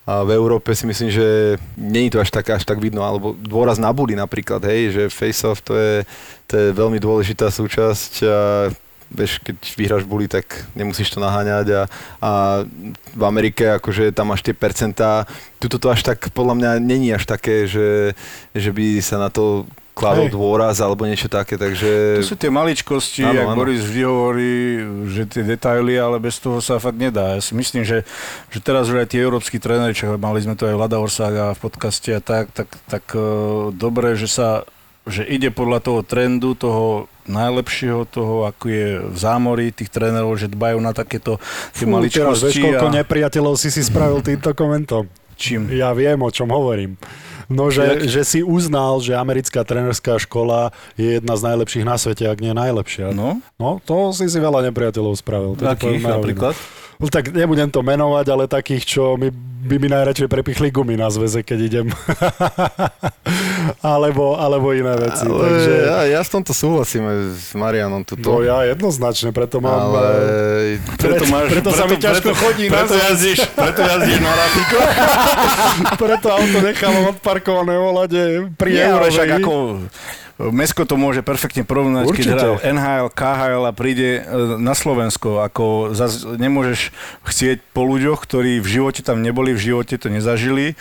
a 0.10 0.26
v 0.26 0.34
Európe 0.34 0.74
si 0.74 0.90
myslím, 0.90 1.14
že 1.14 1.60
je 1.78 2.10
to 2.10 2.18
až 2.18 2.34
tak, 2.34 2.50
až 2.50 2.66
tak 2.66 2.82
vidno, 2.82 3.06
alebo 3.06 3.38
dôraz 3.38 3.78
na 3.78 3.94
buli 3.94 4.18
napríklad, 4.18 4.64
hej, 4.66 4.90
že 4.90 5.04
face-off 5.14 5.62
to 5.62 5.78
je, 5.78 6.02
to 6.50 6.58
je 6.58 6.68
veľmi 6.74 6.98
dôležitá 6.98 7.54
súčasť 7.54 8.12
a 8.26 8.40
vieš, 9.10 9.42
keď 9.42 9.58
vyhráš 9.76 10.04
buli, 10.06 10.30
tak 10.30 10.70
nemusíš 10.78 11.10
to 11.10 11.20
naháňať 11.20 11.68
a, 11.74 11.82
a 12.22 12.32
v 13.14 13.24
Amerike 13.26 13.78
akože 13.82 14.14
tam 14.14 14.32
máš 14.32 14.46
tie 14.46 14.54
percentá, 14.54 15.26
tuto 15.58 15.82
to 15.82 15.90
až 15.90 16.06
tak 16.06 16.30
podľa 16.32 16.56
mňa 16.56 16.72
není 16.80 17.10
až 17.10 17.26
také, 17.26 17.66
že, 17.66 18.14
že 18.54 18.70
by 18.70 19.02
sa 19.02 19.18
na 19.18 19.30
to 19.34 19.66
kladol 20.00 20.32
Hej. 20.32 20.34
dôraz 20.40 20.76
alebo 20.80 21.04
niečo 21.04 21.28
také, 21.28 21.60
takže... 21.60 22.24
To 22.24 22.32
sú 22.32 22.40
tie 22.40 22.48
maličkosti, 22.48 23.28
Áno, 23.28 23.36
jak 23.36 23.50
áno. 23.52 23.58
Boris 23.60 23.84
vždy 23.84 24.02
hovorí, 24.08 24.54
že 25.12 25.28
tie 25.28 25.44
detaily, 25.44 26.00
ale 26.00 26.24
bez 26.24 26.40
toho 26.40 26.64
sa 26.64 26.80
fakt 26.80 26.96
nedá. 26.96 27.36
Ja 27.36 27.42
si 27.44 27.52
myslím, 27.52 27.84
že, 27.84 28.08
že 28.48 28.64
teraz 28.64 28.88
už 28.88 29.04
aj 29.04 29.12
tí 29.12 29.20
európsky 29.20 29.60
tréneri, 29.60 29.92
čo 29.92 30.16
mali 30.16 30.40
sme 30.40 30.56
to 30.56 30.72
aj 30.72 30.80
Vlada 30.80 31.04
Orsága 31.04 31.52
v 31.52 31.60
podcaste 31.60 32.16
a 32.16 32.24
tak, 32.24 32.48
tak, 32.56 32.72
tak 32.88 33.04
uh, 33.12 33.76
dobre, 33.76 34.16
že 34.16 34.32
sa 34.32 34.64
že 35.10 35.26
ide 35.26 35.50
podľa 35.50 35.80
toho 35.82 36.00
trendu, 36.06 36.56
toho 36.56 37.10
najlepšieho, 37.30 38.10
toho, 38.10 38.50
ako 38.50 38.66
je 38.70 38.88
v 39.06 39.18
zámori 39.18 39.70
tých 39.70 39.94
trénerov, 39.94 40.34
že 40.38 40.50
dbajú 40.50 40.82
na 40.82 40.94
takéto 40.94 41.38
tie 41.78 41.86
Fú, 41.86 41.94
teraz 41.94 42.42
vieš, 42.42 42.58
maličkosti. 42.58 42.62
koľko 42.66 42.88
a... 42.90 42.96
nepriateľov 43.04 43.54
si 43.58 43.70
si 43.70 43.82
spravil 43.86 44.26
týmto 44.26 44.50
komentom. 44.58 45.06
Čím? 45.40 45.72
Ja 45.72 45.94
viem, 45.94 46.20
o 46.20 46.30
čom 46.34 46.52
hovorím. 46.52 47.00
No, 47.50 47.74
že, 47.74 48.06
že 48.06 48.22
si 48.22 48.40
uznal, 48.46 49.02
že 49.02 49.18
americká 49.18 49.66
trenerská 49.66 50.22
škola 50.22 50.70
je 50.94 51.18
jedna 51.18 51.34
z 51.34 51.42
najlepších 51.50 51.82
na 51.82 51.98
svete, 51.98 52.30
ak 52.30 52.38
nie 52.46 52.54
najlepšia. 52.54 53.10
No, 53.10 53.42
No, 53.58 53.82
to 53.82 54.14
si 54.14 54.30
si 54.30 54.38
veľa 54.38 54.70
nepriateľov 54.70 55.18
spravil. 55.18 55.58
Akých 55.58 56.06
napríklad? 56.06 56.54
No, 57.00 57.08
tak 57.08 57.32
nebudem 57.32 57.72
to 57.72 57.80
menovať, 57.80 58.26
ale 58.28 58.44
takých, 58.46 58.84
čo 58.84 59.16
mi, 59.16 59.32
by 59.66 59.76
mi 59.80 59.88
najradšej 59.88 60.28
prepichli 60.28 60.68
gumy 60.68 61.00
na 61.00 61.08
zväze, 61.08 61.42
keď 61.42 61.60
idem. 61.64 61.88
alebo, 63.80 64.36
alebo 64.36 64.74
iné 64.74 64.94
veci. 64.98 65.26
Ale 65.26 65.40
Takže, 65.40 65.74
ja, 65.86 65.98
ja 66.18 66.20
v 66.26 66.30
tomto 66.30 66.52
súhlasím 66.52 67.04
s 67.36 67.54
Marianom. 67.54 68.02
Tuto. 68.04 68.26
no 68.26 68.42
ja 68.42 68.66
jednoznačne, 68.66 69.30
preto 69.36 69.62
mám... 69.62 69.94
ale 69.94 70.04
eh, 70.76 70.98
Preto, 70.98 71.24
preto, 71.26 71.70
sa 71.72 71.86
mi 71.86 71.98
ťažko 71.98 72.34
chodí 72.36 72.68
na 72.68 72.84
preto 72.84 72.96
zväz. 72.96 73.06
jazdíš, 73.12 73.40
preto 73.54 73.82
jazdíš 73.86 74.20
na 74.20 74.32
Rafiko. 74.34 74.78
Preto 76.02 76.28
auto 76.32 76.58
nechalo 76.64 76.98
odparkované 77.12 77.74
v 77.76 77.84
Olade 77.84 78.22
pri 78.56 78.70
Nie, 78.72 78.88
ale 78.90 79.08
Eurovej. 79.08 79.12
však 79.12 79.30
ako 79.42 79.54
Mesko 80.40 80.88
to 80.88 80.96
môže 80.96 81.20
perfektne 81.20 81.68
porovnať, 81.68 82.16
keď 82.16 82.26
hral 82.32 82.56
NHL, 82.64 83.08
KHL 83.12 83.64
a 83.68 83.74
príde 83.76 84.24
e, 84.24 84.56
na 84.56 84.72
Slovensko. 84.72 85.44
Ako 85.44 85.92
zas 85.92 86.24
nemôžeš 86.24 86.96
chcieť 87.28 87.60
po 87.76 87.84
ľuďoch, 87.84 88.24
ktorí 88.24 88.64
v 88.64 88.68
živote 88.80 89.04
tam 89.04 89.20
neboli, 89.20 89.52
v 89.52 89.60
živote 89.60 90.00
to 90.00 90.08
nezažili, 90.08 90.74
e, 90.74 90.76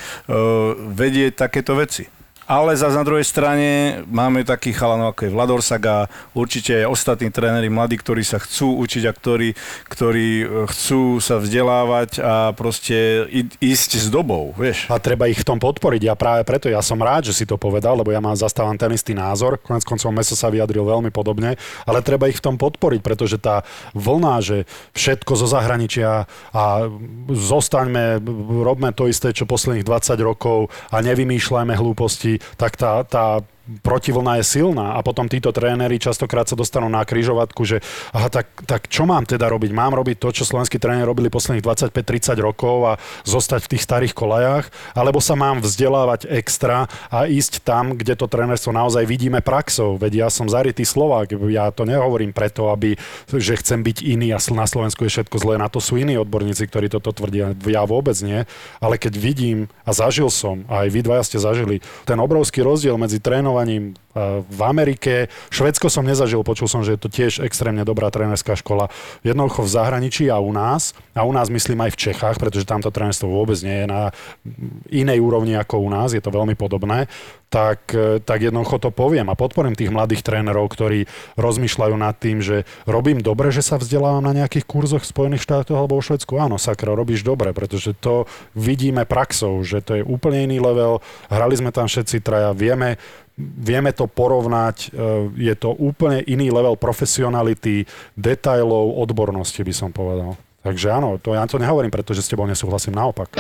vedieť 0.79 1.35
takéto 1.35 1.75
veci. 1.75 2.07
Ale 2.49 2.73
zase 2.81 2.97
na 2.97 3.05
druhej 3.05 3.29
strane 3.29 4.01
máme 4.09 4.41
takých 4.41 4.81
chalanov, 4.81 5.13
ako 5.13 5.29
je 5.29 5.35
Vlador 5.37 5.61
Saga, 5.61 6.09
určite 6.33 6.81
aj 6.81 6.89
ostatní 6.89 7.29
tréneri 7.29 7.69
mladí, 7.69 8.01
ktorí 8.01 8.25
sa 8.25 8.41
chcú 8.41 8.73
učiť 8.81 9.05
a 9.05 9.13
ktorí, 9.13 9.53
ktorí 9.85 10.29
e, 10.41 10.47
chcú 10.65 11.21
sa 11.21 11.37
vzdelávať 11.37 12.25
a 12.25 12.57
proste 12.57 13.29
ísť 13.61 13.91
s 14.01 14.09
dobou, 14.09 14.57
vieš. 14.57 14.89
A 14.89 14.97
treba 14.97 15.29
ich 15.29 15.37
v 15.37 15.45
tom 15.45 15.61
podporiť. 15.61 16.09
Ja 16.09 16.17
práve 16.17 16.49
preto, 16.49 16.73
ja 16.73 16.81
som 16.81 16.97
rád, 16.97 17.29
že 17.29 17.37
si 17.37 17.45
to 17.45 17.61
povedal, 17.61 18.01
lebo 18.01 18.17
ja 18.17 18.25
mám 18.25 18.33
zastávam 18.33 18.81
ten 18.81 18.97
istý 18.97 19.13
názor. 19.13 19.61
Konec 19.61 19.85
koncov 19.85 20.09
Meso 20.17 20.33
sa 20.33 20.49
vyjadril 20.49 20.89
veľmi 20.89 21.13
podobne, 21.13 21.61
ale 21.85 22.01
treba 22.01 22.33
ich 22.33 22.41
v 22.41 22.49
tom 22.49 22.57
podporiť, 22.57 23.05
pretože 23.05 23.37
tá 23.37 23.61
vlna, 23.93 24.41
že 24.41 24.65
všetko 24.97 25.37
zo 25.37 25.53
zahraničia 25.53 26.25
a 26.57 26.65
zostaňme, 27.29 28.25
robme 28.65 28.89
to 28.97 29.05
isté, 29.05 29.37
čo 29.37 29.45
posledných 29.45 29.85
20 29.85 30.17
rokov 30.25 30.73
a 30.89 31.05
nevymýšľajme 31.05 31.77
hlúposti, 31.77 32.38
tak 32.57 32.77
tá, 32.77 33.05
tá 33.05 33.41
protivlna 33.85 34.41
je 34.41 34.45
silná 34.49 34.97
a 34.97 35.01
potom 35.05 35.29
títo 35.29 35.53
tréneri 35.53 36.01
častokrát 36.01 36.49
sa 36.49 36.57
dostanú 36.57 36.89
na 36.89 37.05
kryžovatku, 37.05 37.63
že 37.69 37.85
aha, 38.17 38.33
tak, 38.33 38.49
tak 38.65 38.89
čo 38.89 39.05
mám 39.05 39.29
teda 39.29 39.47
robiť? 39.53 39.71
Mám 39.77 39.93
robiť 39.93 40.17
to, 40.17 40.29
čo 40.33 40.49
slovenskí 40.49 40.81
tréneri 40.81 41.05
robili 41.05 41.29
posledných 41.29 41.65
25-30 41.93 42.41
rokov 42.41 42.77
a 42.89 42.93
zostať 43.29 43.69
v 43.69 43.71
tých 43.77 43.85
starých 43.85 44.17
kolajách, 44.17 44.67
alebo 44.97 45.21
sa 45.21 45.37
mám 45.37 45.61
vzdelávať 45.61 46.33
extra 46.33 46.89
a 47.13 47.29
ísť 47.29 47.61
tam, 47.61 47.93
kde 47.93 48.17
to 48.17 48.25
trénerstvo 48.25 48.73
naozaj 48.73 49.05
vidíme 49.05 49.45
praxou. 49.45 50.01
Veď 50.01 50.25
ja 50.25 50.29
som 50.33 50.49
zarytý 50.49 50.89
Slovák, 50.89 51.37
ja 51.53 51.69
to 51.69 51.85
nehovorím 51.85 52.33
preto, 52.33 52.73
aby, 52.73 52.97
že 53.29 53.61
chcem 53.61 53.85
byť 53.85 53.99
iný 54.01 54.33
a 54.33 54.41
na 54.57 54.65
Slovensku 54.65 55.05
je 55.05 55.13
všetko 55.13 55.37
zlé. 55.37 55.61
Na 55.61 55.69
to 55.69 55.79
sú 55.79 56.01
iní 56.01 56.17
odborníci, 56.17 56.65
ktorí 56.65 56.89
toto 56.89 57.13
tvrdia. 57.13 57.53
Ja 57.69 57.85
vôbec 57.85 58.17
nie. 58.25 58.49
Ale 58.81 58.97
keď 58.97 59.21
vidím 59.21 59.69
a 59.85 59.93
zažil 59.93 60.33
som, 60.33 60.65
a 60.73 60.87
aj 60.87 60.89
vy 60.89 61.01
dvaja 61.05 61.23
ste 61.29 61.39
zažili, 61.39 61.85
ten 62.09 62.17
obrovský 62.17 62.65
rozdiel 62.65 62.97
medzi 62.97 63.21
trénovaním 63.21 63.58
trénovaním 63.59 63.95
uh, 63.95 64.47
v 64.47 64.61
Amerike. 64.63 65.15
Švedsko 65.51 65.91
som 65.91 66.07
nezažil, 66.07 66.47
počul 66.47 66.71
som, 66.71 66.87
že 66.87 66.95
je 66.95 67.01
to 67.03 67.11
tiež 67.11 67.43
extrémne 67.43 67.83
dobrá 67.83 68.11
trénerská 68.11 68.55
škola. 68.55 68.87
Jednoducho 69.27 69.67
v 69.67 69.75
zahraničí 69.75 70.31
a 70.31 70.39
u 70.39 70.55
nás, 70.55 70.95
a 71.19 71.27
u 71.27 71.33
nás 71.35 71.51
myslím 71.51 71.83
aj 71.83 71.99
v 71.99 72.01
Čechách, 72.11 72.37
pretože 72.39 72.69
tamto 72.69 72.95
trénerstvo 72.95 73.27
vôbec 73.27 73.59
nie 73.67 73.83
je 73.83 73.87
na 73.91 74.15
inej 74.95 75.19
úrovni 75.19 75.59
ako 75.59 75.83
u 75.83 75.91
nás, 75.91 76.15
je 76.15 76.23
to 76.23 76.31
veľmi 76.31 76.55
podobné, 76.55 77.11
tak, 77.49 77.97
e, 77.97 78.21
tak 78.21 78.45
jednoducho 78.45 78.77
to 78.79 78.91
poviem 78.93 79.33
a 79.33 79.39
podporím 79.39 79.73
tých 79.73 79.89
mladých 79.89 80.21
trénerov, 80.21 80.69
ktorí 80.69 81.09
rozmýšľajú 81.41 81.97
nad 81.97 82.15
tým, 82.17 82.45
že 82.45 82.69
robím 82.85 83.25
dobre, 83.25 83.49
že 83.49 83.65
sa 83.65 83.81
vzdelávam 83.81 84.21
na 84.21 84.37
nejakých 84.37 84.69
kurzoch 84.69 85.03
v 85.03 85.11
Spojených 85.11 85.45
štátoch 85.49 85.77
alebo 85.81 85.97
vo 85.97 86.05
Švedsku. 86.05 86.37
Áno, 86.37 86.61
sakra, 86.61 86.93
robíš 86.93 87.25
dobre, 87.25 87.57
pretože 87.57 87.97
to 87.97 88.29
vidíme 88.53 89.09
praxou, 89.09 89.65
že 89.65 89.81
to 89.81 89.97
je 89.97 90.03
úplne 90.05 90.45
iný 90.45 90.61
level. 90.61 91.01
Hrali 91.33 91.57
sme 91.57 91.73
tam 91.73 91.89
všetci 91.89 92.21
traja, 92.21 92.53
vieme, 92.53 93.01
vieme 93.39 93.95
to 93.95 94.11
porovnať, 94.11 94.91
e, 94.91 95.49
je 95.49 95.55
to 95.55 95.71
úplne 95.79 96.21
iný 96.27 96.51
level 96.51 96.75
profesionality, 96.75 97.87
detailov, 98.19 98.99
odbornosti 98.99 99.63
by 99.63 99.75
som 99.75 99.91
povedal. 99.95 100.35
Takže 100.67 100.91
áno, 100.91 101.23
to 101.23 101.39
ja 101.39 101.47
to 101.47 101.63
nehovorím, 101.63 101.95
pretože 101.95 102.27
s 102.27 102.31
tebou 102.31 102.45
nesúhlasím, 102.45 102.99
naopak 102.99 103.39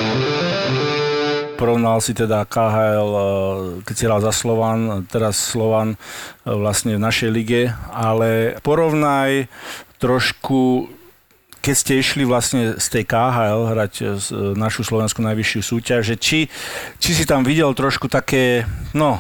porovnal 1.59 1.99
si 1.99 2.15
teda 2.15 2.47
KHL, 2.47 3.11
eh, 3.11 3.25
keď 3.83 3.95
si 3.99 4.07
hral 4.07 4.23
za 4.23 4.31
Slovan, 4.31 5.03
teraz 5.11 5.35
Slovan 5.35 5.99
eh, 5.99 6.55
vlastne 6.55 6.95
v 6.95 7.03
našej 7.03 7.31
lige, 7.35 7.75
ale 7.91 8.63
porovnaj 8.63 9.51
trošku 9.99 10.95
keď 11.59 11.75
ste 11.75 11.99
išli 11.99 12.23
vlastne 12.23 12.79
z 12.79 12.87
tej 12.87 13.05
KHL 13.05 13.75
hrať 13.75 13.93
e, 13.99 14.05
našu 14.55 14.87
slovenskú 14.87 15.21
najvyššiu 15.27 15.61
súťaž, 15.61 16.15
že 16.15 16.17
či, 16.17 16.39
či 17.03 17.11
si 17.13 17.27
tam 17.27 17.43
videl 17.43 17.75
trošku 17.75 18.07
také, 18.07 18.63
no, 18.95 19.19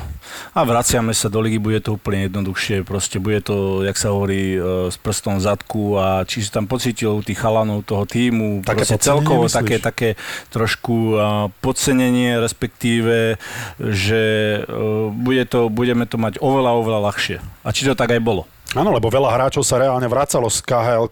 a 0.54 0.60
vraciame 0.64 1.14
sa 1.14 1.30
do 1.30 1.40
ligy, 1.40 1.58
bude 1.58 1.80
to 1.80 1.96
úplne 1.96 2.26
jednoduchšie, 2.26 2.82
proste 2.82 3.22
bude 3.22 3.40
to, 3.44 3.86
jak 3.86 3.96
sa 3.96 4.12
hovorí, 4.12 4.56
e, 4.56 4.88
s 4.90 4.96
prstom 4.98 5.38
v 5.38 5.46
zadku 5.46 5.82
a 5.96 6.22
či 6.26 6.44
si 6.44 6.50
tam 6.50 6.66
pocítil 6.66 7.22
tých 7.22 7.38
chalanov 7.38 7.86
toho 7.86 8.04
týmu, 8.04 8.66
také 8.66 8.84
celkovo 8.84 9.46
myslíš? 9.46 9.58
také, 9.58 9.76
také 9.78 10.08
trošku 10.50 10.96
e, 11.14 11.16
podcenenie, 11.62 12.40
respektíve, 12.42 13.40
že 13.78 14.22
bude 15.14 15.44
to, 15.48 15.68
budeme 15.72 16.04
to 16.04 16.16
mať 16.18 16.40
oveľa, 16.42 16.72
oveľa 16.78 17.00
ľahšie. 17.12 17.36
A 17.62 17.68
či 17.70 17.86
to 17.86 17.94
tak 17.94 18.12
aj 18.12 18.20
bolo? 18.20 18.46
Áno, 18.76 18.92
lebo 18.92 19.08
veľa 19.08 19.32
hráčov 19.32 19.64
sa 19.64 19.80
reálne 19.80 20.04
vracalo 20.04 20.52
z 20.52 20.60
khl 20.60 21.08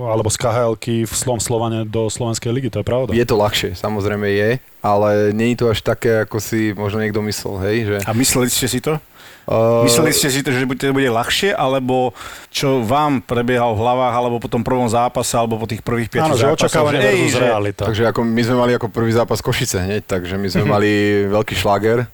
alebo 0.00 0.28
z 0.32 0.38
khl 0.40 0.72
v 1.04 1.12
Slom 1.12 1.36
Slovane 1.36 1.84
do 1.84 2.08
Slovenskej 2.08 2.48
ligy, 2.48 2.72
to 2.72 2.80
je 2.80 2.86
pravda. 2.86 3.12
Je 3.12 3.28
to 3.28 3.36
ľahšie, 3.36 3.76
samozrejme 3.76 4.24
je, 4.24 4.50
ale 4.80 5.36
nie 5.36 5.52
je 5.52 5.60
to 5.60 5.66
až 5.68 5.84
také, 5.84 6.24
ako 6.24 6.40
si 6.40 6.72
možno 6.72 7.04
niekto 7.04 7.20
myslel, 7.20 7.60
hej? 7.68 7.76
Že... 7.84 7.96
A 8.08 8.10
mysleli 8.16 8.48
ste 8.48 8.66
si 8.72 8.80
to? 8.80 8.96
Uh... 9.44 9.84
Mysleli 9.84 10.16
ste 10.16 10.32
si 10.32 10.40
to, 10.40 10.48
že 10.48 10.64
to 10.64 10.96
bude 10.96 11.12
ľahšie, 11.12 11.52
alebo 11.52 12.16
čo 12.48 12.80
vám 12.80 13.20
prebiehalo 13.20 13.76
v 13.76 13.84
hlavách, 13.84 14.14
alebo 14.16 14.36
po 14.40 14.48
tom 14.48 14.64
prvom 14.64 14.88
zápase, 14.88 15.36
alebo 15.36 15.60
po 15.60 15.68
tých 15.68 15.84
prvých 15.84 16.08
piatich 16.08 16.40
zápasoch? 16.40 16.48
Áno, 16.48 16.56
že 16.56 16.64
očakávanie 16.72 17.00
versus 17.04 17.36
realita. 17.36 17.84
Takže 17.84 18.04
ako 18.16 18.20
my 18.24 18.42
sme 18.48 18.56
mali 18.56 18.72
ako 18.80 18.88
prvý 18.88 19.12
zápas 19.12 19.44
Košice 19.44 19.84
hneď, 19.84 20.08
takže 20.08 20.40
my 20.40 20.48
sme 20.48 20.64
mali 20.76 20.88
veľký 21.28 21.52
šláger 21.52 22.08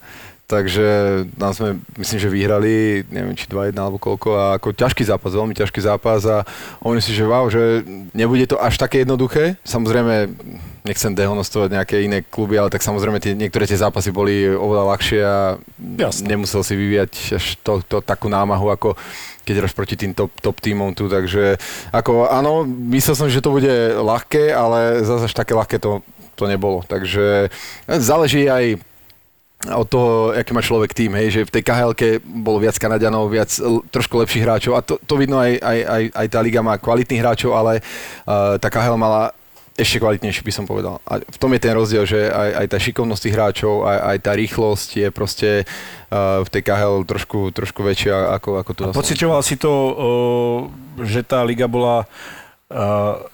Takže 0.54 0.86
tam 1.34 1.50
sme, 1.50 1.68
myslím, 1.98 2.18
že 2.22 2.30
vyhrali, 2.30 3.02
neviem, 3.10 3.34
či 3.34 3.50
2-1 3.50 3.74
alebo 3.74 3.98
koľko, 3.98 4.28
a 4.38 4.44
ako 4.54 4.70
ťažký 4.70 5.02
zápas, 5.02 5.34
veľmi 5.34 5.58
ťažký 5.58 5.80
zápas 5.82 6.22
a 6.30 6.46
oni 6.78 7.02
si, 7.02 7.10
že 7.10 7.26
wow, 7.26 7.50
že 7.50 7.82
nebude 8.14 8.46
to 8.46 8.54
až 8.62 8.78
také 8.78 9.02
jednoduché. 9.02 9.58
Samozrejme, 9.66 10.30
nechcem 10.84 11.16
dehonostovať 11.16 11.80
nejaké 11.80 11.96
iné 12.04 12.20
kluby, 12.20 12.60
ale 12.60 12.68
tak 12.68 12.84
samozrejme 12.84 13.16
tie, 13.16 13.32
niektoré 13.32 13.64
tie 13.64 13.80
zápasy 13.80 14.12
boli 14.12 14.44
oveľa 14.46 14.84
ľahšie 14.94 15.20
a 15.24 15.56
Jasne. 15.96 16.28
nemusel 16.28 16.60
si 16.60 16.76
vyvíjať 16.76 17.12
až 17.40 17.44
to, 17.64 17.80
to, 17.88 18.04
takú 18.04 18.28
námahu, 18.28 18.68
ako 18.68 18.92
keď 19.48 19.64
hráš 19.64 19.72
proti 19.72 19.96
tým 19.96 20.12
top, 20.12 20.28
top 20.44 20.60
tímom 20.60 20.92
tu, 20.92 21.08
takže 21.08 21.56
ako 21.88 22.28
áno, 22.28 22.68
myslel 22.92 23.16
som, 23.16 23.32
že 23.32 23.40
to 23.40 23.52
bude 23.52 23.96
ľahké, 23.96 24.52
ale 24.52 25.00
zase 25.08 25.24
až 25.24 25.34
také 25.34 25.56
ľahké 25.56 25.80
to, 25.80 26.04
to 26.36 26.44
nebolo. 26.44 26.84
Takže 26.84 27.48
záleží 27.88 28.44
aj 28.44 28.76
od 29.72 29.86
toho, 29.88 30.10
aký 30.36 30.52
má 30.52 30.60
človek 30.60 30.92
tým, 30.92 31.16
hej, 31.16 31.28
že 31.30 31.40
v 31.48 31.54
tej 31.54 31.62
khl 31.64 31.92
bolo 32.20 32.60
viac 32.60 32.76
Kanaďanov, 32.76 33.32
viac, 33.32 33.48
trošku 33.88 34.20
lepších 34.20 34.44
hráčov 34.44 34.76
a 34.76 34.84
to, 34.84 35.00
to 35.00 35.14
vidno 35.16 35.40
aj, 35.40 35.56
aj, 35.56 35.78
aj, 35.84 36.02
aj 36.12 36.26
tá 36.28 36.40
liga 36.44 36.60
má 36.60 36.76
kvalitných 36.76 37.22
hráčov, 37.24 37.56
ale 37.56 37.80
uh, 37.80 38.60
tá 38.60 38.68
KHL 38.68 39.00
mala 39.00 39.32
ešte 39.74 39.98
kvalitnejší 39.98 40.46
by 40.46 40.52
som 40.54 40.64
povedal. 40.70 41.02
A 41.02 41.18
v 41.18 41.38
tom 41.40 41.50
je 41.50 41.58
ten 41.58 41.74
rozdiel, 41.74 42.06
že 42.06 42.30
aj, 42.30 42.50
aj 42.62 42.66
tá 42.70 42.78
šikovnosť 42.78 43.22
tých 43.26 43.34
hráčov, 43.34 43.74
aj, 43.82 43.98
aj 44.14 44.18
tá 44.22 44.32
rýchlosť 44.38 44.88
je 45.02 45.08
proste 45.10 45.50
uh, 45.66 46.46
v 46.46 46.48
tej 46.52 46.62
KHL 46.62 47.02
trošku, 47.02 47.50
trošku 47.50 47.80
väčšia 47.82 48.38
ako, 48.38 48.62
ako 48.62 48.70
tu. 48.70 48.82
A 48.86 48.94
pocitoval 48.94 49.42
si 49.42 49.58
to, 49.58 49.72
uh, 49.72 50.58
že 51.02 51.26
tá 51.26 51.42
liga 51.42 51.66
bola 51.66 52.06
Uh, 52.06 52.43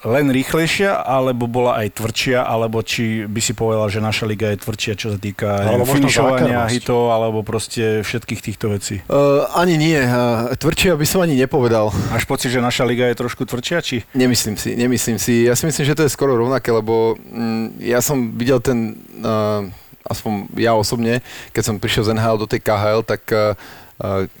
len 0.03 0.27
rýchlejšia, 0.27 1.07
alebo 1.07 1.47
bola 1.47 1.79
aj 1.79 1.97
tvrdšia, 1.97 2.43
alebo 2.43 2.83
či 2.83 3.23
by 3.25 3.39
si 3.39 3.55
povedal, 3.55 3.87
že 3.87 4.03
naša 4.03 4.27
liga 4.27 4.51
je 4.51 4.59
tvrdšia, 4.59 4.93
čo 4.99 5.07
sa 5.15 5.17
týka 5.17 5.47
alebo 5.71 5.87
finišovania 5.87 6.67
hitov, 6.67 7.15
alebo 7.15 7.39
proste 7.39 8.03
všetkých 8.03 8.41
týchto 8.43 8.75
vecí? 8.75 8.99
Uh, 9.07 9.47
ani 9.55 9.79
nie. 9.79 9.95
Uh, 9.95 10.51
tvrdšia 10.59 10.99
by 10.99 11.05
som 11.07 11.23
ani 11.23 11.39
nepovedal. 11.39 11.95
Máš 12.11 12.27
pocit, 12.27 12.51
že 12.51 12.59
naša 12.59 12.83
liga 12.83 13.07
je 13.07 13.15
trošku 13.15 13.47
tvrdšia, 13.47 13.79
či? 13.79 14.03
Nemyslím 14.11 14.59
si, 14.59 14.75
nemyslím 14.75 15.15
si. 15.15 15.47
Ja 15.47 15.55
si 15.55 15.63
myslím, 15.63 15.85
že 15.87 15.95
to 15.95 16.03
je 16.03 16.11
skoro 16.11 16.35
rovnaké, 16.35 16.75
lebo 16.75 17.15
mm, 17.15 17.79
ja 17.79 18.03
som 18.03 18.35
videl 18.35 18.59
ten, 18.59 18.99
uh, 19.23 19.63
aspoň 20.11 20.51
ja 20.59 20.75
osobne, 20.75 21.23
keď 21.55 21.63
som 21.71 21.79
prišiel 21.79 22.11
z 22.11 22.19
NHL 22.19 22.35
do 22.35 22.51
tej 22.51 22.59
KHL, 22.59 23.07
tak 23.07 23.23
uh, 23.31 23.55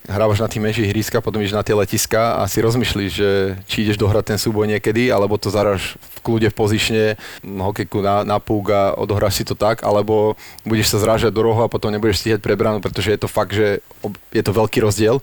hrávaš 0.09 0.41
na 0.41 0.49
tým 0.49 0.65
menších 0.65 0.89
hríska, 0.89 1.21
potom 1.21 1.41
ideš 1.41 1.53
na 1.53 1.61
tie 1.61 1.77
letiska 1.77 2.41
a 2.41 2.49
si 2.49 2.61
rozmýšľaš, 2.65 3.11
že 3.13 3.29
či 3.69 3.85
ideš 3.85 4.01
dohrať 4.01 4.33
ten 4.33 4.39
súboj 4.41 4.65
niekedy, 4.65 5.13
alebo 5.13 5.37
to 5.37 5.53
zaráš 5.53 6.01
v 6.01 6.17
kľude 6.25 6.47
v 6.49 6.57
pozične 6.57 7.03
hokejku 7.45 8.01
na, 8.01 8.25
na 8.25 8.41
púk 8.41 8.73
a 8.73 8.97
odohráš 8.97 9.41
si 9.41 9.43
to 9.45 9.53
tak, 9.53 9.85
alebo 9.85 10.33
budeš 10.65 10.93
sa 10.93 10.97
zrážať 10.97 11.29
do 11.29 11.45
rohu 11.45 11.61
a 11.61 11.69
potom 11.69 11.93
nebudeš 11.93 12.25
stíhať 12.25 12.41
pre 12.41 12.57
bránu, 12.57 12.81
pretože 12.81 13.13
je 13.13 13.19
to 13.21 13.29
fakt, 13.29 13.53
že 13.53 13.85
je 14.33 14.43
to 14.43 14.51
veľký 14.51 14.81
rozdiel. 14.81 15.21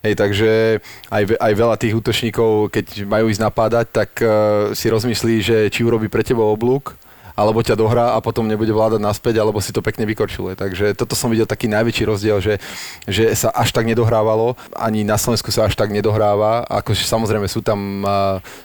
Hej, 0.00 0.16
takže 0.16 0.80
aj, 1.12 1.22
aj 1.36 1.52
veľa 1.52 1.76
tých 1.76 1.92
útočníkov, 1.92 2.72
keď 2.72 3.04
majú 3.04 3.28
ísť 3.28 3.44
napádať, 3.44 3.86
tak 3.92 4.10
uh, 4.24 4.72
si 4.72 4.88
rozmyslí, 4.88 5.34
že 5.44 5.56
či 5.68 5.84
urobí 5.84 6.08
pre 6.08 6.24
teba 6.24 6.40
oblúk, 6.40 6.96
alebo 7.40 7.64
ťa 7.64 7.72
dohrá 7.72 8.12
a 8.12 8.20
potom 8.20 8.44
nebude 8.44 8.68
vládať 8.68 9.00
naspäť, 9.00 9.40
alebo 9.40 9.64
si 9.64 9.72
to 9.72 9.80
pekne 9.80 10.04
vykorčuje. 10.04 10.60
Takže 10.60 10.92
toto 10.92 11.16
som 11.16 11.32
videl 11.32 11.48
taký 11.48 11.72
najväčší 11.72 12.04
rozdiel, 12.04 12.36
že, 12.44 12.60
že 13.08 13.32
sa 13.32 13.48
až 13.56 13.72
tak 13.72 13.88
nedohrávalo, 13.88 14.60
ani 14.76 15.08
na 15.08 15.16
Slovensku 15.16 15.48
sa 15.48 15.64
až 15.64 15.72
tak 15.72 15.88
nedohráva. 15.88 16.68
Akože 16.68 17.08
samozrejme 17.08 17.48
sú 17.48 17.64
tam, 17.64 18.04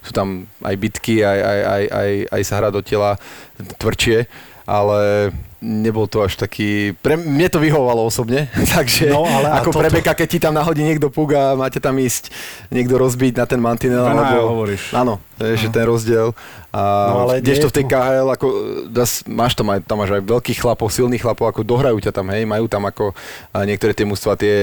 sú 0.04 0.12
tam 0.12 0.44
aj 0.60 0.76
bitky, 0.76 1.24
aj, 1.24 1.40
aj, 1.40 1.60
aj, 1.64 1.84
aj, 1.88 2.12
aj 2.36 2.42
sa 2.44 2.54
hrá 2.60 2.68
do 2.68 2.84
tela 2.84 3.16
tvrdšie, 3.80 4.28
ale 4.66 5.30
nebol 5.66 6.06
to 6.06 6.22
až 6.22 6.38
taký... 6.38 6.94
Pre 7.02 7.18
mne 7.18 7.50
to 7.50 7.58
vyhovovalo 7.58 8.06
osobne, 8.06 8.46
takže 8.76 9.10
no, 9.10 9.26
ale 9.26 9.50
ako 9.62 9.74
toto... 9.74 9.82
pre 9.82 9.90
Beka, 9.90 10.14
keď 10.14 10.28
ti 10.30 10.40
tam 10.42 10.54
nahodí 10.54 10.86
niekto 10.86 11.10
púk 11.10 11.34
a 11.34 11.58
máte 11.58 11.82
tam 11.82 11.98
ísť 11.98 12.30
niekto 12.70 13.02
rozbiť 13.02 13.34
na 13.42 13.46
ten 13.50 13.58
mantinel. 13.58 14.06
alebo... 14.06 14.62
hovoríš. 14.62 14.94
Áno, 14.94 15.18
je 15.42 15.58
uh-huh. 15.58 15.74
ten 15.74 15.86
rozdiel. 15.86 16.38
A 16.76 16.82
no, 17.10 17.18
ale 17.26 17.40
to 17.40 17.72
v 17.72 17.78
tej 17.82 17.86
KHL, 17.88 18.30
ako, 18.36 18.48
das, 18.92 19.24
máš 19.26 19.56
tam, 19.56 19.72
aj, 19.72 19.80
tam 19.88 19.98
máš 20.04 20.12
aj 20.12 20.28
veľkých 20.28 20.60
chlapov, 20.60 20.92
silných 20.92 21.24
chlapov, 21.24 21.48
ako 21.48 21.64
dohrajú 21.64 21.98
ťa 22.04 22.12
tam, 22.12 22.28
hej, 22.36 22.44
majú 22.44 22.68
tam 22.68 22.84
ako 22.84 23.16
niektoré 23.64 23.96
tie 23.96 24.04
mústva, 24.04 24.36
tie, 24.36 24.56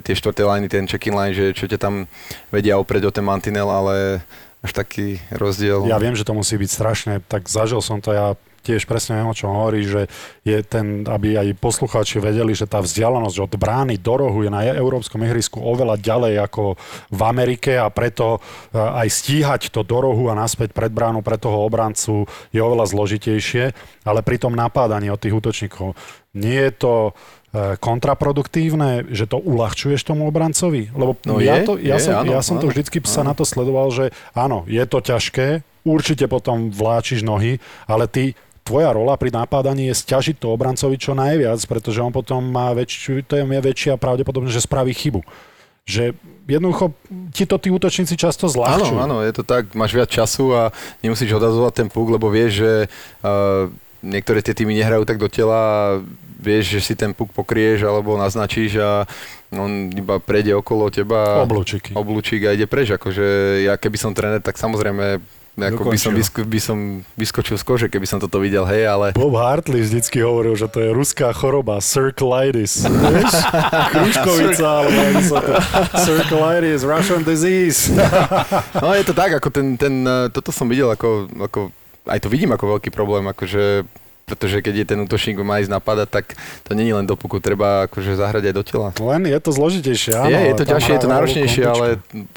tie 0.00 0.14
štvrté 0.14 0.46
liney, 0.46 0.70
ten 0.70 0.86
check-in 0.86 1.12
line, 1.12 1.34
že 1.34 1.50
čo 1.52 1.66
ťa 1.66 1.78
tam 1.82 2.06
vedia 2.54 2.78
opreť 2.78 3.10
o 3.10 3.12
ten 3.12 3.26
mantinel, 3.26 3.66
ale 3.66 4.22
až 4.62 4.72
taký 4.72 5.18
rozdiel. 5.34 5.84
Ja 5.90 5.98
viem, 5.98 6.14
že 6.14 6.22
to 6.22 6.38
musí 6.38 6.54
byť 6.54 6.70
strašné, 6.70 7.14
tak 7.26 7.50
zažil 7.50 7.82
som 7.82 7.98
to 7.98 8.14
ja 8.14 8.38
tiež 8.66 8.82
presne 8.90 9.22
viem, 9.22 9.30
o 9.30 9.38
čom 9.38 9.54
hovorí, 9.54 9.86
že 9.86 10.10
je 10.42 10.58
ten, 10.66 11.06
aby 11.06 11.38
aj 11.38 11.54
poslucháči 11.62 12.18
vedeli, 12.18 12.50
že 12.50 12.66
tá 12.66 12.82
vzdialenosť 12.82 13.38
od 13.46 13.52
brány 13.54 13.94
do 14.02 14.14
rohu 14.18 14.42
je 14.42 14.50
na 14.50 14.66
európskom 14.66 15.22
ihrisku 15.22 15.62
oveľa 15.62 16.02
ďalej 16.02 16.34
ako 16.42 16.74
v 17.14 17.20
Amerike 17.22 17.78
a 17.78 17.86
preto 17.86 18.42
e, 18.42 18.78
aj 18.78 19.06
stíhať 19.06 19.70
to 19.70 19.86
do 19.86 20.02
rohu 20.02 20.26
a 20.26 20.34
naspäť 20.34 20.74
pred 20.74 20.90
bránu 20.90 21.22
pre 21.22 21.38
toho 21.38 21.62
obrancu 21.62 22.26
je 22.50 22.58
oveľa 22.58 22.90
zložitejšie, 22.90 23.70
ale 24.02 24.20
pri 24.26 24.42
tom 24.42 24.58
napádaní 24.58 25.06
od 25.14 25.22
tých 25.22 25.38
útočníkov 25.38 25.94
nie 26.36 26.58
je 26.68 26.72
to 26.76 26.94
e, 27.08 27.12
kontraproduktívne, 27.80 29.08
že 29.08 29.24
to 29.30 29.40
uľahčuješ 29.40 30.04
tomu 30.04 30.28
obrancovi? 30.28 30.92
Lebo 30.92 31.16
no 31.24 31.40
ja, 31.40 31.62
je, 31.62 31.64
to, 31.64 31.72
ja, 31.80 31.96
je, 31.96 32.10
som, 32.10 32.12
áno, 32.20 32.30
ja 32.34 32.42
som 32.42 32.56
to 32.58 32.66
vždycky 32.68 33.00
áno. 33.00 33.08
sa 33.08 33.22
na 33.24 33.32
to 33.32 33.46
sledoval, 33.46 33.88
že 33.94 34.12
áno, 34.36 34.68
je 34.68 34.84
to 34.84 34.98
ťažké, 35.00 35.64
určite 35.86 36.26
potom 36.26 36.68
vláčiš 36.74 37.22
nohy, 37.22 37.62
ale 37.86 38.10
ty 38.10 38.34
tvoja 38.66 38.90
rola 38.90 39.14
pri 39.14 39.30
napádaní 39.30 39.86
je 39.88 39.94
stiažiť 39.94 40.42
to 40.42 40.50
obrancovi 40.50 40.98
čo 40.98 41.14
najviac, 41.14 41.62
pretože 41.70 42.02
on 42.02 42.10
potom 42.10 42.42
má 42.42 42.74
väčšiu, 42.74 43.22
to 43.22 43.38
je 43.38 43.46
väčšia 43.46 43.94
pravdepodobnosť, 43.94 44.56
že 44.58 44.66
spraví 44.66 44.90
chybu. 44.90 45.22
Že 45.86 46.18
jednoducho 46.50 46.90
ti 47.30 47.46
to 47.46 47.62
tí 47.62 47.70
útočníci 47.70 48.18
často 48.18 48.50
zľahčujú. 48.50 48.98
Áno, 48.98 49.22
áno, 49.22 49.22
je 49.22 49.30
to 49.30 49.46
tak, 49.46 49.70
máš 49.78 49.94
viac 49.94 50.10
času 50.10 50.50
a 50.50 50.62
nemusíš 50.98 51.38
odazovať 51.38 51.72
ten 51.86 51.88
púk, 51.88 52.10
lebo 52.10 52.26
vieš, 52.26 52.66
že 52.66 52.72
uh, 53.22 53.70
niektoré 54.02 54.42
tie 54.42 54.54
týmy 54.54 54.74
nehrajú 54.74 55.06
tak 55.06 55.22
do 55.22 55.30
tela 55.30 55.54
a 55.54 55.82
vieš, 56.36 56.78
že 56.78 56.80
si 56.82 56.94
ten 56.98 57.14
puk 57.14 57.30
pokrieš 57.30 57.86
alebo 57.86 58.18
naznačíš 58.18 58.82
a 58.82 58.90
on 59.54 59.94
iba 59.94 60.18
prejde 60.18 60.58
okolo 60.58 60.90
teba. 60.90 61.42
Oblúčiky. 61.46 61.94
Oblúčik 61.94 62.42
a 62.46 62.54
ide 62.54 62.66
preč. 62.66 62.90
Akože 62.90 63.62
ja 63.62 63.78
keby 63.78 63.96
som 63.98 64.12
tréner, 64.12 64.42
tak 64.42 64.58
samozrejme 64.58 65.22
ako 65.56 65.88
by 65.88 65.96
som, 65.96 66.12
vysko, 66.12 66.44
by 66.44 66.60
som 66.60 66.78
vyskočil 67.16 67.56
z 67.56 67.64
kože, 67.64 67.86
keby 67.88 68.04
som 68.04 68.20
toto 68.20 68.36
videl, 68.36 68.68
hej, 68.68 68.84
ale... 68.84 69.16
Bob 69.16 69.32
Hartley 69.40 69.80
vždycky 69.80 70.20
hovoril, 70.20 70.52
že 70.52 70.68
to 70.68 70.84
je 70.84 70.92
ruská 70.92 71.32
choroba, 71.32 71.80
circulitis. 71.80 72.84
Vieš? 73.16 73.34
Kruškovica, 73.88 74.66
alebo 74.68 74.98
ako 75.00 75.20
sa 75.24 75.38
to... 75.40 75.52
Circulitis, 76.04 76.80
Russian 76.84 77.24
disease. 77.24 77.88
no 78.84 78.92
je 78.92 79.04
to 79.08 79.16
tak, 79.16 79.32
ako 79.32 79.48
ten, 79.48 79.80
ten, 79.80 80.04
eh, 80.04 80.28
toto 80.28 80.52
som 80.52 80.68
videl 80.68 80.92
ako, 80.92 81.32
ako 81.40 81.72
aj 82.04 82.20
to 82.20 82.28
vidím 82.28 82.52
ako 82.52 82.76
veľký 82.76 82.92
problém, 82.92 83.24
akože 83.26 83.88
pretože 84.26 84.58
keď 84.58 84.74
je 84.82 84.86
ten 84.90 84.98
útočník 84.98 85.38
má 85.38 85.62
ísť 85.62 85.70
napadať, 85.70 86.10
tak 86.10 86.34
to 86.66 86.74
není 86.74 86.90
len 86.90 87.06
do 87.06 87.14
puku, 87.14 87.38
treba 87.38 87.86
akože 87.86 88.18
zahrať 88.18 88.50
aj 88.50 88.54
do 88.58 88.62
tela. 88.66 88.88
Len 88.98 89.30
je 89.30 89.38
to 89.38 89.54
zložitejšie, 89.54 90.18
áno. 90.18 90.34
Je, 90.34 90.50
je 90.50 90.54
to 90.58 90.64
ťažšie, 90.66 90.92
je 90.98 91.02
to 91.06 91.12
náročnejšie, 91.14 91.62
ale 91.62 91.86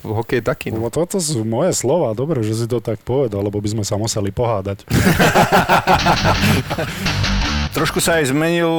hokej 0.05 0.37
je 0.37 0.45
taký. 0.45 0.67
No. 0.69 0.93
Toto 0.93 1.17
sú 1.17 1.41
moje 1.41 1.73
slova, 1.73 2.13
dobre, 2.13 2.45
že 2.45 2.53
si 2.53 2.69
to 2.69 2.77
tak 2.77 3.01
povedal, 3.01 3.41
lebo 3.41 3.57
by 3.57 3.73
sme 3.73 3.81
sa 3.81 3.97
museli 3.97 4.29
pohádať. 4.29 4.85
Trošku 7.73 7.97
sa 7.97 8.21
aj 8.21 8.37
zmenil 8.37 8.69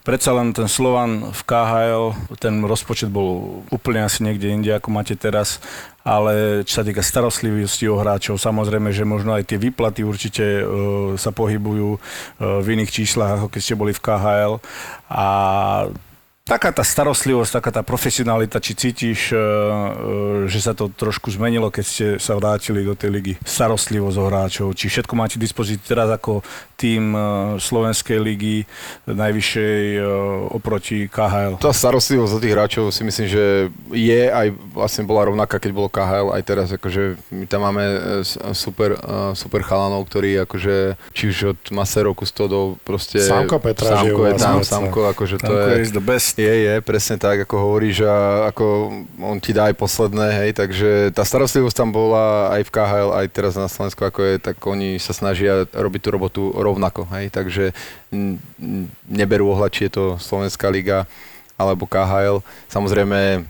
Predsa 0.00 0.32
len 0.32 0.56
ten 0.56 0.64
Slovan 0.64 1.28
v 1.28 1.40
KHL, 1.44 2.04
ten 2.40 2.64
rozpočet 2.64 3.12
bol 3.12 3.60
úplne 3.68 4.00
asi 4.00 4.24
niekde 4.24 4.48
inde, 4.48 4.72
ako 4.72 4.88
máte 4.88 5.12
teraz, 5.12 5.60
ale 6.00 6.64
čo 6.64 6.80
sa 6.80 6.84
týka 6.88 7.04
starostlivosti 7.04 7.84
o 7.84 8.00
hráčov, 8.00 8.40
samozrejme, 8.40 8.96
že 8.96 9.04
možno 9.04 9.36
aj 9.36 9.44
tie 9.52 9.60
výplaty 9.60 10.00
určite 10.00 10.64
uh, 10.64 11.14
sa 11.20 11.36
pohybujú 11.36 11.88
uh, 11.94 12.00
v 12.64 12.80
iných 12.80 12.90
číslach, 12.96 13.36
ako 13.36 13.52
keď 13.52 13.60
ste 13.60 13.76
boli 13.76 13.92
v 13.92 14.00
KHL 14.00 14.64
a 15.12 15.26
taká 16.50 16.74
tá 16.74 16.82
starostlivosť, 16.82 17.62
taká 17.62 17.70
tá 17.70 17.82
profesionalita, 17.86 18.58
či 18.58 18.74
cítiš, 18.74 19.30
e, 19.30 19.38
že 20.50 20.58
sa 20.58 20.74
to 20.74 20.90
trošku 20.90 21.30
zmenilo, 21.30 21.70
keď 21.70 21.84
ste 21.86 22.06
sa 22.18 22.34
vrátili 22.34 22.82
do 22.82 22.98
tej 22.98 23.10
ligy? 23.14 23.34
Starostlivosť 23.46 24.16
o 24.18 24.24
hráčov, 24.26 24.68
či 24.74 24.90
všetko 24.90 25.14
máte 25.14 25.38
dispozícii 25.38 25.86
teraz 25.86 26.10
ako 26.10 26.42
tým 26.80 27.12
e, 27.12 27.20
Slovenskej 27.60 28.16
ligy 28.16 28.64
najvyššej 29.04 30.00
oproti 30.56 31.04
KHL? 31.12 31.60
Tá 31.60 31.76
starostlivosť 31.76 32.32
o 32.32 32.40
tých 32.40 32.54
hráčov 32.56 32.84
si 32.88 33.04
myslím, 33.04 33.28
že 33.28 33.44
je 33.92 34.22
aj 34.32 34.56
vlastne 34.72 35.04
bola 35.04 35.28
rovnaká, 35.28 35.60
keď 35.60 35.70
bolo 35.76 35.92
KHL 35.92 36.32
aj 36.32 36.42
teraz, 36.48 36.68
akože 36.72 37.20
my 37.28 37.44
tam 37.44 37.68
máme 37.68 37.84
super, 38.56 38.96
super 39.36 39.60
chalanov, 39.60 40.08
ktorí 40.08 40.40
akože 40.48 40.96
či 41.12 41.28
už 41.28 41.36
od 41.52 41.60
Maserov, 41.74 42.16
Kustodov, 42.16 42.80
proste... 42.86 43.20
Samko 43.20 43.60
Petra, 43.60 44.00
Samko 44.00 44.22
je 44.26 44.34
tam, 44.40 44.56
Samko, 44.64 45.00
akože 45.12 45.36
to 45.42 45.52
Samko 45.52 45.70
je... 45.76 45.82
is 45.84 45.92
the 45.92 46.02
best. 46.02 46.38
Je, 46.40 46.48
je, 46.48 46.74
presne 46.80 47.20
tak, 47.20 47.44
ako 47.44 47.54
hovoríš 47.58 48.06
a 48.06 48.48
ako 48.48 48.64
on 49.20 49.36
ti 49.42 49.52
dá 49.52 49.68
aj 49.68 49.76
posledné, 49.76 50.26
hej, 50.44 50.50
takže 50.56 51.12
tá 51.12 51.26
starostlivosť 51.26 51.76
tam 51.76 51.90
bola 51.90 52.54
aj 52.54 52.62
v 52.66 52.70
KHL, 52.70 53.10
aj 53.12 53.26
teraz 53.34 53.52
na 53.58 53.68
Slovensku, 53.68 54.00
ako 54.06 54.20
je, 54.24 54.34
tak 54.40 54.56
oni 54.62 54.96
sa 54.96 55.12
snažia 55.12 55.66
robiť 55.70 56.00
tú 56.06 56.08
robotu 56.10 56.42
rovnako, 56.70 57.04
hej, 57.18 57.28
takže 57.34 57.74
neberú 59.06 59.50
ohľad, 59.52 59.70
či 59.74 59.90
je 59.90 59.92
to 59.98 60.04
Slovenská 60.22 60.70
liga 60.70 61.04
alebo 61.60 61.84
KHL. 61.84 62.40
Samozrejme, 62.72 63.44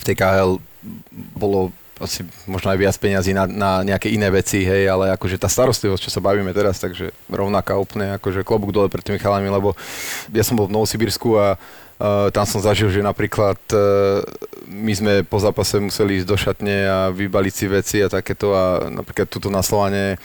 v 0.00 0.04
tej 0.04 0.16
KHL 0.18 0.58
bolo 1.36 1.70
asi 2.00 2.24
možno 2.48 2.72
aj 2.72 2.78
viac 2.80 2.96
peniazy 2.96 3.36
na, 3.36 3.44
na 3.44 3.84
nejaké 3.84 4.08
iné 4.08 4.32
veci, 4.32 4.64
hej, 4.64 4.88
ale 4.88 5.12
akože 5.12 5.36
tá 5.36 5.52
starostlivosť, 5.52 6.08
čo 6.08 6.14
sa 6.16 6.24
bavíme 6.24 6.48
teraz, 6.56 6.80
takže 6.80 7.12
rovnaká 7.28 7.76
úplne, 7.76 8.16
akože 8.16 8.40
klobúk 8.40 8.72
dole 8.72 8.88
pred 8.88 9.04
tými 9.04 9.20
chalami, 9.20 9.52
lebo 9.52 9.76
ja 10.32 10.40
som 10.40 10.56
bol 10.56 10.66
v 10.66 10.74
Novosibirsku 10.74 11.36
a 11.36 11.60
Uh, 12.00 12.32
tam 12.32 12.48
som 12.48 12.64
zažil, 12.64 12.88
že 12.88 13.04
napríklad 13.04 13.60
uh, 13.76 14.24
my 14.64 14.88
sme 14.96 15.14
po 15.20 15.36
zápase 15.36 15.76
museli 15.76 16.16
ísť 16.16 16.28
do 16.32 16.32
šatne 16.32 16.76
a 16.88 16.98
vybaliť 17.12 17.52
si 17.52 17.66
veci 17.68 17.96
a 18.00 18.08
takéto 18.08 18.56
a 18.56 18.88
napríklad 18.88 19.28
tuto 19.28 19.52
na 19.52 19.60
Slovane 19.60 20.16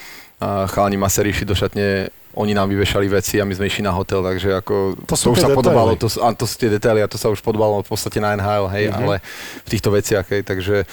chalani 0.41 0.97
masery 0.99 1.31
išli 1.31 1.47
do 1.47 1.55
šatne 1.55 2.11
oni 2.35 2.51
nám 2.51 2.67
vyvešali 2.67 3.07
veci 3.07 3.39
a 3.39 3.47
my 3.47 3.55
sme 3.55 3.71
išli 3.71 3.87
na 3.87 3.95
hotel, 3.95 4.19
takže 4.19 4.59
ako 4.59 4.99
to, 5.07 5.15
to 5.15 5.31
už 5.31 5.39
sa 5.39 5.47
detaily. 5.47 5.59
podobalo, 5.63 5.91
to, 5.95 6.07
a 6.19 6.27
to 6.35 6.43
sú 6.43 6.55
tie 6.59 6.67
detaily 6.67 6.99
a 6.99 7.07
to 7.07 7.15
sa 7.15 7.31
už 7.31 7.39
podobalo 7.39 7.79
v 7.79 7.87
podstate 7.87 8.19
na 8.19 8.35
NHL, 8.35 8.67
hej, 8.75 8.85
mm-hmm. 8.91 8.99
ale 9.07 9.15
v 9.63 9.67
týchto 9.71 9.89
veciach, 9.95 10.27
hej, 10.27 10.43
takže 10.43 10.83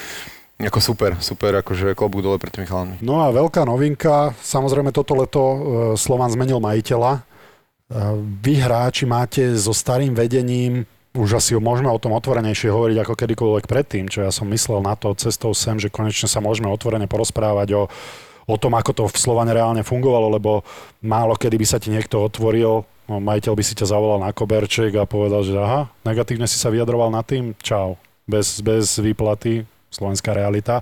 ako 0.62 0.78
super, 0.78 1.18
super, 1.18 1.58
akože 1.58 1.98
klobúk 1.98 2.22
dole 2.22 2.38
pred 2.38 2.54
tými 2.54 2.70
chalami. 2.70 2.94
No 3.02 3.18
a 3.18 3.34
veľká 3.34 3.66
novinka, 3.66 4.30
samozrejme 4.38 4.94
toto 4.94 5.18
leto 5.18 5.42
e, 5.42 5.58
Slovan 5.98 6.30
zmenil 6.30 6.62
majiteľa. 6.62 7.18
E, 7.18 7.20
vy 8.38 8.62
hráči 8.62 9.02
máte 9.02 9.42
so 9.58 9.74
starým 9.74 10.14
vedením 10.14 10.86
už 11.12 11.36
asi 11.36 11.52
môžeme 11.60 11.92
o 11.92 12.00
tom 12.00 12.16
otvorenejšie 12.16 12.72
hovoriť 12.72 13.04
ako 13.04 13.12
kedykoľvek 13.12 13.64
predtým, 13.68 14.08
čo 14.08 14.24
ja 14.24 14.32
som 14.32 14.48
myslel 14.48 14.80
na 14.80 14.96
to 14.96 15.12
cestou 15.12 15.52
sem, 15.52 15.76
že 15.76 15.92
konečne 15.92 16.24
sa 16.24 16.40
môžeme 16.40 16.72
otvorene 16.72 17.04
porozprávať 17.04 17.68
o, 17.76 17.82
o 18.46 18.56
tom, 18.58 18.74
ako 18.74 18.90
to 18.92 19.02
v 19.08 19.18
Slovane 19.18 19.52
reálne 19.54 19.86
fungovalo, 19.86 20.32
lebo 20.32 20.66
málo 21.02 21.34
kedy 21.38 21.56
by 21.58 21.66
sa 21.66 21.78
ti 21.78 21.90
niekto 21.90 22.22
otvoril, 22.22 22.86
no, 23.08 23.14
majiteľ 23.18 23.52
by 23.54 23.64
si 23.64 23.74
ťa 23.78 23.90
zavolal 23.92 24.22
na 24.22 24.30
koberček 24.34 24.94
a 24.98 25.08
povedal, 25.08 25.42
že 25.46 25.54
aha, 25.58 25.90
negatívne 26.06 26.46
si 26.46 26.58
sa 26.58 26.70
vyjadroval 26.70 27.10
na 27.10 27.22
tým, 27.22 27.54
čau, 27.62 27.98
bez, 28.26 28.62
bez 28.62 28.98
výplaty, 28.98 29.66
slovenská 29.92 30.32
realita. 30.32 30.80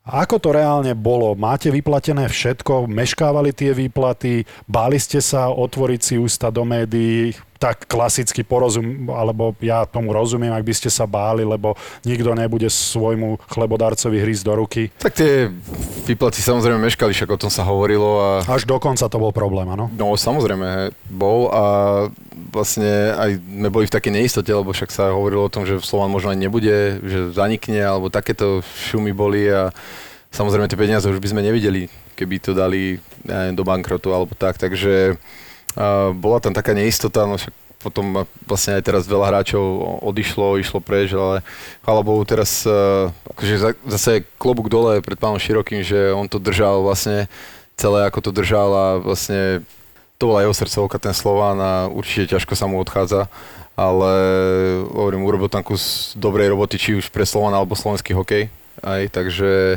Ako 0.00 0.40
to 0.40 0.50
reálne 0.56 0.96
bolo? 0.96 1.36
Máte 1.36 1.68
vyplatené 1.68 2.26
všetko? 2.26 2.88
Meškávali 2.88 3.52
tie 3.52 3.76
výplaty? 3.76 4.48
Báli 4.64 4.96
ste 4.96 5.20
sa 5.20 5.52
otvoriť 5.52 6.00
si 6.00 6.14
ústa 6.16 6.48
do 6.48 6.64
médií? 6.64 7.36
Tak 7.60 7.84
klasicky 7.84 8.40
porozum, 8.40 9.04
alebo 9.12 9.52
ja 9.60 9.84
tomu 9.84 10.16
rozumiem, 10.16 10.48
ak 10.56 10.64
by 10.64 10.72
ste 10.72 10.88
sa 10.88 11.04
báli, 11.04 11.44
lebo 11.44 11.76
nikto 12.08 12.32
nebude 12.32 12.72
svojmu 12.72 13.36
chlebodarcovi 13.52 14.16
hrísť 14.16 14.44
do 14.48 14.54
ruky. 14.64 14.88
Tak 14.96 15.12
tie 15.12 15.52
výplaty 16.08 16.40
samozrejme 16.40 16.80
meškali, 16.80 17.12
však 17.12 17.36
o 17.36 17.36
tom 17.36 17.52
sa 17.52 17.60
hovorilo. 17.68 18.16
A... 18.16 18.30
Až 18.48 18.64
dokonca 18.64 19.04
to 19.12 19.20
bol 19.20 19.28
problém, 19.28 19.68
áno? 19.68 19.92
No 19.92 20.16
samozrejme 20.16 20.96
bol 21.12 21.52
a 21.52 21.64
vlastne 22.48 23.12
aj 23.12 23.36
sme 23.36 23.68
boli 23.68 23.84
v 23.84 23.92
takej 23.92 24.12
neistote, 24.16 24.48
lebo 24.48 24.72
však 24.72 24.88
sa 24.88 25.12
hovorilo 25.12 25.44
o 25.44 25.52
tom, 25.52 25.68
že 25.68 25.84
Slovan 25.84 26.08
možno 26.08 26.32
aj 26.32 26.40
nebude, 26.40 26.96
že 27.04 27.36
zanikne, 27.36 27.84
alebo 27.84 28.08
takéto 28.08 28.64
šumy 28.88 29.12
boli 29.12 29.44
a 29.52 29.68
samozrejme 30.32 30.64
tie 30.64 30.80
peniaze 30.80 31.04
už 31.04 31.20
by 31.20 31.28
sme 31.28 31.44
nevideli, 31.44 31.92
keby 32.16 32.40
to 32.40 32.56
dali 32.56 32.96
neviem, 33.20 33.52
do 33.52 33.68
bankrotu 33.68 34.16
alebo 34.16 34.32
tak, 34.32 34.56
takže 34.56 35.20
uh, 35.76 36.14
bola 36.16 36.38
tam 36.40 36.54
taká 36.54 36.74
neistota, 36.74 37.26
no 37.26 37.36
však 37.36 37.54
potom 37.80 38.28
vlastne 38.44 38.76
aj 38.76 38.84
teraz 38.84 39.08
veľa 39.08 39.32
hráčov 39.32 39.64
odišlo, 40.04 40.60
išlo 40.60 40.84
preč, 40.84 41.16
ale 41.16 41.40
chvála 41.80 42.02
Bohu 42.04 42.20
teraz 42.28 42.68
uh, 42.68 43.08
akože 43.32 43.80
zase 43.88 44.28
klobúk 44.36 44.68
dole 44.68 45.00
pred 45.00 45.16
pánom 45.16 45.40
Širokým, 45.40 45.80
že 45.80 46.12
on 46.12 46.28
to 46.28 46.36
držal 46.36 46.84
vlastne 46.84 47.24
celé 47.80 48.04
ako 48.04 48.20
to 48.20 48.30
držal 48.36 48.68
a 48.76 48.86
vlastne 49.00 49.64
to 50.20 50.28
bola 50.28 50.44
jeho 50.44 50.52
srdcovka, 50.52 51.00
ten 51.00 51.16
Slován 51.16 51.56
a 51.56 51.88
určite 51.88 52.36
ťažko 52.36 52.52
sa 52.52 52.68
mu 52.68 52.76
odchádza, 52.76 53.32
ale 53.72 54.12
hovorím, 54.92 55.24
urobil 55.24 55.48
tam 55.48 55.64
kus 55.64 56.12
dobrej 56.12 56.52
roboty, 56.52 56.76
či 56.76 57.00
už 57.00 57.08
pre 57.08 57.24
Slován 57.24 57.56
alebo 57.56 57.72
slovenský 57.72 58.12
hokej. 58.12 58.52
Aj, 58.80 59.02
takže 59.12 59.76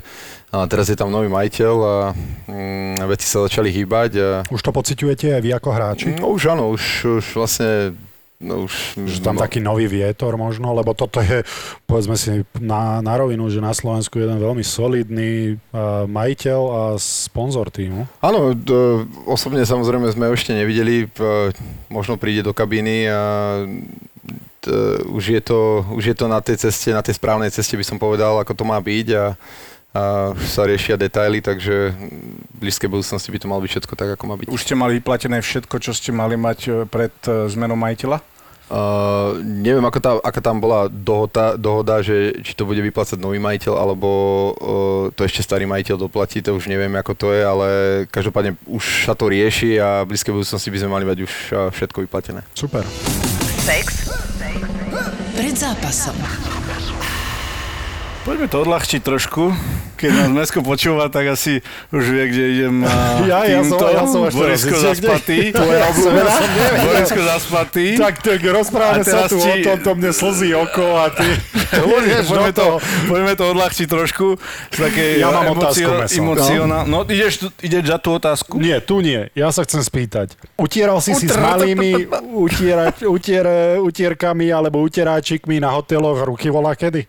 a 0.53 0.69
teraz 0.69 0.85
je 0.85 0.97
tam 0.97 1.09
nový 1.09 1.27
majiteľ 1.33 1.75
a 1.81 1.95
mm, 2.45 3.03
veci 3.09 3.25
sa 3.25 3.43
začali 3.43 3.73
hýbať. 3.73 4.11
A... 4.21 4.27
Už 4.53 4.61
to 4.61 4.69
pociťujete 4.69 5.33
aj 5.33 5.41
vy 5.41 5.49
ako 5.49 5.69
hráči? 5.73 6.07
No 6.21 6.37
už 6.37 6.53
áno, 6.53 6.69
už, 6.69 6.83
už 7.19 7.25
vlastne 7.33 7.97
No 8.43 8.67
už, 8.67 8.99
že 9.07 9.23
tam 9.23 9.39
no. 9.39 9.41
taký 9.47 9.63
nový 9.63 9.87
vietor 9.87 10.35
možno, 10.35 10.75
lebo 10.75 10.91
toto 10.91 11.23
je, 11.23 11.47
povedzme 11.87 12.19
si 12.19 12.43
na, 12.59 12.99
na 12.99 13.15
rovinu, 13.15 13.47
že 13.47 13.63
na 13.63 13.71
Slovensku 13.71 14.19
jeden 14.19 14.35
veľmi 14.35 14.59
solidný 14.59 15.55
uh, 15.71 16.03
majiteľ 16.11 16.59
a 16.59 16.81
sponzor 16.99 17.71
týmu. 17.71 18.03
Áno, 18.19 18.51
d- 18.51 19.07
osobne 19.23 19.63
samozrejme 19.63 20.11
sme 20.11 20.35
ešte 20.35 20.51
nevideli, 20.51 21.07
p- 21.07 21.55
možno 21.87 22.19
príde 22.19 22.43
do 22.43 22.51
kabíny 22.51 23.07
a 23.07 23.21
d- 24.63 25.03
už, 25.11 25.23
je 25.35 25.41
to, 25.43 25.83
už 25.91 26.03
je 26.11 26.15
to 26.15 26.25
na 26.31 26.39
tej 26.39 26.67
ceste, 26.67 26.89
na 26.95 27.03
tej 27.03 27.19
správnej 27.19 27.51
ceste 27.51 27.75
by 27.75 27.85
som 27.85 27.97
povedal, 27.99 28.39
ako 28.39 28.53
to 28.55 28.63
má 28.63 28.79
byť 28.79 29.07
a 29.13 29.25
a 29.93 30.33
už 30.33 30.49
sa 30.49 30.65
riešia 30.65 30.97
detaily, 30.97 31.37
takže 31.37 31.93
v 31.93 32.57
blízkej 32.57 32.89
budúcnosti 32.89 33.29
by 33.29 33.37
to 33.37 33.45
malo 33.45 33.61
byť 33.61 33.71
všetko 33.77 33.93
tak, 33.93 34.09
ako 34.17 34.23
má 34.25 34.35
byť. 34.41 34.49
Už 34.49 34.65
ste 34.65 34.73
mali 34.73 34.97
vyplatené 34.97 35.37
všetko, 35.37 35.77
čo 35.77 35.93
ste 35.93 36.09
mali 36.09 36.33
mať 36.33 36.59
e, 36.65 36.69
pred 36.89 37.13
e, 37.29 37.45
zmenou 37.45 37.77
majiteľa? 37.77 38.17
Uh, 38.73 39.37
neviem, 39.43 39.85
ako 39.85 39.99
tá, 40.01 40.11
aká 40.23 40.41
tam 40.41 40.57
bola 40.57 40.89
dohoda, 40.89 41.53
dohoda, 41.59 42.01
že 42.01 42.41
či 42.41 42.57
to 42.57 42.65
bude 42.65 42.79
vyplácať 42.81 43.21
nový 43.21 43.37
majiteľ, 43.37 43.75
alebo 43.75 44.09
uh, 44.09 45.13
to 45.13 45.27
ešte 45.27 45.45
starý 45.45 45.69
majiteľ 45.69 45.99
doplatí, 45.99 46.41
to 46.41 46.57
už 46.57 46.71
neviem, 46.71 46.89
ako 46.97 47.13
to 47.13 47.27
je, 47.35 47.43
ale 47.43 47.67
každopádne 48.09 48.57
už 48.65 49.05
sa 49.05 49.13
to 49.13 49.29
rieši 49.29 49.77
a 49.77 50.07
v 50.07 50.15
blízkej 50.15 50.33
budúcnosti 50.33 50.73
by 50.73 50.79
sme 50.79 50.89
mali 50.95 51.05
mať 51.05 51.17
už 51.21 51.33
všetko 51.75 52.07
vyplatené. 52.07 52.41
Super. 52.57 52.87
Sex. 53.63 54.11
Pred 55.39 55.55
zápasom. 55.55 56.19
Poďme 58.23 58.47
to 58.47 58.63
odľahčiť 58.63 59.03
trošku. 59.03 59.51
Keď 59.99 60.11
nás 60.15 60.31
Mesko 60.31 60.63
počúva, 60.63 61.11
tak 61.11 61.35
asi 61.35 61.59
už 61.91 62.03
vie, 62.07 62.23
kde 62.31 62.43
idem 62.55 62.75
a 62.87 62.95
Ja, 63.35 63.43
ja 63.43 63.59
som, 63.67 63.75
ja 63.83 64.07
som 64.07 64.23
Borisko 64.31 64.79
zaspatý. 64.79 65.51
Tvoja 65.55 65.91
obľúbená? 65.91 66.31
Borisko 66.87 67.19
zaspatý. 67.19 67.85
Tak, 67.99 68.23
tak 68.23 68.39
rozprávame 68.47 69.03
sa 69.03 69.27
tu 69.27 69.43
ti- 69.43 69.43
o 69.43 69.55
tom, 69.67 69.77
to 69.83 69.91
mne 69.99 70.11
slzí 70.15 70.55
oko 70.55 71.03
a 71.03 71.11
ty... 71.11 71.27
Poďme, 71.83 72.19
do 72.23 72.51
to, 72.55 72.67
poďme 73.11 73.33
to 73.35 73.43
odľahčiť 73.49 73.87
trošku. 73.91 74.39
Z 74.71 74.79
Ja 75.19 75.27
mám 75.27 75.59
otázku, 75.59 75.89
Meso. 75.91 76.15
emocionál... 76.15 76.87
No, 76.87 77.03
ideš, 77.03 77.43
tu- 77.43 77.51
ideš 77.59 77.91
za 77.91 77.97
tú 77.99 78.15
otázku? 78.15 78.55
Nie, 78.55 78.79
tu 78.79 79.03
nie. 79.03 79.27
Ja 79.35 79.51
sa 79.51 79.67
chcem 79.67 79.83
spýtať. 79.83 80.39
Utieral 80.55 81.03
si 81.03 81.11
si 81.11 81.27
s 81.27 81.35
malými 81.35 82.07
utierkami 83.83 84.47
alebo 84.47 84.79
utieráčikmi 84.79 85.59
na 85.59 85.75
hoteloch 85.75 86.23
ruky 86.23 86.47
volá 86.47 86.71
kedy? 86.71 87.03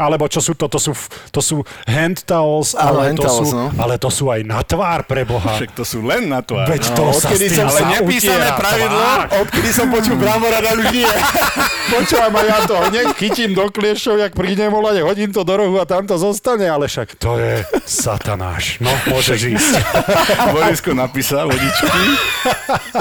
Alebo 0.00 0.24
čo 0.32 0.40
sú 0.40 0.56
to? 0.56 0.64
To 0.72 0.80
sú, 0.80 0.96
to 1.28 1.40
sú 1.44 1.60
hand 1.84 2.24
towels, 2.24 2.72
Áno, 2.72 3.04
ale, 3.04 3.12
hand 3.12 3.20
to 3.20 3.28
towels, 3.28 3.50
sú, 3.52 3.56
no. 3.56 3.66
ale 3.76 3.94
to 4.00 4.08
sú 4.08 4.24
aj 4.32 4.40
na 4.48 4.64
tvár 4.64 5.04
pre 5.04 5.28
Boha. 5.28 5.60
Však 5.60 5.76
to 5.76 5.84
sú 5.84 6.00
len 6.00 6.32
na 6.32 6.40
tvár. 6.40 6.64
Veď 6.72 6.96
to 6.96 7.12
sa 7.12 7.28
odkedy 7.28 7.46
som 7.52 7.68
Ale 7.68 7.76
sa 7.76 7.84
nepísané 8.00 8.48
pravidlo, 8.56 8.96
tvár. 8.96 9.20
Odkedy 9.44 9.70
som 9.76 9.86
počul 9.92 10.16
Bramora, 10.16 10.58
na 10.64 10.72
už 10.72 10.88
nie. 10.88 11.12
Počúvaj 11.94 12.30
ma, 12.30 12.40
ja 12.46 12.58
to 12.64 12.74
hneď 12.86 13.06
chytím 13.20 13.50
do 13.52 13.66
kliešov, 13.66 14.14
jak 14.16 14.32
prídem 14.32 14.70
volať, 14.70 15.02
hodím 15.02 15.34
to 15.34 15.42
do 15.42 15.54
rohu 15.58 15.76
a 15.82 15.84
tam 15.84 16.06
to 16.06 16.14
zostane, 16.16 16.64
ale 16.70 16.86
však 16.86 17.18
to 17.18 17.36
je 17.36 17.66
satanáš. 17.82 18.78
No, 18.78 18.88
môžeš 19.10 19.40
ísť. 19.52 19.74
Borisko 20.54 20.94
napísal 20.94 21.50
vodičky. 21.50 22.00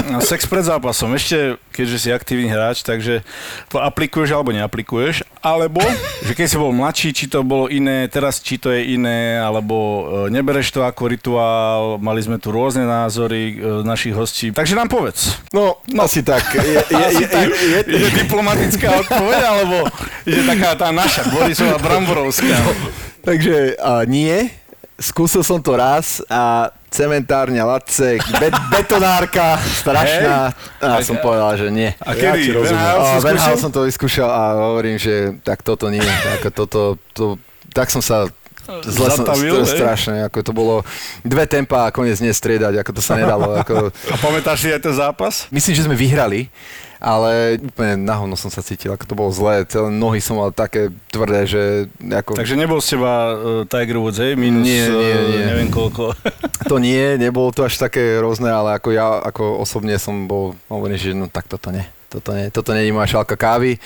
No, 0.10 0.20
sex 0.26 0.50
pred 0.50 0.66
zápasom. 0.66 1.14
Ešte, 1.14 1.62
keďže 1.70 1.98
si 2.02 2.10
aktívny 2.10 2.50
hráč, 2.50 2.82
takže 2.82 3.22
to 3.70 3.78
aplikuješ 3.78 4.34
alebo 4.34 4.50
neaplikuješ. 4.52 5.22
Alebo, 5.40 5.80
že 6.26 6.34
keď 6.36 6.48
si 6.50 6.58
bol 6.60 6.74
mladší, 6.90 7.14
či 7.14 7.26
to 7.30 7.46
bolo 7.46 7.70
iné, 7.70 8.10
teraz 8.10 8.42
či 8.42 8.58
to 8.58 8.74
je 8.74 8.98
iné, 8.98 9.38
alebo 9.38 9.78
e, 10.26 10.34
nebereš 10.34 10.74
to 10.74 10.82
ako 10.82 11.06
rituál. 11.06 12.02
Mali 12.02 12.18
sme 12.18 12.42
tu 12.42 12.50
rôzne 12.50 12.82
názory 12.90 13.62
e, 13.62 13.86
našich 13.86 14.18
hostí. 14.18 14.50
Takže 14.50 14.74
nám 14.74 14.90
povedz. 14.90 15.38
No, 15.54 15.78
asi 16.02 16.26
tak. 16.26 16.42
Je, 16.50 16.66
je, 16.66 16.82
je, 17.22 17.26
je, 17.30 17.46
je, 17.46 17.80
Je 17.86 18.00
to 18.02 18.10
diplomatická 18.26 19.06
odpoveď, 19.06 19.42
alebo 19.46 19.86
je 20.26 20.42
taká 20.42 20.74
tá 20.74 20.90
naša, 20.90 21.30
Borisová 21.30 21.78
Bramborovská? 21.78 22.58
takže 23.22 23.78
a 23.78 24.02
nie. 24.10 24.50
Skúsil 24.98 25.46
som 25.46 25.62
to 25.62 25.78
raz 25.78 26.26
a 26.26 26.74
cementárňa, 26.90 27.64
lacek, 27.64 28.20
bet, 28.36 28.54
betonárka, 28.70 29.56
strašná. 29.62 30.52
A 30.78 31.00
som 31.00 31.16
povedal, 31.16 31.56
že 31.56 31.68
nie. 31.70 31.90
A 32.00 32.12
Ja 32.12 32.34
kedy? 32.34 32.40
ti 32.40 32.52
rozumiem. 32.52 32.76
Van 32.76 32.90
Gaal 32.92 33.00
si 33.00 33.10
A 33.10 33.20
Van 33.20 33.36
Gaal 33.36 33.38
skúšal? 33.48 33.58
som 33.60 33.72
to 33.72 33.82
vyskúšal 33.84 34.30
a 34.30 34.42
hovorím, 34.68 34.96
že 34.96 35.14
tak 35.40 35.62
toto 35.62 35.88
nie. 35.88 36.02
Ako 36.36 36.50
toto, 36.52 36.80
to, 37.12 37.26
tak 37.70 37.88
som 37.88 38.00
sa 38.00 38.26
Zle 38.86 39.10
som, 39.10 39.26
Zatavil, 39.26 39.50
to, 39.52 39.66
hej? 39.66 39.74
strašne, 39.76 40.16
ako 40.24 40.40
to 40.40 40.52
bolo 40.52 40.76
dve 41.26 41.42
tempa 41.44 41.86
a 41.86 41.92
koniec 41.92 42.18
nestriedať, 42.20 42.78
ako 42.78 42.92
to 42.92 43.02
sa 43.02 43.18
nedalo. 43.18 43.58
Ako, 43.58 43.90
A 43.90 44.16
pamätáš 44.20 44.62
si 44.62 44.70
aj 44.70 44.78
ten 44.80 44.94
zápas? 44.94 45.50
myslím, 45.50 45.74
že 45.74 45.86
sme 45.86 45.98
vyhrali, 45.98 46.54
ale 47.00 47.56
úplne 47.64 47.96
na 48.04 48.20
hovno 48.20 48.36
som 48.36 48.52
sa 48.52 48.60
cítil, 48.60 48.92
ako 48.92 49.08
to 49.08 49.16
bolo 49.16 49.32
zlé, 49.32 49.64
celé 49.64 49.88
nohy 49.88 50.20
som 50.20 50.36
mal 50.36 50.52
také 50.52 50.92
tvrdé, 51.08 51.48
že 51.48 51.88
ako... 52.04 52.36
Takže 52.36 52.60
nebol 52.60 52.84
z 52.84 53.00
teba 53.00 53.12
uh, 53.32 53.64
Tiger 53.64 54.04
Woods, 54.04 54.20
hej? 54.20 54.36
Minus 54.36 54.68
Nie, 54.68 54.84
nie, 54.92 55.12
eh, 55.16 55.24
nie. 55.32 55.42
neviem 55.48 55.70
koľko. 55.72 56.12
To 56.70 56.78
nie, 56.78 57.18
nebolo 57.18 57.50
to 57.50 57.66
až 57.66 57.82
také 57.82 58.20
rôzne, 58.22 58.52
ale 58.52 58.78
ako 58.78 58.94
ja, 58.94 59.24
ako 59.26 59.64
osobne 59.64 59.96
som 59.98 60.28
bol, 60.30 60.54
hovorím, 60.70 61.00
že 61.02 61.18
no 61.18 61.26
tak 61.26 61.50
toto 61.50 61.74
nie. 61.74 61.82
Toto 62.12 62.36
nie, 62.36 62.52
toto 62.54 62.76
nie 62.78 62.86
je 62.86 62.94
moja 62.94 63.10
šálka 63.10 63.34
kávy. 63.40 63.82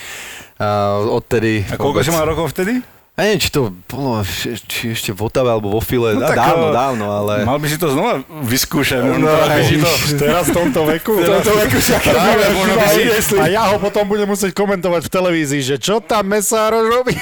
A 0.59 0.99
odtedy... 0.99 1.63
A 1.69 1.79
koľko 1.79 2.01
vôbec- 2.01 2.07
si 2.07 2.11
mal 2.11 2.27
rokov 2.27 2.51
vtedy? 2.51 2.83
A 3.13 3.29
neviem, 3.29 3.45
či 3.45 3.53
to 3.53 3.69
bolo 3.85 4.25
či, 4.25 4.57
či 4.65 4.83
ešte 4.89 5.13
v 5.13 5.21
Otave 5.21 5.45
alebo 5.45 5.69
vo 5.69 5.77
File, 5.77 6.17
no, 6.17 6.25
tak, 6.25 6.33
dávno, 6.33 6.65
eh, 6.65 6.73
dávno, 6.73 7.05
ale... 7.13 7.33
Mal 7.45 7.61
by 7.61 7.67
si 7.69 7.77
to 7.77 7.93
znova 7.93 8.25
vyskúšať. 8.41 9.05
No, 9.05 9.29
teraz 9.29 9.49
by 9.53 9.61
si 9.69 9.75
to... 9.77 9.89
Teraz 10.25 10.43
v 10.49 10.53
tomto 10.57 10.81
veku. 10.89 11.21
V 11.21 11.29
tomto 11.29 11.53
veku 11.53 11.77
však 11.77 12.01
práve, 12.09 12.41
možno 12.57 12.73
by 12.73 12.87
si- 13.21 13.37
A 13.37 13.45
ja 13.53 13.69
ho 13.69 13.77
potom 13.77 14.09
budem 14.09 14.25
musieť 14.25 14.57
komentovať 14.57 15.05
v 15.05 15.09
televízii, 15.13 15.61
že 15.61 15.75
čo 15.77 16.01
tam 16.01 16.25
Mesároš 16.25 16.89
robí. 16.89 17.13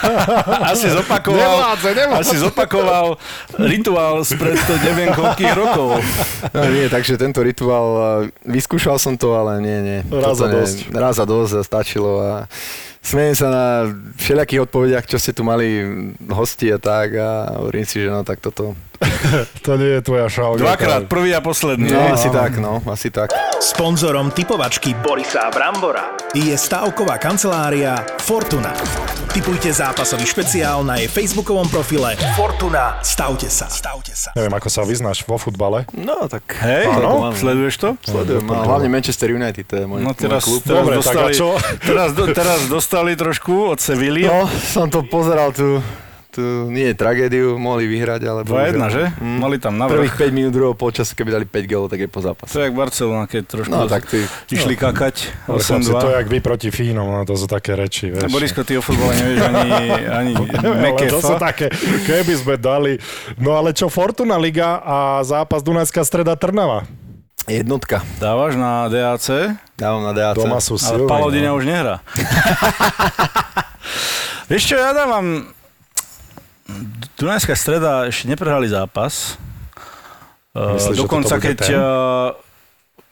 Asi 0.74 0.90
zopakoval, 0.90 1.38
Nevládze, 1.38 1.90
nevládze. 1.94 2.20
asi 2.26 2.36
zopakoval 2.42 3.06
rituál 3.54 4.26
spred 4.26 4.58
to 4.66 4.74
neviem 4.82 5.14
koľkých 5.14 5.54
rokov. 5.54 6.02
No 6.50 6.66
nie, 6.74 6.90
takže 6.90 7.14
tento 7.14 7.38
rituál, 7.46 7.88
eh, 8.26 8.50
vyskúšal 8.50 8.98
som 8.98 9.14
to, 9.14 9.38
ale 9.38 9.62
nie, 9.62 9.78
nie. 9.78 9.98
Raz 10.10 10.42
a 10.42 10.50
dosť. 10.50 10.90
Raz 10.90 11.22
a 11.22 11.24
dosť 11.24 11.62
stačilo 11.62 12.18
a 12.18 12.32
smejem 13.02 13.34
sa 13.36 13.48
na 13.48 13.66
všelijakých 14.20 14.64
odpovediach, 14.68 15.06
čo 15.08 15.18
ste 15.18 15.32
tu 15.32 15.42
mali 15.42 15.82
hosti 16.28 16.70
a 16.70 16.78
tak 16.78 17.16
a 17.16 17.58
hovorím 17.60 17.86
si, 17.88 18.00
že 18.04 18.08
no 18.12 18.22
tak 18.22 18.40
toto... 18.40 18.76
To 19.64 19.76
nie 19.76 19.96
je 19.96 20.00
tvoja 20.00 20.28
šálka. 20.28 20.60
Dvakrát, 20.60 21.02
prvý 21.06 21.32
a 21.32 21.40
posledný. 21.40 21.88
No, 21.88 22.12
asi 22.12 22.28
tak, 22.28 22.56
no, 22.56 22.80
asi 22.84 23.08
tak. 23.08 23.32
Sponzorom 23.60 24.28
typovačky 24.30 24.92
Borisa 24.96 25.48
Brambora 25.48 26.16
je 26.32 26.52
stavková 26.52 27.16
kancelária 27.16 27.96
Fortuna. 28.20 28.72
Typujte 29.30 29.70
zápasový 29.70 30.26
špeciál 30.26 30.82
na 30.82 30.98
jej 30.98 31.06
facebookovom 31.06 31.70
profile 31.70 32.18
Fortuna. 32.34 32.98
Stavte 33.00 33.46
sa. 33.46 33.70
Stavte 33.70 34.10
sa. 34.12 34.34
Neviem, 34.34 34.52
ako 34.52 34.68
sa 34.68 34.82
vyznáš 34.82 35.22
vo 35.22 35.38
futbale. 35.38 35.86
No, 35.94 36.26
tak... 36.26 36.42
Hej, 36.58 36.90
Áno. 36.90 37.30
sleduješ 37.30 37.74
to? 37.78 37.88
Sledujem, 38.02 38.42
no, 38.42 38.58
hlavne 38.58 38.90
Manchester 38.90 39.30
United, 39.30 39.64
to 39.64 39.74
je 39.76 39.84
môj, 39.86 40.02
No 40.02 40.12
teraz, 40.12 40.42
môj 40.42 40.58
klub. 40.58 40.60
teraz, 40.60 40.76
Dobre, 40.76 40.92
tak 40.92 40.98
a 40.98 41.06
dostali, 41.06 41.32
čo? 41.32 41.48
teraz, 41.80 42.08
do, 42.10 42.24
teraz 42.28 42.58
dostali 42.66 43.10
trošku 43.14 43.70
od 43.70 43.78
Sevilly. 43.78 44.26
No, 44.26 44.50
som 44.50 44.90
to 44.90 45.06
pozeral 45.06 45.54
tu, 45.54 45.78
tu 46.30 46.70
nie 46.70 46.90
je 46.90 46.94
tragédiu, 46.94 47.58
mohli 47.58 47.90
vyhrať, 47.90 48.22
ale... 48.24 48.40
2-1, 48.46 48.78
že? 48.94 49.04
Mm. 49.18 49.38
Mali 49.42 49.56
tam 49.58 49.74
na 49.74 49.90
Prvých 49.90 50.14
vrch. 50.14 50.30
5 50.30 50.36
minút 50.38 50.52
druhého 50.54 50.76
polčasu, 50.78 51.12
keby 51.18 51.30
dali 51.34 51.46
5 51.46 51.66
gólov, 51.66 51.88
tak 51.90 52.06
je 52.06 52.08
po 52.08 52.22
zápase. 52.22 52.54
To 52.54 52.62
je 52.62 52.70
jak 52.70 52.74
Barcelona, 52.78 53.24
keď 53.26 53.42
trošku 53.50 53.74
No, 53.74 53.90
tak 53.90 54.06
ty... 54.06 54.22
išli 54.48 54.78
kakať 54.78 55.46
Ale 55.50 55.58
chlapci, 55.58 55.90
8-2. 55.90 56.00
to 56.00 56.08
je 56.08 56.14
jak 56.16 56.28
vy 56.30 56.38
proti 56.38 56.68
Fínom, 56.70 57.06
no 57.10 57.22
to 57.26 57.34
sú 57.34 57.50
také 57.50 57.74
reči, 57.74 58.14
vieš. 58.14 58.30
Borisko, 58.30 58.62
ty 58.62 58.78
o 58.78 58.82
futbole 58.82 59.10
nevieš 59.12 59.40
ani, 59.50 59.70
ani 60.06 60.32
ale 60.86 61.10
to 61.10 61.18
sú 61.18 61.34
také, 61.36 61.66
keby 62.06 62.32
sme 62.38 62.54
dali. 62.54 63.02
No 63.36 63.58
ale 63.58 63.74
čo, 63.74 63.90
Fortuna 63.90 64.38
Liga 64.38 64.78
a 64.80 65.20
zápas 65.26 65.60
Dunajská 65.66 66.06
streda 66.06 66.38
Trnava. 66.38 66.86
Jednotka. 67.50 68.06
Dávaš 68.22 68.54
na 68.54 68.86
DAC, 68.86 69.58
Dávam 69.80 70.04
na 70.04 70.12
DAC. 70.12 70.36
Doma 70.36 70.60
sú 70.60 70.76
ale 70.76 70.84
silní. 70.84 71.08
Palodina 71.08 71.50
no. 71.50 71.56
už 71.56 71.64
nehrá. 71.64 72.04
Vieš 74.52 74.62
čo, 74.70 74.76
ja 74.76 74.92
dávam... 74.92 75.48
Dunajská 77.20 77.54
streda 77.58 78.08
ešte 78.08 78.30
neprehrali 78.30 78.70
zápas. 78.70 79.36
Myslíš, 80.56 80.96
že 80.96 81.02
dokonca 81.02 81.36
keď... 81.38 81.56
ten? 81.60 81.78
Uh, 81.78 82.34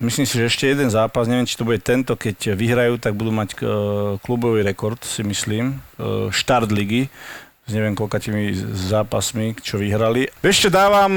myslím 0.02 0.26
si, 0.26 0.38
že 0.38 0.50
ešte 0.50 0.64
jeden 0.66 0.90
zápas, 0.90 1.30
neviem, 1.30 1.46
či 1.46 1.54
to 1.54 1.66
bude 1.66 1.78
tento, 1.82 2.18
keď 2.18 2.58
vyhrajú, 2.58 2.98
tak 2.98 3.14
budú 3.14 3.30
mať 3.30 3.48
uh, 3.58 4.18
klubový 4.22 4.66
rekord, 4.66 4.98
si 5.04 5.22
myslím. 5.22 5.78
Štart 6.34 6.70
ligy 6.74 7.10
s 7.68 7.70
neviem 7.70 7.92
koľkatými 7.92 8.56
zápasmi, 8.88 9.52
čo 9.60 9.76
vyhrali. 9.76 10.32
Čo, 10.40 10.72
dávam... 10.72 11.14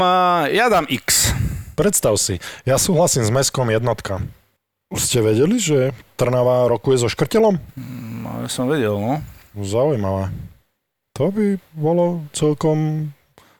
Ja 0.52 0.68
dám 0.68 0.84
X. 0.92 1.32
Predstav 1.80 2.20
si, 2.20 2.44
ja 2.68 2.76
súhlasím 2.76 3.24
s 3.24 3.32
Meskom 3.32 3.72
jednotka. 3.72 4.20
Už 4.92 5.08
ste 5.08 5.24
vedeli, 5.24 5.56
že 5.56 5.96
Trnava 6.20 6.68
rokuje 6.68 7.00
so 7.00 7.08
Škrtelom? 7.08 7.56
No, 8.22 8.44
ja 8.44 8.52
som 8.52 8.68
vedel, 8.68 8.92
no. 9.00 9.24
Zaujímavé. 9.56 10.28
To 11.22 11.30
by 11.30 11.54
bolo 11.72 12.26
celkom 12.34 13.06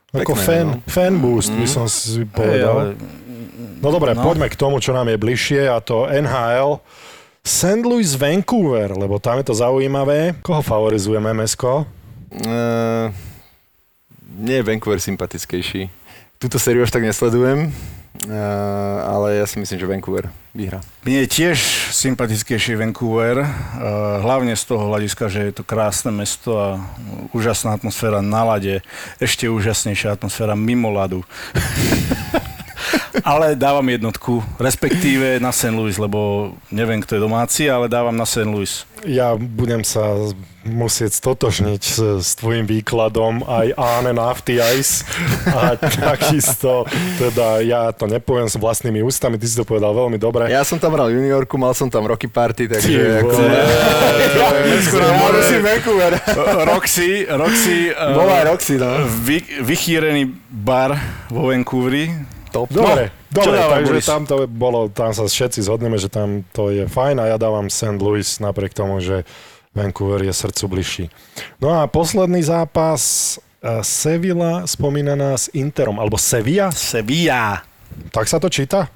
ako 0.10 0.34
fan, 0.34 0.68
no. 0.68 0.90
fan 0.90 1.22
boost, 1.22 1.54
by 1.54 1.62
Mm. 1.62 1.70
som 1.70 1.86
si 1.86 2.26
povedal. 2.26 2.74
ale, 2.74 2.98
No 3.78 3.90
dobre, 3.90 4.14
No. 4.14 4.22
poďme 4.22 4.46
k 4.46 4.58
tomu, 4.58 4.78
čo 4.78 4.90
nám 4.92 5.06
je 5.08 5.18
bližšie 5.18 5.70
a 5.70 5.78
to 5.78 6.06
NHL. 6.06 6.82
St. 7.42 7.82
Louis 7.82 8.10
Vancouver, 8.14 8.94
lebo 8.94 9.18
tam 9.18 9.38
je 9.38 9.46
to 9.46 9.54
zaujímavé. 9.54 10.38
Koho 10.42 10.62
favorizujeme, 10.62 11.34
Mesko? 11.34 11.86
Uh, 12.32 13.10
nie 14.38 14.58
je 14.58 14.64
Vancouver 14.64 14.98
sympatickejší. 14.98 15.90
Túto 16.42 16.58
sériu 16.58 16.82
až 16.82 16.90
tak 16.90 17.06
nesledujem, 17.06 17.70
uh, 17.70 18.34
ale 19.06 19.38
ja 19.38 19.46
si 19.46 19.62
myslím, 19.62 19.78
že 19.78 19.86
Vancouver 19.86 20.26
vyhrá. 20.58 20.82
Mne 21.06 21.22
je 21.22 21.38
tiež 21.38 21.58
sympatickejší 21.94 22.82
Vancouver, 22.82 23.46
eh, 23.46 23.48
hlavne 24.26 24.58
z 24.58 24.64
toho 24.66 24.90
hľadiska, 24.90 25.30
že 25.30 25.48
je 25.48 25.54
to 25.54 25.64
krásne 25.64 26.10
mesto 26.10 26.58
a 26.58 26.82
úžasná 27.30 27.78
atmosféra 27.78 28.26
na 28.26 28.42
lade, 28.42 28.82
ešte 29.22 29.46
úžasnejšia 29.48 30.18
atmosféra 30.18 30.58
mimo 30.58 30.90
ľadu. 30.90 31.22
ale 33.24 33.56
dávam 33.56 33.86
jednotku, 33.90 34.44
respektíve 34.60 35.40
na 35.40 35.52
St. 35.52 35.76
Louis, 35.76 35.98
lebo 35.98 36.52
neviem, 36.72 37.02
kto 37.02 37.16
je 37.18 37.22
domáci, 37.22 37.64
ale 37.70 37.92
dávam 37.92 38.16
na 38.16 38.26
St. 38.26 38.48
Louis. 38.48 38.86
Ja 39.02 39.34
budem 39.34 39.82
sa 39.82 40.14
musieť 40.62 41.18
stotožniť 41.18 41.82
s, 41.82 41.98
s 42.22 42.30
tvojim 42.38 42.70
výkladom 42.70 43.42
aj 43.50 43.74
Áne 43.74 44.14
Nafty 44.14 44.62
Ice 44.78 45.02
a 45.50 45.74
takisto, 46.14 46.86
teda 47.18 47.66
ja 47.66 47.90
to 47.90 48.06
nepoviem 48.06 48.46
s 48.46 48.62
vlastnými 48.62 49.02
ústami, 49.02 49.42
ty 49.42 49.50
si 49.50 49.58
to 49.58 49.66
povedal 49.66 49.90
veľmi 49.98 50.22
dobre. 50.22 50.54
Ja 50.54 50.62
som 50.62 50.78
tam 50.78 50.94
hral 50.94 51.10
juniorku, 51.10 51.58
mal 51.58 51.74
som 51.74 51.90
tam 51.90 52.06
Rocky 52.06 52.30
Party, 52.30 52.70
takže... 52.70 52.94
Ty 52.94 53.26
ako. 53.26 53.38
Roxy, 56.70 57.26
Roxy, 57.26 57.90
eh, 57.90 58.14
Bola 58.14 58.46
Roxy, 58.46 58.76
no. 58.78 59.10
vy, 59.26 59.42
vychýrený 59.66 60.30
bar 60.50 60.94
vo 61.34 61.50
Vancouveri. 61.50 62.41
Top. 62.52 62.68
Dobre, 62.68 63.16
čo 63.32 63.48
dobre 63.48 63.58
dáva 63.58 63.74
takže 63.80 63.94
Boris? 63.96 64.06
tam 64.06 64.22
to 64.28 64.36
bolo, 64.46 64.80
tam 64.92 65.16
sa 65.16 65.24
všetci 65.24 65.64
zhodneme, 65.64 65.96
že 65.96 66.12
tam 66.12 66.44
to 66.52 66.68
je 66.68 66.84
fajn 66.84 67.24
a 67.24 67.32
ja 67.32 67.38
dávam 67.40 67.72
St. 67.72 67.96
Louis 67.96 68.28
napriek 68.44 68.76
tomu, 68.76 69.00
že 69.00 69.24
Vancouver 69.72 70.20
je 70.20 70.36
srdcu 70.36 70.64
bližší. 70.68 71.06
No 71.64 71.72
a 71.72 71.88
posledný 71.88 72.44
zápas 72.44 73.00
eh, 73.64 73.80
Sevilla 73.82 74.68
spomínaná 74.68 75.40
s 75.40 75.48
Interom, 75.56 75.96
alebo 75.96 76.20
Sevilla, 76.20 76.76
Sevilla. 76.76 77.64
tak 78.12 78.28
sa 78.28 78.36
to 78.36 78.52
číta? 78.52 78.92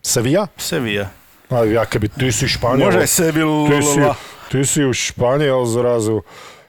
Sevilla? 0.00 0.48
Sevilla. 0.56 1.12
A 1.48 1.64
ja 1.68 1.84
keby 1.84 2.08
ty 2.08 2.32
si 2.32 2.48
Španiel. 2.48 2.88
Môže 2.88 3.04
Ty 3.04 3.08
si, 3.08 3.20
Sevilla. 3.20 4.12
ty 4.48 4.60
si 4.64 4.80
už 4.84 4.96
Španiel 5.12 5.60
zrazu. 5.68 6.24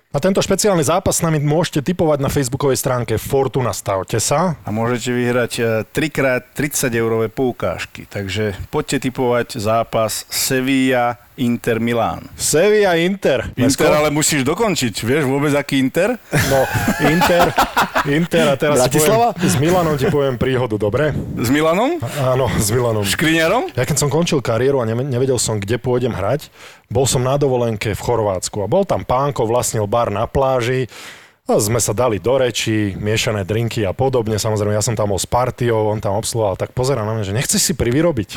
A 0.10 0.18
tento 0.18 0.42
špeciálny 0.42 0.82
zápas 0.82 1.22
s 1.22 1.26
nami 1.26 1.38
môžete 1.38 1.94
typovať 1.94 2.18
na 2.18 2.34
facebookovej 2.34 2.82
stránke 2.82 3.22
Fortuna 3.22 3.70
Stavte 3.78 4.18
sa. 4.18 4.58
A 4.66 4.74
môžete 4.74 5.14
vyhrať 5.14 5.52
eh, 5.62 5.86
3x 5.86 6.50
30 6.58 6.98
eurové 6.98 7.30
poukážky. 7.30 8.10
Takže 8.10 8.58
poďte 8.74 9.06
typovať 9.06 9.62
zápas 9.62 10.26
Sevilla 10.34 11.14
Inter 11.38 11.78
Milán. 11.78 12.26
Sevilla 12.34 12.98
Inter. 12.98 13.54
Inter 13.54 13.94
ale 13.94 14.10
musíš 14.10 14.42
dokončiť. 14.50 14.98
Vieš 14.98 15.30
vôbec 15.30 15.54
aký 15.54 15.78
Inter? 15.78 16.18
No, 16.50 16.66
Inter, 17.06 17.54
Inter 18.10 18.46
a 18.50 18.56
teraz 18.58 18.82
Bratislava? 18.82 19.38
poviem, 19.38 19.46
s 19.46 19.56
Milanom 19.62 19.96
ti 19.96 20.10
poviem 20.10 20.36
príhodu, 20.42 20.76
dobre? 20.76 21.14
S 21.38 21.54
Milanom? 21.54 22.02
Áno, 22.18 22.50
s 22.58 22.74
Milanom. 22.74 23.06
Škriňarom? 23.06 23.78
Ja 23.78 23.86
keď 23.86 24.02
som 24.02 24.10
končil 24.10 24.42
kariéru 24.42 24.82
a 24.82 24.90
neve- 24.90 25.06
nevedel 25.06 25.38
som, 25.38 25.62
kde 25.62 25.80
pôjdem 25.80 26.12
hrať, 26.12 26.50
bol 26.90 27.06
som 27.06 27.22
na 27.22 27.38
dovolenke 27.38 27.94
v 27.94 28.02
Chorvátsku 28.02 28.66
a 28.66 28.68
bol 28.68 28.84
tam 28.84 29.06
pánko, 29.06 29.46
vlastnil 29.46 29.86
bar 29.86 30.10
na 30.10 30.26
pláži, 30.26 30.90
a 31.50 31.58
sme 31.58 31.82
sa 31.82 31.98
dali 31.98 32.22
do 32.22 32.38
reči, 32.38 32.94
miešané 32.94 33.42
drinky 33.42 33.82
a 33.82 33.90
podobne. 33.90 34.38
Samozrejme, 34.38 34.78
ja 34.78 34.86
som 34.86 34.94
tam 34.94 35.10
bol 35.10 35.18
s 35.18 35.26
partiou, 35.26 35.90
on 35.90 35.98
tam 35.98 36.14
obsluhoval, 36.22 36.54
tak 36.54 36.78
pozera 36.78 37.02
na 37.02 37.18
mňa, 37.18 37.26
že 37.26 37.34
nechceš 37.34 37.62
si 37.62 37.74
privyrobiť. 37.74 38.30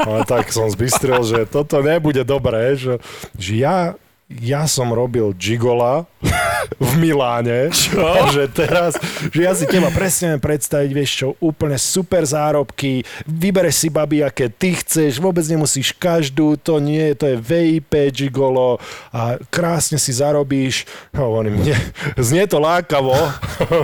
Ale 0.00 0.24
tak 0.32 0.48
som 0.48 0.72
zbystril, 0.72 1.20
že 1.28 1.44
toto 1.44 1.84
nebude 1.84 2.24
dobré, 2.24 2.72
že, 2.72 3.04
že 3.36 3.52
ja, 3.60 4.00
ja 4.30 4.64
som 4.70 4.88
robil 4.94 5.34
gigola 5.36 6.06
v 6.80 6.90
Miláne. 6.96 7.68
Čo? 7.74 8.00
Že 8.30 8.44
teraz, 8.54 8.96
že 9.28 9.40
ja 9.44 9.52
si 9.52 9.66
teba 9.68 9.90
presne 9.90 10.38
predstaviť, 10.38 10.90
vieš 10.94 11.10
čo, 11.12 11.28
úplne 11.42 11.76
super 11.76 12.22
zárobky, 12.24 13.02
vybereš 13.26 13.86
si 13.86 13.88
babi, 13.90 14.22
aké 14.24 14.48
ty 14.48 14.78
chceš, 14.78 15.18
vôbec 15.18 15.44
nemusíš 15.44 15.92
každú, 15.98 16.56
to 16.56 16.78
nie, 16.78 17.12
to 17.18 17.28
je 17.28 17.36
VIP 17.36 18.14
gigolo 18.14 18.78
a 19.12 19.36
krásne 19.50 19.98
si 20.00 20.14
zarobíš. 20.14 20.86
No, 21.12 21.28
hovorím, 21.28 21.60
nie, 21.60 21.76
znie 22.16 22.46
to 22.48 22.62
lákavo. 22.62 23.16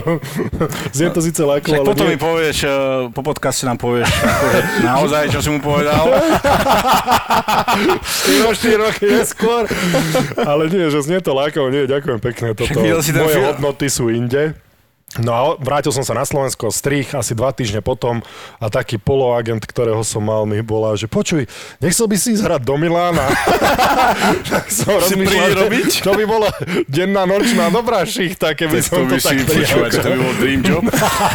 znie 0.97 1.13
to 1.13 1.21
síce 1.21 1.41
lákavo, 1.43 1.77
Však 1.77 1.81
ale 1.83 1.89
potom 1.93 2.07
nie. 2.09 2.15
mi 2.15 2.19
povieš, 2.19 2.57
eh, 2.65 2.71
po 3.13 3.21
podcaste 3.21 3.67
nám 3.69 3.77
povieš 3.77 4.09
akože 4.09 4.59
naozaj, 4.81 5.23
čo 5.29 5.39
si 5.43 5.49
mu 5.53 5.59
povedal. 5.61 6.09
4 8.59 8.75
roky 8.75 9.05
neskôr. 9.07 9.63
Ale 10.45 10.69
nie, 10.69 10.87
že 10.87 10.99
znie 11.03 11.19
to 11.19 11.33
lákavo, 11.33 11.67
nie, 11.73 11.89
ďakujem 11.89 12.19
pekne. 12.21 12.47
Toto, 12.53 12.79
moje 12.79 13.37
hodnoty 13.43 13.87
sú 13.89 14.07
inde. 14.13 14.55
No 15.17 15.33
a 15.33 15.41
vrátil 15.57 15.89
som 15.89 16.05
sa 16.05 16.13
na 16.13 16.21
Slovensko, 16.21 16.69
strich 16.69 17.17
asi 17.17 17.33
dva 17.33 17.49
týždne 17.49 17.81
potom 17.81 18.21
a 18.61 18.69
taký 18.69 19.01
poloagent, 19.01 19.65
ktorého 19.65 20.05
som 20.05 20.21
mal, 20.21 20.45
mi 20.45 20.61
volá, 20.61 20.93
že 20.93 21.09
počuj, 21.09 21.49
nechcel 21.81 22.05
by 22.05 22.13
si 22.13 22.37
ísť 22.37 22.45
hrať 22.45 22.61
do 22.61 22.77
Milána. 22.77 23.25
tak 24.53 24.69
som 24.69 25.01
Si 25.01 25.17
príde 25.17 25.33
rozmýšľal, 25.33 25.49
že 25.49 25.57
robiť? 25.65 25.89
To 26.05 26.11
by 26.13 26.23
bola 26.29 26.49
denná, 26.85 27.25
nočná, 27.25 27.73
dobrá 27.73 28.05
šichta, 28.05 28.53
keby 28.53 28.85
som 28.85 29.09
to, 29.09 29.17
tak 29.17 29.49
počúvať, 29.49 29.91
to 29.97 30.09
by 30.13 30.17
bol 30.21 30.33
dream 30.37 30.61
job. 30.61 30.85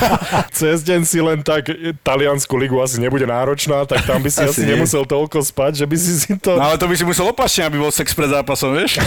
Cez 0.62 0.86
deň 0.86 1.00
si 1.02 1.18
len 1.18 1.42
tak, 1.42 1.66
e, 1.74 1.98
taliansku 1.98 2.54
ligu 2.54 2.78
asi 2.78 3.02
nebude 3.02 3.26
náročná, 3.26 3.82
tak 3.90 4.06
tam 4.06 4.22
by 4.22 4.30
si 4.30 4.38
asi, 4.46 4.62
Asi 4.62 4.70
nemusel 4.70 5.02
toľko 5.02 5.42
spať, 5.42 5.82
že 5.82 5.86
by 5.90 5.96
si 5.98 6.12
si 6.14 6.30
to... 6.38 6.54
No 6.54 6.70
ale 6.70 6.78
to 6.78 6.86
by 6.86 6.94
si 6.94 7.02
musel 7.02 7.26
opačne, 7.26 7.66
aby 7.66 7.82
bol 7.82 7.90
sex 7.90 8.14
pred 8.14 8.30
zápasom, 8.30 8.70
vieš? 8.78 9.02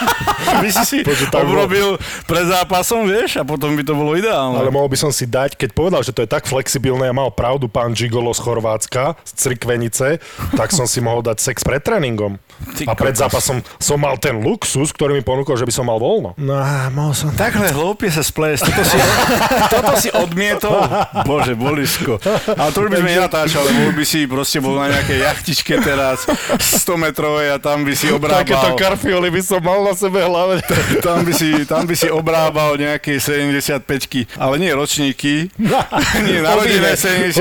by 0.62 0.68
si 0.70 0.82
si 0.86 0.98
Počuť, 1.02 1.28
tak 1.34 1.42
bol- 1.42 1.58
obrobil 1.58 1.98
pred 2.30 2.46
zápasom, 2.46 3.10
vieš? 3.10 3.42
A 3.42 3.42
potom 3.42 3.74
by 3.74 3.82
to 3.82 3.98
bolo 3.98 4.11
ideálne. 4.16 4.58
Ale 4.58 4.70
mohol 4.70 4.88
by 4.88 4.98
som 4.98 5.10
si 5.10 5.24
dať, 5.24 5.56
keď 5.56 5.70
povedal, 5.72 6.00
že 6.00 6.12
to 6.12 6.22
je 6.22 6.28
tak 6.28 6.44
flexibilné 6.44 7.08
a 7.08 7.14
mal 7.14 7.30
pravdu 7.30 7.66
pán 7.66 7.92
Gigolo 7.92 8.32
z 8.32 8.40
Chorvátska, 8.40 9.16
z 9.24 9.32
Crikvenice, 9.34 10.18
tak 10.54 10.70
som 10.70 10.84
si 10.84 10.98
mohol 10.98 11.20
dať 11.20 11.38
sex 11.38 11.62
pred 11.62 11.80
tréningom. 11.80 12.36
Ty 12.78 12.86
A 12.86 12.94
pred 12.94 13.14
zápasom 13.18 13.58
som 13.82 13.98
mal 13.98 14.14
ten 14.16 14.38
luxus, 14.38 14.94
ktorý 14.94 15.18
mi 15.18 15.24
ponúkol, 15.24 15.58
že 15.58 15.66
by 15.66 15.74
som 15.74 15.82
mal 15.82 15.98
voľno. 15.98 16.38
No 16.38 16.54
a 16.54 16.86
mohol 16.94 17.10
som... 17.10 17.34
Takhle 17.34 17.74
hlúpie 17.74 18.06
sa 18.06 18.22
splést. 18.22 18.62
Toto 18.62 18.82
si, 18.86 18.98
toto 19.74 19.92
si 19.98 20.08
odmietol. 20.14 20.78
Bože, 21.26 21.58
bolisko. 21.58 22.22
Ale 22.46 22.70
to 22.70 22.86
už 22.86 22.88
by 22.88 22.98
sme 23.02 23.10
nenatáčali, 23.18 23.68
bol 23.72 23.92
by 23.98 24.04
si 24.06 24.20
proste 24.30 24.58
bol 24.62 24.78
na 24.78 24.94
nejakej 24.94 25.18
jachtičke 25.26 25.74
teraz 25.82 26.22
100 26.54 26.86
metrovej 27.02 27.50
a 27.50 27.58
tam 27.58 27.82
by 27.82 27.94
si 27.98 28.06
Takéto 28.06 28.22
obrábal. 28.22 28.78
karfioli 28.78 29.28
by 29.34 29.42
som 29.42 29.58
mal 29.58 29.82
na 29.82 29.94
sebe 29.98 30.22
hlave. 30.22 30.62
Tam 31.02 31.26
by, 31.26 31.32
si, 31.34 31.66
tam 31.66 31.82
by 31.82 31.94
si 31.98 32.08
obrábal 32.08 32.78
nejaké 32.78 33.18
75 33.18 34.01
ale 34.36 34.58
nie 34.58 34.72
ročníky, 34.72 35.50
nie 36.26 36.38
narodené 36.40 36.96
75 36.96 37.38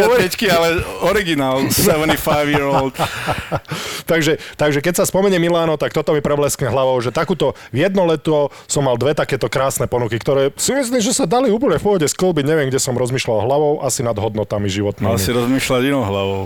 ale 0.51 0.82
originál 1.03 1.66
75 1.68 2.53
year 2.53 2.66
old. 2.66 2.93
takže, 4.05 4.38
takže 4.55 4.80
keď 4.80 5.01
sa 5.01 5.05
spomenie 5.05 5.38
Miláno, 5.38 5.76
tak 5.76 5.91
toto 5.91 6.14
mi 6.14 6.22
prebleskne 6.22 6.70
hlavou, 6.70 6.99
že 7.01 7.09
takúto 7.09 7.57
v 7.72 7.86
jedno 7.86 8.05
leto 8.05 8.49
som 8.70 8.86
mal 8.86 8.95
dve 8.95 9.18
takéto 9.18 9.49
krásne 9.49 9.86
ponuky, 9.86 10.18
ktoré 10.18 10.53
si 10.55 10.72
myslím, 10.72 11.01
že 11.01 11.16
sa 11.16 11.26
dali 11.26 11.49
úplne 11.49 11.78
v 11.78 11.86
pohode 11.86 12.07
sklbiť. 12.07 12.45
Neviem, 12.45 12.68
kde 12.70 12.80
som 12.80 12.93
rozmýšľal 12.93 13.43
hlavou, 13.45 13.74
asi 13.82 14.05
nad 14.05 14.16
hodnotami 14.16 14.68
životnými. 14.70 15.07
Mal 15.07 15.20
si 15.20 15.34
rozmýšľať 15.34 15.82
inou 15.88 16.03
hlavou. 16.05 16.41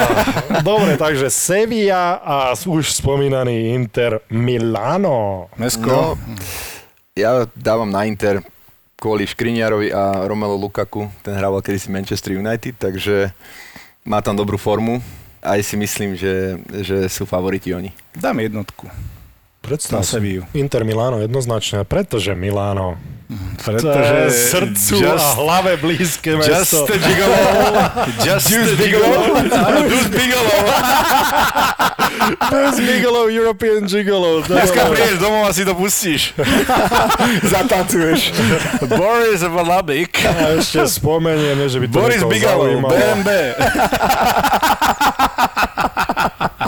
Dobre, 0.70 0.96
takže 0.96 1.28
Sevilla 1.28 2.20
a 2.20 2.36
už 2.56 2.94
spomínaný 2.96 3.74
Inter 3.74 4.22
Milano. 4.30 5.50
Mesko, 5.56 5.90
No, 5.90 6.14
ja 7.18 7.44
dávam 7.58 7.90
na 7.90 8.06
Inter 8.06 8.40
kvôli 9.00 9.24
Škriňarovi 9.24 9.88
a 9.96 10.28
Romelu 10.28 10.60
Lukaku. 10.60 11.08
Ten 11.24 11.32
hrával 11.32 11.64
kedysi 11.64 11.88
Manchester 11.88 12.36
United, 12.36 12.76
takže 12.76 13.32
má 14.04 14.20
tam 14.20 14.36
dobrú 14.36 14.60
formu. 14.60 15.00
Aj 15.40 15.56
si 15.64 15.72
myslím, 15.80 16.20
že, 16.20 16.60
že 16.84 17.08
sú 17.08 17.24
favoriti 17.24 17.72
oni. 17.72 17.96
dám 18.12 18.44
jednotku. 18.44 18.92
Predstav 19.64 20.00
Na 20.00 20.04
si. 20.04 20.20
Sevillu. 20.20 20.44
Inter 20.52 20.84
Milano 20.84 21.16
jednoznačne, 21.20 21.88
pretože 21.88 22.36
Milano. 22.36 23.00
To 23.30 23.62
Pretože 23.62 24.50
srdcu 24.50 25.06
a 25.06 25.14
hlave 25.38 25.78
blízke 25.78 26.34
Just 26.34 26.50
mesto. 26.50 26.82
a 26.82 26.98
gigolo. 26.98 27.38
Just 28.26 28.50
gigolo. 28.74 29.38
Áno, 29.54 29.78
just 29.86 30.10
gigolo. 30.10 30.50
Bez 32.50 32.74
Gigolo, 32.82 33.30
European 33.30 33.86
Gigolo. 33.86 34.42
Dneska 34.42 34.90
prídeš 34.90 35.22
domov 35.22 35.46
a 35.46 35.54
si 35.54 35.62
to 35.62 35.78
pustíš. 35.78 36.34
Zatancuješ. 37.54 38.34
Boris 38.90 39.46
Valabik. 39.46 40.18
A 40.26 40.58
ešte 40.58 40.82
spomenieme, 40.90 41.70
že 41.70 41.78
by 41.80 41.86
to 41.86 41.94
Boris 41.94 42.18
zaujímalo. 42.22 42.90
BMB. 42.90 43.28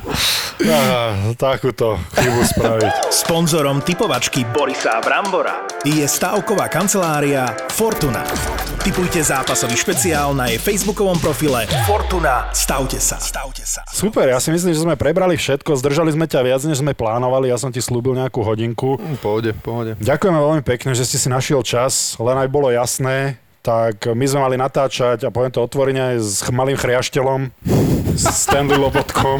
Á, 0.63 1.15
takúto 1.35 1.99
chybu 2.15 2.43
spraviť. 2.47 2.93
Sponzorom 3.11 3.83
typovačky 3.83 4.47
Borisa 4.47 5.03
Brambora 5.03 5.67
je 5.83 6.07
stavková 6.07 6.71
kancelária 6.71 7.51
Fortuna. 7.71 8.23
Typujte 8.83 9.23
zápasový 9.23 9.75
špeciál 9.79 10.35
na 10.35 10.51
jej 10.51 10.59
facebookovom 10.59 11.19
profile 11.19 11.67
Fortuna. 11.87 12.51
Stavte 12.51 12.99
sa. 12.99 13.19
Stavte 13.19 13.63
sa. 13.63 13.83
Super, 13.91 14.31
ja 14.31 14.39
si 14.43 14.51
myslím, 14.51 14.75
že 14.75 14.83
sme 14.83 14.95
prebrali 14.99 15.39
všetko, 15.39 15.79
zdržali 15.79 16.15
sme 16.15 16.27
ťa 16.31 16.41
viac, 16.47 16.63
než 16.67 16.83
sme 16.83 16.95
plánovali, 16.95 17.51
ja 17.51 17.59
som 17.59 17.71
ti 17.71 17.83
slúbil 17.83 18.15
nejakú 18.19 18.43
hodinku. 18.43 18.99
Hm, 18.99 19.19
Pohode, 19.23 19.51
pohode. 19.55 19.93
Ďakujeme 20.03 20.39
veľmi 20.39 20.63
pekne, 20.67 20.95
že 20.95 21.07
si 21.07 21.19
si 21.19 21.31
našiel 21.31 21.63
čas, 21.63 22.15
len 22.19 22.39
aj 22.39 22.49
bolo 22.51 22.71
jasné, 22.71 23.42
tak 23.63 24.11
my 24.11 24.27
sme 24.27 24.43
mali 24.43 24.57
natáčať, 24.59 25.23
a 25.23 25.31
poviem 25.31 25.55
to 25.55 25.63
otvorene, 25.63 26.19
s 26.19 26.43
malým 26.51 26.75
chriaštelom, 26.75 27.55
s 28.11 28.25
Stanley 28.43 28.75
Lobotkom. 28.75 29.39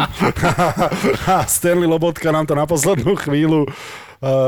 A 1.27 1.43
Stanley 1.51 1.91
Lobotka 1.91 2.31
nám 2.31 2.47
to 2.47 2.55
na 2.55 2.65
poslednú 2.65 3.19
chvíľu 3.19 3.67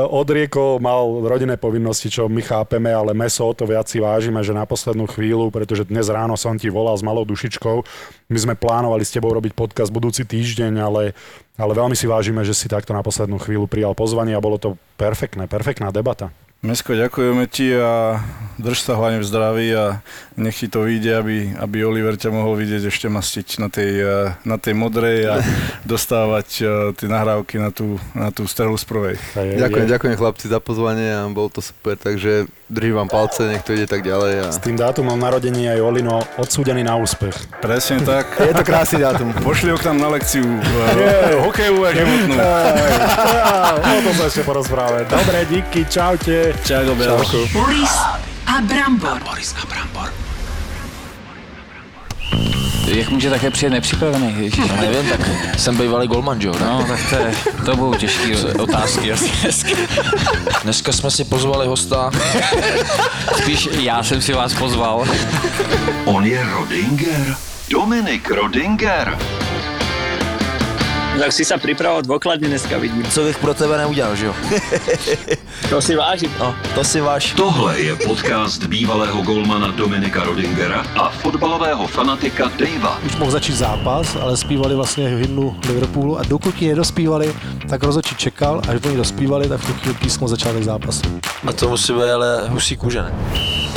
odriekol, 0.07 0.79
mal 0.79 1.27
rodinné 1.27 1.59
povinnosti, 1.59 2.07
čo 2.07 2.31
my 2.31 2.39
chápeme, 2.39 2.87
ale 2.95 3.11
meso 3.11 3.43
o 3.43 3.51
to 3.51 3.67
viac 3.67 3.91
si 3.91 3.99
vážime, 3.99 4.39
že 4.39 4.55
na 4.55 4.63
poslednú 4.63 5.03
chvíľu, 5.03 5.51
pretože 5.51 5.83
dnes 5.83 6.07
ráno 6.07 6.39
som 6.39 6.55
ti 6.55 6.71
volal 6.71 6.95
s 6.95 7.03
malou 7.03 7.27
dušičkou. 7.27 7.83
My 8.31 8.39
sme 8.39 8.55
plánovali 8.55 9.03
s 9.03 9.11
tebou 9.11 9.35
robiť 9.35 9.51
podcast 9.51 9.91
budúci 9.91 10.23
týždeň, 10.23 10.79
ale, 10.79 11.11
ale 11.59 11.71
veľmi 11.75 11.91
si 11.91 12.07
vážime, 12.07 12.47
že 12.47 12.55
si 12.55 12.71
takto 12.71 12.95
na 12.95 13.03
poslednú 13.03 13.35
chvíľu 13.35 13.67
prijal 13.67 13.91
pozvanie 13.91 14.31
a 14.31 14.39
bolo 14.39 14.55
to 14.55 14.79
perfektné, 14.95 15.51
perfektná 15.51 15.91
debata. 15.91 16.31
Mesko, 16.63 16.97
ďakujeme 16.97 17.45
ti 17.45 17.69
a 17.77 18.17
drž 18.57 18.87
sa 18.87 18.97
hlavne 18.97 19.21
v 19.21 19.27
zdraví 19.27 19.67
a 19.75 20.01
nech 20.33 20.55
ti 20.55 20.67
to 20.71 20.87
vyjde, 20.87 21.11
aby, 21.13 21.37
aby 21.59 21.77
Oliver 21.85 22.17
ťa 22.17 22.31
mohol 22.31 22.57
vidieť 22.57 22.89
ešte 22.89 23.07
mastiť 23.11 23.61
na 23.61 23.67
tej, 23.69 23.91
eh, 24.01 24.33
na 24.47 24.57
tej 24.57 24.73
modrej 24.73 25.29
a 25.29 25.35
dostávať 25.85 26.47
eh, 26.63 26.67
tie 26.97 27.07
nahrávky 27.11 27.61
na 27.61 27.69
tú, 27.69 28.01
na 28.17 28.33
tú 28.33 28.47
strelu 28.49 28.73
z 28.79 28.85
prvej. 28.87 29.15
Je, 29.37 29.61
Ďakujem, 29.61 29.85
je, 29.85 29.93
ďakujem 29.93 30.15
chlapci 30.17 30.45
za 30.49 30.57
pozvanie 30.57 31.13
a 31.13 31.29
bolo 31.29 31.53
to 31.53 31.61
super, 31.61 31.99
takže 31.99 32.49
držím 32.65 33.05
vám 33.05 33.09
palce, 33.13 33.45
nech 33.45 33.61
to 33.61 33.77
ide 33.77 33.85
tak 33.85 34.01
ďalej. 34.01 34.33
A... 34.41 34.45
S 34.49 34.57
tým 34.57 34.73
dátumom 34.79 35.19
narodení 35.19 35.69
je 35.69 35.77
Olino 35.83 36.25
odsúdený 36.41 36.81
na 36.81 36.97
úspech. 36.97 37.35
Presne 37.61 38.01
tak. 38.09 38.41
Je 38.41 38.55
to 38.55 38.65
krásny 38.65 39.05
dátum. 39.05 39.29
Pošli 39.45 39.69
ho 39.69 39.77
k 39.77 39.91
nám 39.93 40.01
na 40.01 40.09
lekciu 40.17 40.41
Je, 40.41 41.37
uh, 41.37 41.45
hokeju 41.45 41.77
a 41.85 41.89
životnú. 41.93 42.35
o 43.85 44.01
tom 44.01 44.15
sa 44.17 44.25
ešte 44.31 44.41
porozprávame. 44.41 45.05
Dobre, 45.05 45.45
díky, 45.45 45.85
čaute. 45.85 46.54
Čau, 46.63 46.95
Čauko. 47.03 47.47
Boris 47.53 47.89
a 48.47 48.61
Brambor. 48.61 49.21
Jak 52.87 53.09
může 53.09 53.29
také 53.29 53.51
přijet 53.51 53.73
nepřipravený? 53.73 54.35
Ježiš, 54.37 54.65
Já 54.75 54.81
nevím, 54.81 55.09
tak 55.09 55.19
jsem 55.59 55.77
bývalý 55.77 56.07
golman, 56.07 56.41
že 56.41 56.47
jo? 56.47 56.53
ne? 56.59 56.65
No, 56.65 56.85
tak 56.87 56.99
to, 57.09 57.15
je, 57.15 57.33
to 57.65 57.75
budou 57.75 57.93
těžké 57.93 58.37
otázky 58.59 59.11
asi 59.13 59.31
dneska. 59.41 59.69
Dneska 60.63 60.91
jsme 60.91 61.11
si 61.11 61.23
pozvali 61.25 61.67
hosta. 61.67 62.11
Spíš 63.37 63.69
já 63.71 64.03
jsem 64.03 64.21
si 64.21 64.33
vás 64.33 64.53
pozval. 64.53 65.05
On 66.05 66.25
je 66.25 66.43
Rodinger. 66.43 67.35
Dominik 67.69 68.29
Rodinger. 68.31 69.17
Tak 71.15 71.31
si 71.33 71.41
sa 71.47 71.57
pripravoval 71.57 72.05
dôkladne 72.05 72.45
dneska, 72.51 72.77
vidím. 72.77 73.01
Co 73.09 73.23
bych 73.23 73.37
pro 73.39 73.53
tebe 73.53 73.77
neudělal, 73.77 74.15
že 74.15 74.25
jo? 74.25 74.33
To 75.69 75.81
si 75.81 75.95
vážim. 75.95 76.31
No, 76.39 76.55
to 76.75 76.83
si 76.83 77.01
váš. 77.01 77.33
Tohle 77.33 77.79
je 77.79 77.95
podcast 77.95 78.63
bývalého 78.65 79.21
golmana 79.21 79.71
Dominika 79.71 80.23
Rodingera 80.23 80.85
a 80.95 81.09
fotbalového 81.09 81.87
fanatika 81.87 82.51
Davea. 82.59 82.99
už 83.05 83.15
mohl 83.15 83.31
začít 83.31 83.55
zápas, 83.55 84.15
ale 84.21 84.37
zpívali 84.37 84.75
vlastně 84.75 85.07
hymnu 85.07 85.55
Liverpoolu 85.67 86.19
a 86.19 86.23
dokud 86.23 86.61
ji 86.61 86.69
nedospívali, 86.69 87.33
tak 87.69 87.83
rozhodčí 87.83 88.15
čekal, 88.15 88.61
až 88.69 88.79
oni 88.85 88.97
dospívali, 88.97 89.49
tak 89.49 89.59
v 89.61 89.65
tu 89.67 89.73
chvíli 89.73 89.95
písmo 89.95 90.27
začátek 90.27 90.63
zápasu. 90.63 91.19
A 91.47 91.53
to 91.53 91.69
musí 91.69 91.93
být 91.93 92.09
ale 92.13 92.47
husí 92.49 92.77
kůže, 92.77 93.01
ne? 93.01 93.13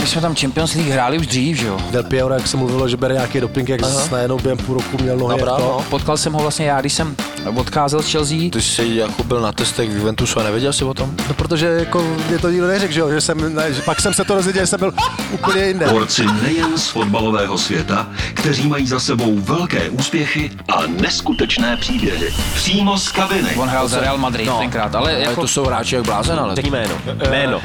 My 0.01 0.07
jsme 0.07 0.21
tam 0.21 0.35
Champions 0.35 0.75
League 0.75 0.91
hráli 0.93 1.19
už 1.19 1.27
dřív, 1.27 1.57
že 1.59 1.67
jo? 1.67 1.79
Del 1.91 2.03
Piero, 2.03 2.35
jak 2.35 2.47
se 2.47 2.57
mluvilo, 2.57 2.89
že 2.89 2.97
bere 2.97 3.15
nějaký 3.15 3.41
doping, 3.41 3.69
jak 3.69 3.81
najednou 4.11 4.39
během 4.39 4.59
půl 4.59 4.75
roku 4.75 4.99
měl 5.03 5.17
nohy. 5.17 5.39
Dobrá, 5.39 5.57
to. 5.57 5.63
no. 5.63 5.85
Potkal 5.91 6.17
jsem 6.17 6.33
ho 6.33 6.41
vlastně 6.41 6.67
já, 6.67 6.81
když 6.81 6.93
jsem 6.93 7.17
odcházel 7.57 8.03
z 8.03 8.11
Chelsea. 8.11 8.51
Ty 8.53 8.63
jsi 8.63 8.95
jako 8.95 9.25
byl 9.25 9.41
na 9.41 9.53
testech 9.53 9.91
v 9.91 9.97
Juventusu 9.97 10.41
a 10.41 10.43
nevěděl 10.43 10.73
jsi 10.73 10.85
o 10.85 10.95
tom? 10.95 11.15
No, 11.29 11.35
protože 11.35 11.67
jako 11.67 12.17
mě 12.29 12.39
to 12.39 12.51
nikdo 12.51 12.67
neřekl, 12.67 12.93
že, 12.93 13.01
jo, 13.01 13.11
že 13.11 13.21
jsem, 13.21 13.55
ne, 13.55 13.73
že 13.73 13.83
pak 13.83 14.01
jsem 14.01 14.15
se 14.15 14.25
to 14.25 14.35
dozvěděl, 14.35 14.63
že 14.63 14.67
jsem 14.67 14.81
byl 14.81 14.93
úplně 15.33 15.65
jinde. 15.65 15.87
Borci 15.87 16.27
nejen 16.43 16.79
z 16.79 16.89
fotbalového 16.89 17.59
světa, 17.59 18.09
kteří 18.35 18.69
mají 18.69 18.87
za 18.87 19.01
sebou 19.01 19.39
velké 19.39 19.91
úspěchy 19.91 20.51
a 20.69 20.83
neskutečné 20.87 21.77
příběhy. 21.77 22.35
Přímo 22.55 22.99
z 22.99 23.13
kabiny. 23.13 23.51
On 23.57 23.69
hrál 23.69 23.89
za 23.89 24.01
Real 24.01 24.19
Madrid 24.19 24.47
no. 24.47 24.59
tenkrát, 24.59 24.95
ale 24.95 25.13
Ale 25.13 25.21
jako... 25.21 25.41
to 25.41 25.49
jsou 25.49 25.65
hráči 25.65 25.95
jak 25.95 26.05
blázen, 26.05 26.39
ale... 26.39 26.55
Řekni 26.55 26.71
jméno. 26.71 26.95
Jméno. 27.29 27.61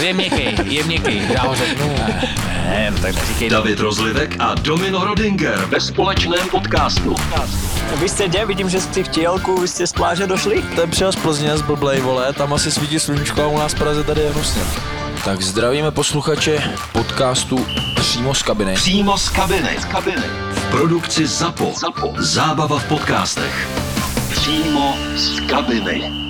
je 0.00 0.14
měkký, 0.14 0.74
je 0.74 0.84
měkký. 0.84 1.22
Já 1.34 1.42
ho 1.42 1.54
řeknu. 1.54 1.94
Ne, 2.70 2.90
no 2.90 2.98
tak 2.98 3.14
neříkej. 3.14 3.50
David 3.50 3.80
Rozlivek 3.80 4.36
a 4.38 4.54
Domino 4.54 5.04
Rodinger 5.04 5.64
ve 5.64 5.80
společném 5.80 6.48
podcastu. 6.50 7.16
Vy 8.00 8.08
ste 8.08 8.28
kde? 8.28 8.46
Vidím, 8.46 8.69
že 8.70 8.86
ste 8.86 9.02
v 9.02 9.08
tielku, 9.10 9.58
vy 9.58 9.66
ste 9.66 9.82
z 9.82 9.90
pláže 9.90 10.30
došli? 10.30 10.62
Ten 10.78 10.86
přijel 10.90 11.12
z 11.12 11.18
Plzně 11.18 11.58
z 11.58 11.62
blblej, 11.62 12.00
vole, 12.00 12.32
tam 12.32 12.54
asi 12.54 12.70
svítí 12.70 13.00
sluníčko 13.00 13.42
a 13.42 13.46
u 13.46 13.58
nás 13.58 13.74
v 13.74 13.78
Praze 13.78 14.04
tady 14.04 14.20
je 14.20 14.30
hnusně. 14.30 14.62
Tak 15.24 15.42
zdravíme 15.42 15.90
posluchače 15.90 16.62
podcastu 16.92 17.66
přímo 17.96 18.34
z 18.34 18.42
kabiny. 18.42 18.74
Přímo 18.74 19.18
z 19.18 19.28
kabiny. 19.28 19.76
Z 19.78 19.84
kabiny. 19.84 20.26
V 20.52 20.70
produkci 20.70 21.26
ZAPO. 21.26 21.72
ZAPO. 21.76 22.14
Zábava 22.18 22.78
v 22.78 22.84
podcastech. 22.84 23.68
Přímo 24.30 24.96
z 25.16 25.40
kabiny. 25.40 26.29